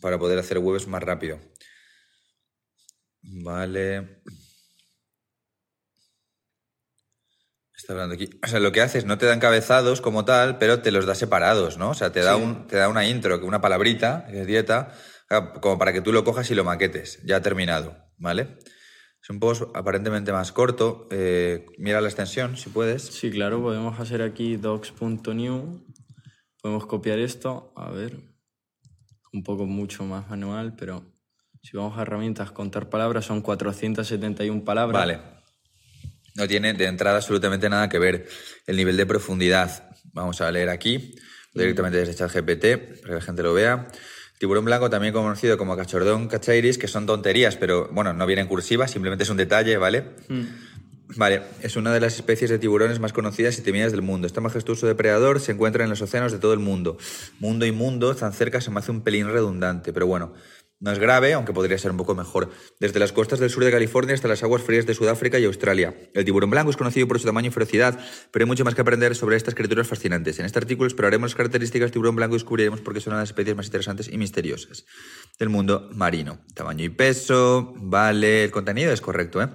Para 0.00 0.18
poder 0.18 0.40
hacer 0.40 0.58
webs 0.58 0.88
más 0.88 1.00
rápido. 1.00 1.38
Vale. 3.22 4.20
Está 7.76 7.92
hablando 7.92 8.16
aquí. 8.16 8.28
O 8.42 8.48
sea, 8.48 8.58
lo 8.58 8.72
que 8.72 8.80
haces 8.80 9.04
no 9.04 9.18
te 9.18 9.26
da 9.26 9.32
encabezados 9.34 10.00
como 10.00 10.24
tal, 10.24 10.58
pero 10.58 10.82
te 10.82 10.90
los 10.90 11.06
da 11.06 11.14
separados, 11.14 11.78
¿no? 11.78 11.90
O 11.90 11.94
sea, 11.94 12.10
te 12.10 12.20
da, 12.20 12.34
un, 12.34 12.66
te 12.66 12.78
da 12.78 12.88
una 12.88 13.06
intro, 13.06 13.38
una 13.46 13.60
palabrita, 13.60 14.26
que 14.28 14.40
es 14.40 14.46
dieta, 14.48 14.92
como 15.60 15.78
para 15.78 15.92
que 15.92 16.00
tú 16.00 16.12
lo 16.12 16.24
cojas 16.24 16.50
y 16.50 16.56
lo 16.56 16.64
maquetes, 16.64 17.20
ya 17.22 17.40
terminado, 17.40 17.96
¿vale? 18.18 18.58
Es 19.26 19.30
un 19.30 19.40
post 19.40 19.64
aparentemente 19.74 20.30
más 20.30 20.52
corto. 20.52 21.08
Eh, 21.10 21.66
mira 21.78 22.00
la 22.00 22.06
extensión, 22.06 22.56
si 22.56 22.70
puedes. 22.70 23.02
Sí, 23.02 23.28
claro, 23.32 23.60
podemos 23.60 23.98
hacer 23.98 24.22
aquí 24.22 24.54
docs.new. 24.54 25.84
Podemos 26.62 26.86
copiar 26.86 27.18
esto. 27.18 27.72
A 27.74 27.90
ver, 27.90 28.20
un 29.32 29.42
poco 29.42 29.66
mucho 29.66 30.04
más 30.04 30.30
manual, 30.30 30.76
pero 30.76 31.02
si 31.60 31.76
vamos 31.76 31.98
a 31.98 32.02
herramientas, 32.02 32.52
contar 32.52 32.88
palabras, 32.88 33.24
son 33.24 33.40
471 33.40 34.62
palabras. 34.62 35.00
Vale. 35.00 35.18
No 36.36 36.46
tiene 36.46 36.72
de 36.74 36.86
entrada 36.86 37.16
absolutamente 37.16 37.68
nada 37.68 37.88
que 37.88 37.98
ver 37.98 38.28
el 38.68 38.76
nivel 38.76 38.96
de 38.96 39.06
profundidad. 39.06 39.90
Vamos 40.12 40.40
a 40.40 40.52
leer 40.52 40.68
aquí, 40.68 41.16
directamente 41.52 41.98
desde 41.98 42.14
ChatGPT, 42.14 43.00
para 43.00 43.08
que 43.08 43.14
la 43.14 43.20
gente 43.20 43.42
lo 43.42 43.54
vea. 43.54 43.88
Tiburón 44.38 44.64
blanco, 44.64 44.90
también 44.90 45.14
conocido 45.14 45.56
como 45.56 45.76
cachordón 45.76 46.28
cachairis, 46.28 46.78
que 46.78 46.88
son 46.88 47.06
tonterías, 47.06 47.56
pero 47.56 47.88
bueno, 47.92 48.12
no 48.12 48.26
viene 48.26 48.42
en 48.42 48.48
cursiva, 48.48 48.86
simplemente 48.86 49.24
es 49.24 49.30
un 49.30 49.38
detalle, 49.38 49.76
¿vale? 49.78 50.04
Mm. 50.28 50.42
Vale, 51.14 51.42
es 51.62 51.76
una 51.76 51.92
de 51.92 52.00
las 52.00 52.16
especies 52.16 52.50
de 52.50 52.58
tiburones 52.58 52.98
más 52.98 53.12
conocidas 53.12 53.56
y 53.58 53.62
temidas 53.62 53.92
del 53.92 54.02
mundo. 54.02 54.26
Este 54.26 54.40
majestuoso 54.40 54.88
depredador 54.88 55.38
se 55.38 55.52
encuentra 55.52 55.84
en 55.84 55.90
los 55.90 56.02
océanos 56.02 56.32
de 56.32 56.38
todo 56.38 56.52
el 56.52 56.58
mundo. 56.58 56.98
Mundo 57.38 57.64
y 57.64 57.70
mundo, 57.70 58.14
tan 58.16 58.32
cerca 58.32 58.60
se 58.60 58.70
me 58.72 58.80
hace 58.80 58.90
un 58.90 59.02
pelín 59.02 59.28
redundante, 59.28 59.92
pero 59.92 60.08
bueno, 60.08 60.34
No 60.78 60.92
es 60.92 60.98
grave, 60.98 61.32
aunque 61.32 61.54
podría 61.54 61.78
ser 61.78 61.90
un 61.90 61.96
poco 61.96 62.14
mejor. 62.14 62.50
Desde 62.80 62.98
las 62.98 63.12
costas 63.12 63.38
del 63.38 63.48
sur 63.48 63.64
de 63.64 63.70
California 63.70 64.14
hasta 64.14 64.28
las 64.28 64.42
aguas 64.42 64.62
frías 64.62 64.84
de 64.84 64.92
Sudáfrica 64.92 65.38
y 65.38 65.46
Australia. 65.46 65.94
El 66.12 66.26
tiburón 66.26 66.50
blanco 66.50 66.70
es 66.70 66.76
conocido 66.76 67.08
por 67.08 67.18
su 67.18 67.24
tamaño 67.24 67.48
y 67.48 67.50
ferocidad, 67.50 67.98
pero 68.30 68.44
hay 68.44 68.46
mucho 68.46 68.64
más 68.64 68.74
que 68.74 68.82
aprender 68.82 69.16
sobre 69.16 69.36
estas 69.36 69.54
criaturas 69.54 69.86
fascinantes. 69.86 70.38
En 70.38 70.44
este 70.44 70.58
artículo 70.58 70.86
exploraremos 70.86 71.30
las 71.30 71.34
características 71.34 71.86
del 71.86 71.92
tiburón 71.92 72.16
blanco 72.16 72.34
y 72.34 72.38
descubriremos 72.38 72.82
por 72.82 72.92
qué 72.92 73.00
son 73.00 73.12
una 73.12 73.20
de 73.20 73.22
las 73.22 73.30
especies 73.30 73.56
más 73.56 73.66
interesantes 73.66 74.08
y 74.12 74.18
misteriosas 74.18 74.84
del 75.38 75.48
mundo 75.48 75.88
marino. 75.94 76.40
Tamaño 76.52 76.84
y 76.84 76.90
peso, 76.90 77.72
vale, 77.76 78.44
el 78.44 78.50
contenido 78.50 78.92
es 78.92 79.00
correcto, 79.00 79.40
¿eh? 79.40 79.48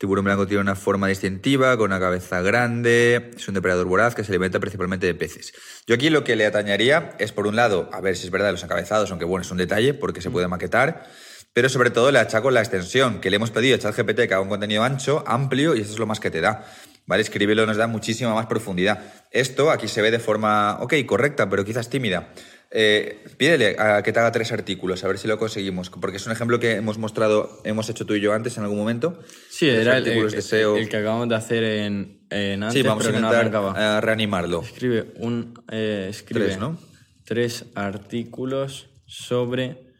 Tiburón 0.00 0.24
blanco 0.24 0.46
tiene 0.46 0.62
una 0.62 0.76
forma 0.76 1.08
distintiva, 1.08 1.76
con 1.76 1.90
una 1.90 2.00
cabeza 2.00 2.40
grande, 2.40 3.32
es 3.36 3.46
un 3.48 3.54
depredador 3.54 3.86
voraz 3.86 4.14
que 4.14 4.24
se 4.24 4.32
alimenta 4.32 4.58
principalmente 4.58 5.06
de 5.06 5.14
peces. 5.14 5.52
Yo 5.86 5.94
aquí 5.94 6.08
lo 6.08 6.24
que 6.24 6.36
le 6.36 6.46
atañaría 6.46 7.14
es, 7.18 7.32
por 7.32 7.46
un 7.46 7.54
lado, 7.54 7.90
a 7.92 8.00
ver 8.00 8.16
si 8.16 8.24
es 8.24 8.30
verdad 8.30 8.50
los 8.50 8.64
encabezados, 8.64 9.10
aunque 9.10 9.26
bueno, 9.26 9.42
es 9.42 9.50
un 9.50 9.58
detalle 9.58 9.92
porque 9.92 10.22
se 10.22 10.30
puede 10.30 10.48
maquetar, 10.48 11.06
pero 11.52 11.68
sobre 11.68 11.90
todo 11.90 12.10
le 12.12 12.18
achaco 12.18 12.50
la 12.50 12.60
extensión, 12.60 13.20
que 13.20 13.28
le 13.28 13.36
hemos 13.36 13.50
pedido 13.50 13.76
a 13.76 13.78
ChatGPT 13.78 14.20
que 14.20 14.32
haga 14.32 14.40
un 14.40 14.48
contenido 14.48 14.82
ancho, 14.84 15.22
amplio, 15.26 15.76
y 15.76 15.82
eso 15.82 15.92
es 15.92 15.98
lo 15.98 16.06
más 16.06 16.18
que 16.18 16.30
te 16.30 16.40
da. 16.40 16.64
¿Vale? 17.06 17.22
Escribirlo 17.22 17.66
nos 17.66 17.76
da 17.76 17.86
muchísima 17.86 18.34
más 18.34 18.46
profundidad. 18.46 19.02
Esto 19.30 19.70
aquí 19.70 19.88
se 19.88 20.02
ve 20.02 20.10
de 20.10 20.18
forma, 20.18 20.78
ok, 20.80 20.94
correcta, 21.06 21.48
pero 21.48 21.64
quizás 21.64 21.90
tímida. 21.90 22.32
Eh, 22.72 23.24
pídele 23.36 23.74
a 23.80 24.00
que 24.02 24.12
te 24.12 24.20
haga 24.20 24.30
tres 24.30 24.52
artículos, 24.52 25.02
a 25.02 25.08
ver 25.08 25.18
si 25.18 25.26
lo 25.26 25.38
conseguimos, 25.38 25.90
porque 25.90 26.18
es 26.18 26.26
un 26.26 26.32
ejemplo 26.32 26.60
que 26.60 26.76
hemos 26.76 26.98
mostrado, 26.98 27.60
hemos 27.64 27.88
hecho 27.90 28.06
tú 28.06 28.14
y 28.14 28.20
yo 28.20 28.32
antes 28.32 28.56
en 28.58 28.62
algún 28.62 28.78
momento. 28.78 29.18
Sí, 29.50 29.68
era 29.68 29.98
el, 29.98 30.06
el, 30.06 30.88
que 30.88 30.96
acabamos 30.96 31.28
de 31.28 31.34
hacer 31.34 31.64
en, 31.64 32.26
en 32.30 32.62
antes, 32.62 32.80
Sí, 32.80 32.86
vamos 32.86 33.04
a 33.06 33.10
intentar 33.10 34.04
reanimarlo. 34.04 34.62
Escribe, 34.62 35.12
un, 35.16 35.60
eh, 35.72 36.06
escribe 36.10 36.46
tres, 36.46 36.58
¿no? 36.58 36.78
tres 37.24 37.66
artículos 37.74 38.90
sobre 39.04 39.92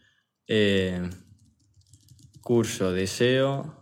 eh, 0.47 1.09
curso 2.41 2.93
de 2.93 3.07
SEO, 3.07 3.80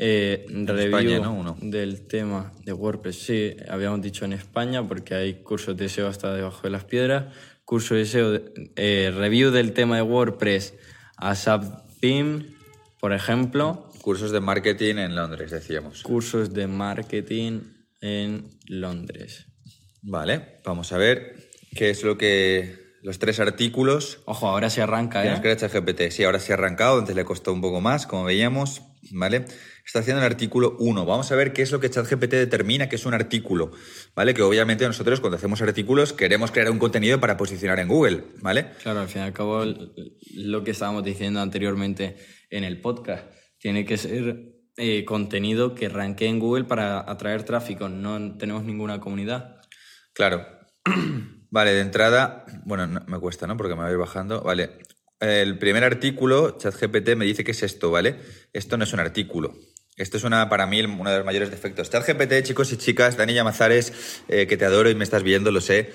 eh, 0.00 0.46
review 0.48 1.56
del 1.60 2.06
tema 2.06 2.52
de 2.64 2.72
WordPress. 2.72 3.16
Sí, 3.16 3.56
habíamos 3.68 4.02
dicho 4.02 4.24
en 4.24 4.32
España 4.32 4.86
porque 4.86 5.14
hay 5.14 5.34
cursos 5.42 5.76
de 5.76 5.88
SEO 5.88 6.08
hasta 6.08 6.34
debajo 6.34 6.62
de 6.62 6.70
las 6.70 6.84
piedras 6.84 7.26
curso 7.70 7.94
de 7.94 8.04
SEO, 8.04 8.40
eh, 8.74 9.12
review 9.14 9.52
del 9.52 9.74
tema 9.74 9.94
de 9.94 10.02
WordPress 10.02 10.74
a 11.16 11.36
Subtheme, 11.36 12.46
por 12.98 13.12
ejemplo. 13.12 13.88
Cursos 14.02 14.32
de 14.32 14.40
marketing 14.40 14.96
en 14.96 15.14
Londres, 15.14 15.52
decíamos. 15.52 16.02
Cursos 16.02 16.52
de 16.52 16.66
marketing 16.66 17.60
en 18.00 18.50
Londres. 18.66 19.46
Vale, 20.02 20.56
vamos 20.64 20.92
a 20.92 20.98
ver 20.98 21.48
qué 21.76 21.90
es 21.90 22.02
lo 22.02 22.18
que 22.18 22.96
los 23.02 23.20
tres 23.20 23.38
artículos. 23.38 24.18
Ojo, 24.24 24.48
ahora 24.48 24.68
se 24.68 24.82
arranca, 24.82 25.24
¿eh? 25.24 25.40
GPT. 25.40 26.10
Sí, 26.10 26.24
ahora 26.24 26.40
se 26.40 26.52
ha 26.52 26.56
arrancado, 26.56 26.98
antes 26.98 27.14
le 27.14 27.24
costó 27.24 27.52
un 27.52 27.60
poco 27.60 27.80
más, 27.80 28.04
como 28.08 28.24
veíamos, 28.24 28.82
¿vale? 29.12 29.44
Está 29.84 30.00
haciendo 30.00 30.20
el 30.20 30.26
artículo 30.26 30.76
1. 30.78 31.04
Vamos 31.06 31.30
a 31.32 31.36
ver 31.36 31.52
qué 31.52 31.62
es 31.62 31.72
lo 31.72 31.80
que 31.80 31.90
ChatGPT 31.90 32.32
determina 32.32 32.88
que 32.88 32.96
es 32.96 33.06
un 33.06 33.14
artículo, 33.14 33.72
¿vale? 34.14 34.34
Que 34.34 34.42
obviamente 34.42 34.86
nosotros 34.86 35.20
cuando 35.20 35.36
hacemos 35.36 35.62
artículos 35.62 36.12
queremos 36.12 36.50
crear 36.50 36.70
un 36.70 36.78
contenido 36.78 37.20
para 37.20 37.36
posicionar 37.36 37.78
en 37.80 37.88
Google, 37.88 38.24
¿vale? 38.40 38.70
Claro, 38.82 39.00
al 39.00 39.08
fin 39.08 39.22
y 39.22 39.24
al 39.24 39.32
cabo 39.32 39.64
lo 40.34 40.64
que 40.64 40.70
estábamos 40.70 41.04
diciendo 41.04 41.40
anteriormente 41.40 42.16
en 42.50 42.64
el 42.64 42.80
podcast, 42.80 43.24
tiene 43.58 43.84
que 43.84 43.96
ser 43.96 44.60
eh, 44.76 45.04
contenido 45.04 45.74
que 45.74 45.88
ranquee 45.88 46.28
en 46.28 46.38
Google 46.38 46.64
para 46.64 47.00
atraer 47.00 47.42
tráfico, 47.42 47.88
no 47.88 48.36
tenemos 48.38 48.64
ninguna 48.64 49.00
comunidad. 49.00 49.60
Claro. 50.12 50.46
vale, 51.50 51.72
de 51.72 51.80
entrada, 51.80 52.44
bueno, 52.64 52.86
me 53.06 53.18
cuesta, 53.18 53.46
¿no? 53.46 53.56
Porque 53.56 53.74
me 53.74 53.82
voy 53.82 53.96
bajando. 53.96 54.42
Vale, 54.42 54.78
el 55.20 55.58
primer 55.58 55.84
artículo, 55.84 56.56
ChatGPT 56.58 57.14
me 57.14 57.26
dice 57.26 57.44
que 57.44 57.50
es 57.50 57.62
esto, 57.62 57.90
¿vale? 57.90 58.16
Esto 58.52 58.76
no 58.76 58.84
es 58.84 58.92
un 58.92 59.00
artículo. 59.00 59.54
Esto 59.96 60.16
es 60.16 60.24
una, 60.24 60.48
para 60.48 60.66
mí 60.66 60.80
uno 60.80 61.10
de 61.10 61.18
los 61.18 61.26
mayores 61.26 61.50
defectos. 61.50 61.90
ChatGPT, 61.90 62.42
chicos 62.42 62.72
y 62.72 62.78
chicas, 62.78 63.18
Dani 63.18 63.34
Yamazares, 63.34 63.92
eh, 64.28 64.46
que 64.46 64.56
te 64.56 64.64
adoro 64.64 64.88
y 64.88 64.94
me 64.94 65.04
estás 65.04 65.22
viendo, 65.22 65.50
lo 65.50 65.60
sé, 65.60 65.92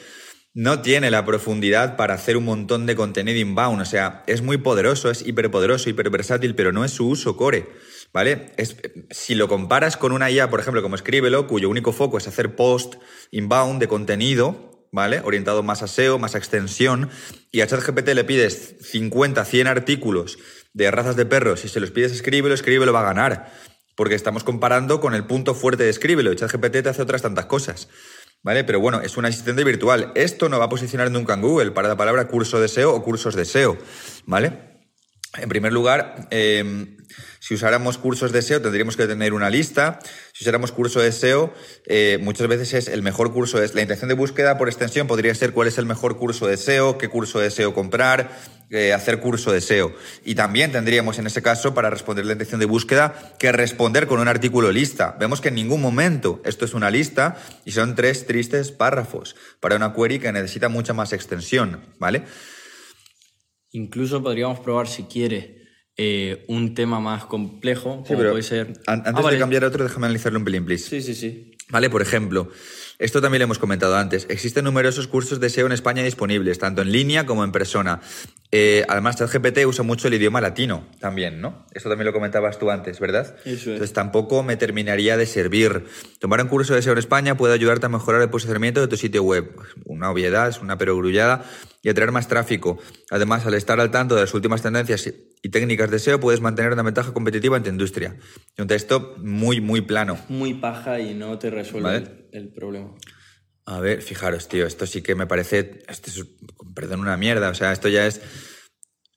no 0.54 0.82
tiene 0.82 1.10
la 1.10 1.26
profundidad 1.26 1.98
para 1.98 2.14
hacer 2.14 2.38
un 2.38 2.46
montón 2.46 2.86
de 2.86 2.96
contenido 2.96 3.40
inbound. 3.40 3.82
O 3.82 3.86
sea, 3.86 4.24
es 4.28 4.44
muy 4.44 4.58
poderoso, 4.58 5.10
es 5.10 5.26
hiperpoderoso, 5.26 5.90
hiperversátil, 5.90 6.54
pero 6.54 6.72
no 6.72 6.86
es 6.86 6.92
su 6.92 7.08
uso 7.08 7.36
core. 7.36 7.68
¿Vale? 8.14 8.54
Si 9.10 9.36
lo 9.36 9.50
comparas 9.50 9.98
con 9.98 10.14
una 10.14 10.32
IA, 10.32 10.50
por 10.50 10.62
ejemplo, 10.62 10.82
como 10.82 10.96
Escríbelo, 10.96 11.48
cuyo 11.48 11.70
único 11.70 11.92
foco 11.92 12.18
es 12.18 12.28
hacer 12.28 12.56
post 12.56 12.96
inbound 13.32 13.82
de 13.82 13.90
contenido, 13.90 14.75
¿vale? 14.92 15.22
Orientado 15.24 15.64
más 15.64 15.82
a 15.82 15.88
SEO, 15.88 16.20
más 16.20 16.36
a 16.36 16.38
extensión, 16.38 17.10
y 17.52 17.62
a 17.62 17.68
ChatGPT 17.68 18.10
le 18.10 18.24
pides 18.24 18.76
50, 18.82 19.44
100 19.46 19.68
artículos 19.68 20.38
de 20.74 20.92
razas 20.92 21.16
de 21.16 21.26
perros 21.26 21.66
y 21.66 21.70
se 21.70 21.80
los 21.80 21.92
pides 21.92 22.12
escríbelo, 22.12 22.54
escríbelo 22.54 22.94
va 22.94 23.02
a 23.02 23.14
ganar, 23.14 23.52
porque 23.96 24.16
estamos 24.16 24.44
comparando 24.44 25.00
con 25.00 25.14
el 25.14 25.26
punto 25.26 25.56
fuerte 25.56 25.84
de 25.84 25.90
escríbelo 25.90 26.34
ChatGPT 26.34 26.84
te 26.84 26.90
hace 26.90 27.02
otras 27.02 27.22
tantas 27.22 27.46
cosas. 27.46 27.90
¿Vale? 28.44 28.64
Pero 28.64 28.80
bueno, 28.80 29.02
es 29.02 29.18
un 29.18 29.26
asistente 29.26 29.64
virtual. 29.64 30.12
Esto 30.14 30.50
no 30.50 30.60
va 30.60 30.66
a 30.66 30.70
posicionar 30.70 31.10
nunca 31.10 31.34
en 31.34 31.42
Google 31.42 31.72
para 31.72 31.88
la 31.88 31.98
palabra 31.98 32.28
curso 32.28 32.62
de 32.62 32.68
SEO 32.68 32.94
o 32.94 33.02
cursos 33.02 33.34
de 33.34 33.44
SEO. 33.44 33.76
¿Vale? 34.28 34.75
En 35.38 35.50
primer 35.50 35.74
lugar, 35.74 36.28
em, 36.32 36.98
si 37.40 37.54
usáramos 37.54 37.98
cursos 37.98 38.32
de 38.32 38.42
SEO 38.42 38.62
tendríamos 38.62 38.98
que 38.98 39.06
tener 39.06 39.34
una 39.34 39.50
lista. 39.50 40.00
Si 40.34 40.44
usáramos 40.44 40.72
curso 40.72 41.00
de 41.00 41.12
SEO, 41.12 41.54
eh, 41.86 42.18
muchas 42.22 42.48
veces 42.48 42.74
es 42.74 42.88
el 42.88 43.02
mejor 43.04 43.34
curso. 43.34 43.62
Es 43.62 43.76
la 43.76 43.82
intención 43.82 44.10
de 44.10 44.16
búsqueda 44.16 44.58
por 44.58 44.68
extensión 44.68 45.08
podría 45.08 45.36
ser 45.36 45.54
cuál 45.54 45.68
es 45.68 45.78
el 45.78 45.86
mejor 45.86 46.18
curso 46.18 46.48
de 46.48 46.58
SEO, 46.58 46.98
qué 46.98 47.08
curso 47.08 47.40
de 47.40 47.52
SEO 47.52 47.74
comprar, 47.74 48.32
eh, 48.72 48.94
hacer 48.94 49.20
curso 49.20 49.52
de 49.52 49.62
SEO. 49.62 49.94
Y 50.24 50.34
también 50.34 50.72
tendríamos 50.72 51.20
en 51.20 51.28
ese 51.28 51.44
caso, 51.44 51.76
para 51.76 51.92
responder 51.92 52.26
la 52.26 52.34
intención 52.34 52.60
de 52.60 52.66
búsqueda, 52.66 53.14
que 53.38 53.52
responder 53.52 54.08
con 54.08 54.20
un 54.20 54.28
artículo 54.28 54.72
lista. 54.72 55.16
Vemos 55.20 55.40
que 55.40 55.50
en 55.50 55.56
ningún 55.56 55.82
momento 55.82 56.42
esto 56.46 56.66
es 56.66 56.74
una 56.74 56.90
lista 56.90 57.38
y 57.64 57.72
son 57.72 57.94
tres 57.94 58.26
tristes 58.26 58.72
párrafos 58.72 59.36
para 59.60 59.76
una 59.76 59.94
query 59.94 60.18
que 60.18 60.32
necesita 60.32 60.68
mucha 60.68 60.94
más 60.94 61.14
extensión, 61.14 61.82
¿vale? 62.00 62.24
Incluso 63.76 64.24
podríamos 64.24 64.60
probar 64.60 64.88
si 64.88 65.04
quiere 65.04 65.68
eh, 65.98 66.46
un 66.48 66.74
tema 66.76 67.02
más 67.02 67.26
complejo, 67.26 68.06
como 68.08 68.20
puede 68.20 68.42
ser... 68.42 68.68
antes 68.88 69.14
ah, 69.14 69.30
de 69.30 69.38
cambiar 69.38 69.66
a 69.66 69.68
otro, 69.68 69.84
déjame 69.84 70.06
analizarlo 70.06 70.40
un 70.40 70.46
pelín, 70.46 70.66
please. 70.66 70.90
Sí, 70.90 71.02
sí, 71.02 71.14
sí. 71.14 71.52
Vale, 71.70 71.90
por 71.90 72.02
ejemplo, 72.02 72.50
esto 72.98 73.22
también 73.22 73.40
lo 73.40 73.46
hemos 73.46 73.60
comentado 73.60 73.98
antes. 73.98 74.26
Existen 74.30 74.64
numerosos 74.64 75.08
cursos 75.08 75.40
de 75.40 75.50
SEO 75.50 75.66
en 75.66 75.74
España 75.74 76.02
disponibles, 76.02 76.60
tanto 76.60 76.82
en 76.82 76.92
línea 76.92 77.26
como 77.26 77.44
en 77.44 77.52
persona. 77.52 78.00
Eh, 78.52 78.86
además, 78.88 79.18
ChatGPT 79.18 79.66
usa 79.66 79.84
mucho 79.84 80.08
el 80.08 80.14
idioma 80.14 80.40
latino 80.40 80.88
también, 81.00 81.42
¿no? 81.42 81.66
Eso 81.74 81.90
también 81.90 82.06
lo 82.06 82.14
comentabas 82.14 82.58
tú 82.58 82.72
antes, 82.72 83.02
¿verdad? 83.02 83.36
Eso 83.44 83.52
es. 83.54 83.68
Entonces 83.68 83.92
tampoco 83.92 84.44
me 84.44 84.56
terminaría 84.56 85.18
de 85.18 85.26
servir. 85.26 85.86
Tomar 86.20 86.42
un 86.42 86.48
curso 86.48 86.74
de 86.74 86.82
SEO 86.82 86.94
en 86.94 87.00
España 87.00 87.36
puede 87.36 87.54
ayudarte 87.54 87.88
a 87.88 87.90
mejorar 87.90 88.22
el 88.22 88.30
posicionamiento 88.30 88.80
de 88.80 88.88
tu 88.88 88.96
sitio 88.96 89.24
web. 89.24 89.52
Una 89.84 90.10
obviedad, 90.10 90.48
es 90.48 90.62
una 90.62 90.78
perogrullada 90.78 91.44
y 91.84 91.90
atraer 91.90 92.14
más 92.14 92.30
tráfico. 92.30 92.80
Además, 93.12 93.46
al 93.46 93.56
estar 93.56 93.80
al 93.82 93.92
tanto 93.92 94.16
de 94.16 94.22
las 94.22 94.34
últimas 94.34 94.62
tendencias 94.62 95.14
y 95.42 95.50
técnicas 95.50 95.92
de 95.92 96.00
SEO, 96.00 96.22
puedes 96.22 96.40
mantener 96.40 96.72
una 96.72 96.84
ventaja 96.84 97.14
competitiva 97.14 97.58
en 97.58 97.64
tu 97.64 97.70
industria. 97.70 98.16
Un 98.58 98.68
texto 98.68 99.16
muy, 99.18 99.60
muy 99.60 99.82
plano. 99.82 100.18
Muy 100.30 100.54
paja 100.54 101.02
y 101.02 101.14
no 101.14 101.38
te 101.38 101.50
resuelve 101.50 102.25
el 102.36 102.52
problema. 102.52 102.96
A 103.68 103.80
ver, 103.80 104.04
fijaros, 104.04 104.48
tío, 104.48 104.68
esto 104.68 104.86
sí 104.86 105.02
que 105.02 105.16
me 105.16 105.26
parece, 105.26 105.84
esto 105.88 106.12
es, 106.12 106.24
perdón, 106.76 107.00
una 107.00 107.18
mierda, 107.18 107.50
o 107.50 107.56
sea, 107.56 107.72
esto 107.72 107.90
ya 107.90 108.06
es, 108.06 108.22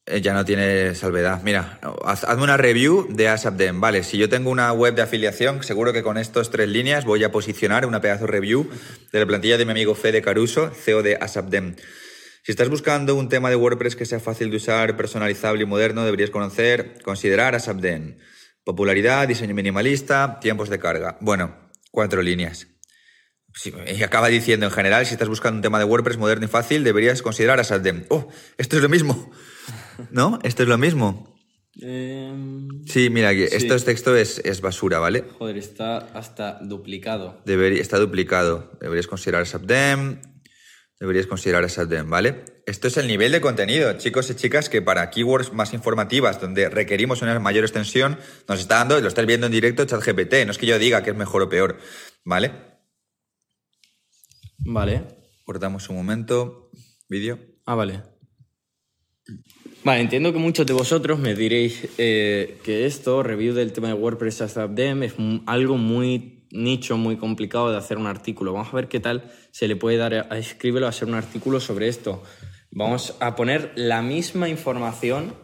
eh, 0.06 0.22
ya 0.22 0.32
no 0.32 0.46
tiene 0.46 0.94
salvedad. 0.94 1.42
Mira, 1.42 1.78
hazme 2.02 2.42
una 2.42 2.56
review 2.56 3.08
de 3.10 3.28
ASAPDEM, 3.28 3.78
vale, 3.78 4.02
si 4.04 4.16
yo 4.16 4.30
tengo 4.30 4.48
una 4.50 4.72
web 4.72 4.94
de 4.94 5.02
afiliación, 5.02 5.62
seguro 5.62 5.92
que 5.92 6.02
con 6.02 6.16
estas 6.16 6.48
tres 6.50 6.66
líneas 6.66 7.04
voy 7.04 7.24
a 7.24 7.30
posicionar 7.30 7.84
una 7.84 8.00
pedazo 8.00 8.26
review 8.26 8.70
de 9.12 9.20
la 9.20 9.26
plantilla 9.26 9.58
de 9.58 9.66
mi 9.66 9.72
amigo 9.72 9.94
Fede 9.94 10.22
Caruso, 10.22 10.70
CEO 10.70 11.02
de 11.02 11.16
ASAPDEM. 11.20 11.76
Si 12.42 12.52
estás 12.52 12.70
buscando 12.70 13.16
un 13.16 13.28
tema 13.28 13.50
de 13.50 13.56
WordPress 13.56 13.96
que 13.96 14.06
sea 14.06 14.18
fácil 14.18 14.50
de 14.50 14.56
usar, 14.56 14.96
personalizable 14.96 15.64
y 15.64 15.66
moderno, 15.66 16.06
deberías 16.06 16.30
conocer, 16.30 17.02
considerar 17.02 17.54
ASAPDEM. 17.54 18.16
Popularidad, 18.64 19.28
diseño 19.28 19.54
minimalista, 19.54 20.38
tiempos 20.40 20.70
de 20.70 20.78
carga. 20.78 21.18
Bueno, 21.20 21.70
cuatro 21.90 22.22
líneas 22.22 22.77
y 23.64 24.02
acaba 24.02 24.28
diciendo, 24.28 24.66
en 24.66 24.72
general, 24.72 25.06
si 25.06 25.14
estás 25.14 25.28
buscando 25.28 25.56
un 25.56 25.62
tema 25.62 25.78
de 25.78 25.84
WordPress 25.84 26.16
moderno 26.16 26.44
y 26.44 26.48
fácil, 26.48 26.84
deberías 26.84 27.22
considerar 27.22 27.60
a 27.60 27.82
Oh, 28.08 28.28
esto 28.56 28.76
es 28.76 28.82
lo 28.82 28.88
mismo. 28.88 29.30
¿No? 30.10 30.38
Esto 30.42 30.62
es 30.62 30.68
lo 30.68 30.78
mismo. 30.78 31.36
Em, 31.80 32.84
sí, 32.86 33.08
mira, 33.08 33.28
aquí, 33.28 33.42
esto 33.42 33.74
es 33.74 33.84
texto 33.84 34.16
es, 34.16 34.40
es, 34.44 34.60
basura, 34.60 34.98
¿vale? 34.98 35.24
Joder, 35.38 35.56
está 35.56 35.98
hasta 35.98 36.58
duplicado. 36.60 37.40
Debería, 37.44 37.80
está 37.80 37.98
duplicado. 37.98 38.72
Deberías 38.80 39.06
considerar 39.06 39.46
Subdem. 39.46 40.20
Deberías 40.98 41.26
considerar 41.26 41.68
Subdem, 41.70 42.10
¿vale? 42.10 42.44
Esto 42.66 42.88
es 42.88 42.96
el 42.96 43.06
nivel 43.06 43.30
de 43.30 43.40
contenido, 43.40 43.92
chicos 43.94 44.28
y 44.30 44.34
chicas, 44.34 44.68
que 44.68 44.82
para 44.82 45.08
keywords 45.10 45.52
más 45.52 45.72
informativas, 45.72 46.40
donde 46.40 46.68
requerimos 46.68 47.22
una 47.22 47.38
mayor 47.38 47.64
extensión, 47.64 48.18
nos 48.48 48.60
está 48.60 48.76
dando, 48.76 49.00
lo 49.00 49.08
estás 49.08 49.24
viendo 49.24 49.46
en 49.46 49.52
directo, 49.52 49.84
ChatGPT. 49.84 50.44
No 50.44 50.50
es 50.50 50.58
que 50.58 50.66
yo 50.66 50.78
diga 50.78 51.02
que 51.04 51.10
es 51.10 51.16
mejor 51.16 51.42
o 51.42 51.48
peor, 51.48 51.78
¿vale? 52.24 52.50
Vale. 54.58 55.02
Cortamos 55.44 55.88
un 55.88 55.96
momento. 55.96 56.70
Vídeo. 57.08 57.38
Ah, 57.64 57.74
vale. 57.74 58.02
Vale, 59.84 60.00
entiendo 60.00 60.32
que 60.32 60.38
muchos 60.38 60.66
de 60.66 60.72
vosotros 60.72 61.18
me 61.18 61.34
diréis 61.34 61.88
eh, 61.98 62.58
que 62.64 62.86
esto, 62.86 63.22
review 63.22 63.54
del 63.54 63.72
tema 63.72 63.88
de 63.88 63.94
WordPress 63.94 64.42
as 64.42 64.54
Them, 64.74 65.02
es 65.02 65.14
algo 65.46 65.78
muy 65.78 66.46
nicho, 66.50 66.96
muy 66.96 67.16
complicado 67.16 67.70
de 67.70 67.78
hacer 67.78 67.98
un 67.98 68.06
artículo. 68.06 68.52
Vamos 68.52 68.72
a 68.72 68.76
ver 68.76 68.88
qué 68.88 69.00
tal 69.00 69.30
se 69.50 69.68
le 69.68 69.76
puede 69.76 69.96
dar 69.96 70.14
a 70.14 70.38
Escríbelo 70.38 70.86
a 70.86 70.90
hacer 70.90 71.08
un 71.08 71.14
artículo 71.14 71.60
sobre 71.60 71.88
esto. 71.88 72.22
Vamos 72.70 73.16
a 73.20 73.36
poner 73.36 73.72
la 73.76 74.02
misma 74.02 74.48
información 74.48 75.34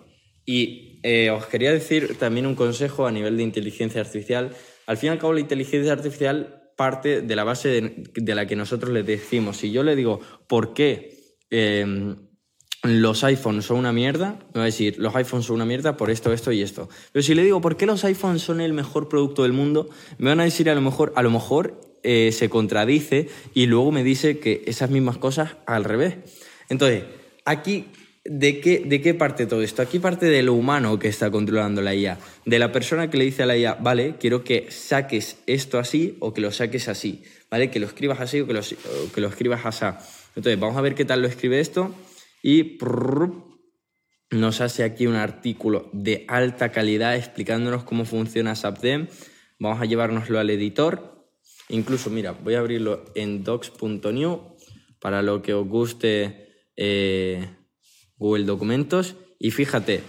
y 0.44 1.00
eh, 1.02 1.30
os 1.30 1.46
quería 1.46 1.72
decir 1.72 2.16
también 2.18 2.46
un 2.46 2.54
consejo 2.54 3.06
a 3.06 3.12
nivel 3.12 3.36
de 3.36 3.42
inteligencia 3.42 4.00
artificial. 4.00 4.54
Al 4.86 4.96
fin 4.96 5.08
y 5.08 5.12
al 5.12 5.18
cabo, 5.18 5.32
la 5.32 5.40
inteligencia 5.40 5.92
artificial 5.92 6.63
parte 6.76 7.22
de 7.22 7.36
la 7.36 7.44
base 7.44 8.02
de, 8.14 8.34
la 8.34 8.46
que 8.46 8.56
nosotros 8.56 8.92
le 8.92 9.02
decimos. 9.02 9.58
Si 9.58 9.70
yo 9.70 9.82
le 9.82 9.96
digo, 9.96 10.20
¿por 10.46 10.74
qué 10.74 11.36
em, 11.50 12.16
los 12.82 13.24
iPhones 13.24 13.66
son 13.66 13.78
una 13.78 13.92
mierda? 13.92 14.38
Me 14.54 14.58
va 14.58 14.62
a 14.62 14.66
decir, 14.66 14.96
los 14.98 15.14
iPhones 15.14 15.46
son 15.46 15.56
una 15.56 15.66
mierda 15.66 15.96
por 15.96 16.10
esto, 16.10 16.32
esto 16.32 16.52
y 16.52 16.62
esto. 16.62 16.88
Pero 17.12 17.22
si 17.22 17.34
le 17.34 17.42
digo, 17.44 17.60
¿por 17.60 17.76
qué 17.76 17.86
los 17.86 18.04
iPhones 18.04 18.42
son 18.42 18.60
el 18.60 18.72
mejor 18.72 19.08
producto 19.08 19.42
del 19.42 19.52
mundo? 19.52 19.88
Me 20.18 20.30
van 20.30 20.40
a 20.40 20.44
decir, 20.44 20.68
a 20.70 20.74
lo 20.74 20.80
mejor, 20.80 21.12
a 21.16 21.22
lo 21.22 21.30
mejor 21.30 21.80
eh, 22.02 22.32
se 22.32 22.50
contradice 22.50 23.28
y 23.54 23.66
luego 23.66 23.90
me 23.90 24.04
dice 24.04 24.38
que 24.38 24.62
esas 24.66 24.90
mismas 24.90 25.16
cosas 25.16 25.56
al 25.66 25.84
revés. 25.84 26.16
Entonces, 26.68 27.04
aquí 27.44 27.86
¿De 28.26 28.58
qué, 28.60 28.82
¿De 28.86 29.02
qué 29.02 29.12
parte 29.12 29.44
todo 29.44 29.60
esto? 29.60 29.82
Aquí 29.82 29.98
parte 29.98 30.24
de 30.24 30.42
lo 30.42 30.54
humano 30.54 30.98
que 30.98 31.08
está 31.08 31.30
controlando 31.30 31.82
la 31.82 31.94
IA. 31.94 32.18
De 32.46 32.58
la 32.58 32.72
persona 32.72 33.10
que 33.10 33.18
le 33.18 33.24
dice 33.24 33.42
a 33.42 33.46
la 33.46 33.56
IA, 33.58 33.74
vale, 33.74 34.14
quiero 34.18 34.42
que 34.42 34.70
saques 34.70 35.36
esto 35.46 35.78
así 35.78 36.16
o 36.20 36.32
que 36.32 36.40
lo 36.40 36.50
saques 36.50 36.88
así. 36.88 37.22
¿Vale? 37.50 37.70
Que 37.70 37.80
lo 37.80 37.86
escribas 37.86 38.20
así 38.20 38.40
o 38.40 38.46
que 38.46 38.54
lo, 38.54 38.62
que 39.14 39.20
lo 39.20 39.28
escribas 39.28 39.66
así. 39.66 39.84
Entonces, 40.36 40.58
vamos 40.58 40.76
a 40.78 40.80
ver 40.80 40.94
qué 40.94 41.04
tal 41.04 41.20
lo 41.20 41.28
escribe 41.28 41.60
esto. 41.60 41.94
Y 42.42 42.78
nos 44.30 44.60
hace 44.62 44.84
aquí 44.84 45.06
un 45.06 45.16
artículo 45.16 45.90
de 45.92 46.24
alta 46.26 46.72
calidad 46.72 47.16
explicándonos 47.16 47.84
cómo 47.84 48.06
funciona 48.06 48.54
SAPDEM. 48.56 49.08
Vamos 49.58 49.82
a 49.82 49.84
llevárnoslo 49.84 50.40
al 50.40 50.48
editor. 50.48 51.28
Incluso, 51.68 52.08
mira, 52.08 52.32
voy 52.32 52.54
a 52.54 52.60
abrirlo 52.60 53.04
en 53.14 53.44
docs.new 53.44 54.56
para 54.98 55.20
lo 55.20 55.42
que 55.42 55.52
os 55.52 55.68
guste. 55.68 56.70
Eh, 56.76 57.46
Google 58.24 58.46
Documentos 58.46 59.16
y 59.38 59.50
fíjate, 59.50 60.00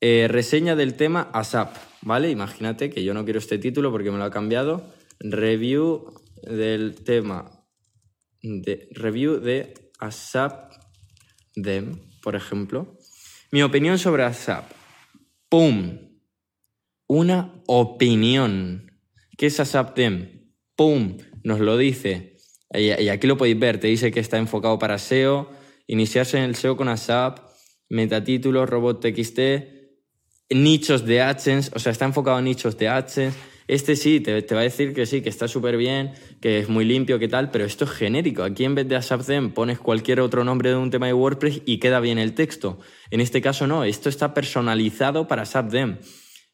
eh, 0.00 0.28
reseña 0.28 0.76
del 0.76 0.94
tema 0.94 1.28
ASAP, 1.32 1.74
¿vale? 2.02 2.30
Imagínate 2.30 2.88
que 2.88 3.02
yo 3.02 3.14
no 3.14 3.24
quiero 3.24 3.40
este 3.40 3.58
título 3.58 3.90
porque 3.90 4.12
me 4.12 4.18
lo 4.18 4.22
ha 4.22 4.30
cambiado. 4.30 4.94
Review 5.18 6.14
del 6.42 6.94
tema 6.94 7.66
de 8.42 8.88
review 8.92 9.40
de 9.40 9.74
ASAP 9.98 10.72
Dem, 11.56 11.98
por 12.22 12.36
ejemplo. 12.36 12.96
Mi 13.50 13.64
opinión 13.64 13.98
sobre 13.98 14.22
ASAP. 14.22 14.70
¡Pum! 15.48 15.98
Una 17.08 17.60
opinión. 17.66 19.00
¿Qué 19.36 19.46
es 19.46 19.58
ASAP 19.58 19.96
Dem? 19.96 20.52
¡Pum! 20.76 21.16
Nos 21.42 21.58
lo 21.58 21.76
dice. 21.76 22.36
Y 22.72 23.08
aquí 23.08 23.26
lo 23.26 23.36
podéis 23.36 23.58
ver, 23.58 23.80
te 23.80 23.88
dice 23.88 24.12
que 24.12 24.20
está 24.20 24.38
enfocado 24.38 24.78
para 24.78 24.98
SEO, 24.98 25.50
iniciarse 25.88 26.38
en 26.38 26.44
el 26.44 26.54
SEO 26.54 26.76
con 26.76 26.88
ASAP, 26.88 27.47
metatítulos, 27.88 28.68
robot 28.68 29.00
TXT, 29.00 29.40
nichos 30.50 31.04
de 31.04 31.20
AdSense, 31.20 31.70
o 31.74 31.78
sea, 31.78 31.92
está 31.92 32.04
enfocado 32.04 32.38
en 32.38 32.44
nichos 32.44 32.76
de 32.78 32.88
AdSense. 32.88 33.38
Este 33.68 33.96
sí, 33.96 34.20
te, 34.20 34.40
va 34.54 34.60
a 34.60 34.62
decir 34.62 34.94
que 34.94 35.04
sí, 35.04 35.20
que 35.20 35.28
está 35.28 35.46
súper 35.46 35.76
bien, 35.76 36.12
que 36.40 36.58
es 36.58 36.70
muy 36.70 36.86
limpio, 36.86 37.18
que 37.18 37.28
tal, 37.28 37.50
pero 37.50 37.66
esto 37.66 37.84
es 37.84 37.90
genérico. 37.90 38.42
Aquí 38.42 38.64
en 38.64 38.74
vez 38.74 38.88
de 38.88 38.96
ASAPDEM 38.96 39.52
pones 39.52 39.78
cualquier 39.78 40.20
otro 40.20 40.42
nombre 40.42 40.70
de 40.70 40.76
un 40.76 40.90
tema 40.90 41.06
de 41.06 41.12
WordPress 41.12 41.60
y 41.66 41.78
queda 41.78 42.00
bien 42.00 42.18
el 42.18 42.32
texto. 42.32 42.78
En 43.10 43.20
este 43.20 43.42
caso 43.42 43.66
no, 43.66 43.84
esto 43.84 44.08
está 44.08 44.32
personalizado 44.32 45.28
para 45.28 45.42
ASAPDEM. 45.42 45.98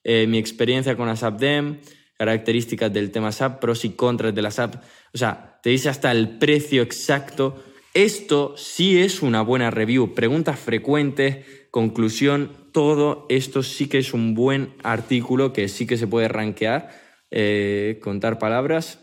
Eh, 0.03 0.27
mi 0.27 0.39
experiencia 0.39 0.97
con 0.97 1.09
ASAPDEM, 1.09 1.79
características 2.19 2.93
del 2.93 3.13
tema 3.13 3.31
SAP, 3.31 3.61
pros 3.61 3.85
y 3.85 3.91
contras 3.91 4.35
de 4.35 4.43
la 4.43 4.51
SAP. 4.51 4.77
O 5.13 5.19
sea, 5.19 5.61
te 5.63 5.71
dice 5.71 5.89
hasta 5.89 6.11
el 6.11 6.39
precio 6.39 6.83
exacto 6.83 7.63
esto 7.95 8.55
sí 8.57 9.01
es 9.01 9.23
una 9.23 9.43
buena 9.43 9.71
review. 9.71 10.15
Preguntas 10.15 10.59
frecuentes, 10.59 11.47
conclusión, 11.71 12.51
todo 12.73 13.27
esto 13.29 13.63
sí 13.63 13.89
que 13.89 13.99
es 13.99 14.13
un 14.13 14.35
buen 14.35 14.75
artículo 14.83 15.53
que 15.53 15.69
sí 15.69 15.87
que 15.87 15.97
se 15.97 16.09
puede 16.09 16.29
rankear, 16.29 16.91
eh, 17.31 18.01
contar 18.03 18.39
palabras, 18.41 18.99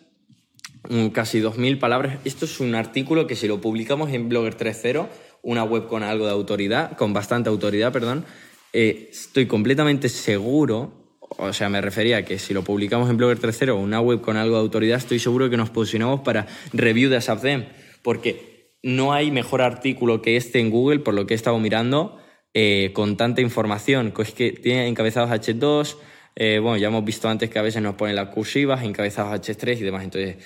casi 1.14 1.40
2.000 1.40 1.80
palabras. 1.80 2.20
Esto 2.26 2.46
es 2.46 2.60
un 2.60 2.76
artículo 2.76 3.28
que 3.28 3.36
si 3.36 3.48
lo 3.48 3.62
publicamos 3.62 4.12
en 4.12 4.28
Blogger 4.28 4.58
3.0, 4.58 5.08
una 5.42 5.64
web 5.64 5.88
con 5.88 6.04
algo 6.04 6.26
de 6.26 6.32
autoridad, 6.32 6.98
con 6.98 7.14
bastante 7.14 7.50
autoridad, 7.50 7.94
perdón, 7.94 8.26
eh, 8.74 9.10
estoy 9.12 9.46
completamente 9.48 10.10
seguro, 10.10 11.18
o 11.38 11.54
sea, 11.54 11.70
me 11.70 11.82
refería 11.82 12.18
a 12.18 12.26
que 12.26 12.38
si 12.40 12.54
lo 12.54 12.64
publicamos 12.64 13.10
en 13.10 13.18
Blogger 13.18 13.40
3.0, 13.40 13.82
una 13.82 14.02
web 14.02 14.22
con 14.22 14.38
algo 14.38 14.56
de 14.56 14.62
autoridad, 14.62 14.98
estoy 14.98 15.20
seguro 15.20 15.50
que 15.50 15.58
nos 15.58 15.70
posicionamos 15.70 16.22
para 16.22 16.48
review 16.74 17.10
de 17.10 17.18
ASAPDEM, 17.18 17.68
porque 18.02 18.51
no 18.84 19.14
hay 19.14 19.32
mejor 19.32 19.62
artículo 19.62 20.22
que 20.22 20.38
este 20.38 20.60
en 20.60 20.70
Google, 20.70 21.00
por 21.00 21.14
lo 21.14 21.26
que 21.28 21.34
he 21.34 21.36
estado 21.36 21.60
mirando, 21.60 22.18
eh, 22.54 22.92
con 22.94 23.18
tanta 23.18 23.42
información. 23.42 24.14
Es 24.20 24.32
que 24.32 24.52
tiene 24.52 24.88
encabezados 24.88 25.30
H2, 25.30 25.98
eh, 26.36 26.60
bueno, 26.60 26.78
ya 26.78 26.88
hemos 26.88 27.06
visto 27.06 27.30
antes 27.30 27.50
que 27.50 27.60
a 27.60 27.62
veces 27.62 27.82
nos 27.82 27.96
ponen 27.96 28.16
las 28.16 28.30
cursivas, 28.30 28.84
encabezados 28.84 29.40
H3 29.40 29.80
y 29.80 29.84
demás. 29.84 30.04
Entonces, 30.04 30.38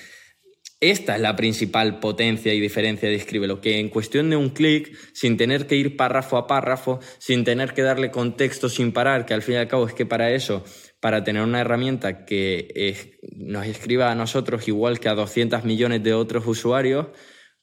esta 0.78 1.16
es 1.16 1.22
la 1.22 1.36
principal 1.36 2.00
potencia 2.00 2.52
y 2.52 2.60
diferencia 2.60 3.08
de 3.08 3.14
Escríbelo, 3.14 3.62
que 3.62 3.78
en 3.78 3.88
cuestión 3.88 4.28
de 4.28 4.36
un 4.36 4.50
clic, 4.50 4.94
sin 5.14 5.38
tener 5.38 5.66
que 5.66 5.76
ir 5.76 5.96
párrafo 5.96 6.36
a 6.36 6.46
párrafo, 6.46 7.00
sin 7.18 7.44
tener 7.44 7.72
que 7.72 7.82
darle 7.82 8.10
contexto 8.10 8.68
sin 8.68 8.92
parar, 8.92 9.24
que 9.24 9.32
al 9.32 9.42
fin 9.42 9.54
y 9.54 9.58
al 9.58 9.68
cabo 9.68 9.86
es 9.86 9.94
que 9.94 10.04
para 10.04 10.32
eso, 10.32 10.64
para 11.00 11.24
tener 11.24 11.42
una 11.42 11.60
herramienta 11.62 12.26
que 12.26 12.94
nos 13.36 13.66
escriba 13.66 14.10
a 14.10 14.14
nosotros 14.14 14.68
igual 14.68 15.00
que 15.00 15.08
a 15.08 15.14
200 15.14 15.64
millones 15.64 16.02
de 16.02 16.12
otros 16.12 16.46
usuarios, 16.46 17.06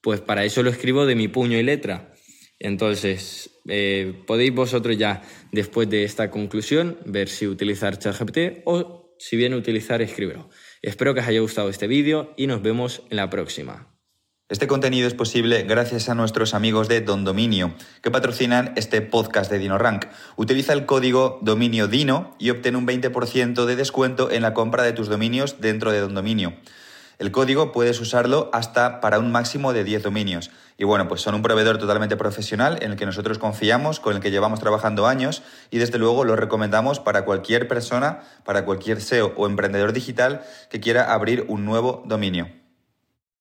pues 0.03 0.19
para 0.19 0.43
eso 0.43 0.61
lo 0.61 0.69
escribo 0.69 1.05
de 1.05 1.15
mi 1.15 1.29
puño 1.29 1.57
y 1.57 1.63
letra. 1.63 2.13
Entonces, 2.59 3.61
eh, 3.67 4.21
podéis 4.27 4.53
vosotros 4.53 4.97
ya, 4.97 5.23
después 5.51 5.89
de 5.89 6.03
esta 6.03 6.29
conclusión, 6.29 6.97
ver 7.05 7.29
si 7.29 7.47
utilizar 7.47 7.97
ChatGPT 7.97 8.61
o 8.65 9.15
si 9.17 9.37
bien 9.37 9.53
utilizar 9.53 10.01
Escríbelo. 10.01 10.49
Espero 10.81 11.13
que 11.13 11.21
os 11.21 11.27
haya 11.27 11.39
gustado 11.39 11.69
este 11.69 11.87
vídeo 11.87 12.33
y 12.35 12.47
nos 12.47 12.61
vemos 12.61 13.01
en 13.09 13.17
la 13.17 13.29
próxima. 13.29 13.89
Este 14.49 14.67
contenido 14.67 15.07
es 15.07 15.13
posible 15.13 15.63
gracias 15.63 16.09
a 16.09 16.15
nuestros 16.15 16.53
amigos 16.53 16.89
de 16.89 16.99
Don 16.99 17.23
Dominio, 17.23 17.73
que 18.01 18.11
patrocinan 18.11 18.73
este 18.75 19.01
podcast 19.01 19.49
de 19.49 19.57
DinoRank. 19.57 20.07
Utiliza 20.35 20.73
el 20.73 20.85
código 20.85 21.39
dominio 21.41 21.87
DINO 21.87 22.35
y 22.39 22.49
obtén 22.49 22.75
un 22.75 22.85
20% 22.85 23.65
de 23.65 23.75
descuento 23.77 24.29
en 24.29 24.41
la 24.41 24.53
compra 24.53 24.83
de 24.83 24.91
tus 24.91 25.07
dominios 25.07 25.61
dentro 25.61 25.93
de 25.93 26.01
Don 26.01 26.13
Dominio. 26.13 26.53
El 27.19 27.31
código 27.31 27.71
puedes 27.71 27.99
usarlo 27.99 28.49
hasta 28.53 29.01
para 29.01 29.19
un 29.19 29.31
máximo 29.31 29.73
de 29.73 29.83
10 29.83 30.03
dominios. 30.03 30.51
Y 30.77 30.85
bueno, 30.85 31.07
pues 31.07 31.21
son 31.21 31.35
un 31.35 31.41
proveedor 31.41 31.77
totalmente 31.77 32.17
profesional 32.17 32.79
en 32.81 32.91
el 32.91 32.97
que 32.97 33.05
nosotros 33.05 33.37
confiamos, 33.37 33.99
con 33.99 34.15
el 34.15 34.21
que 34.21 34.31
llevamos 34.31 34.59
trabajando 34.59 35.07
años 35.07 35.43
y 35.69 35.77
desde 35.77 35.99
luego 35.99 36.25
lo 36.25 36.35
recomendamos 36.35 36.99
para 36.99 37.25
cualquier 37.25 37.67
persona, 37.67 38.21
para 38.43 38.65
cualquier 38.65 39.01
SEO 39.01 39.33
o 39.35 39.45
emprendedor 39.45 39.93
digital 39.93 40.41
que 40.69 40.79
quiera 40.79 41.13
abrir 41.13 41.45
un 41.47 41.65
nuevo 41.65 42.03
dominio. 42.05 42.62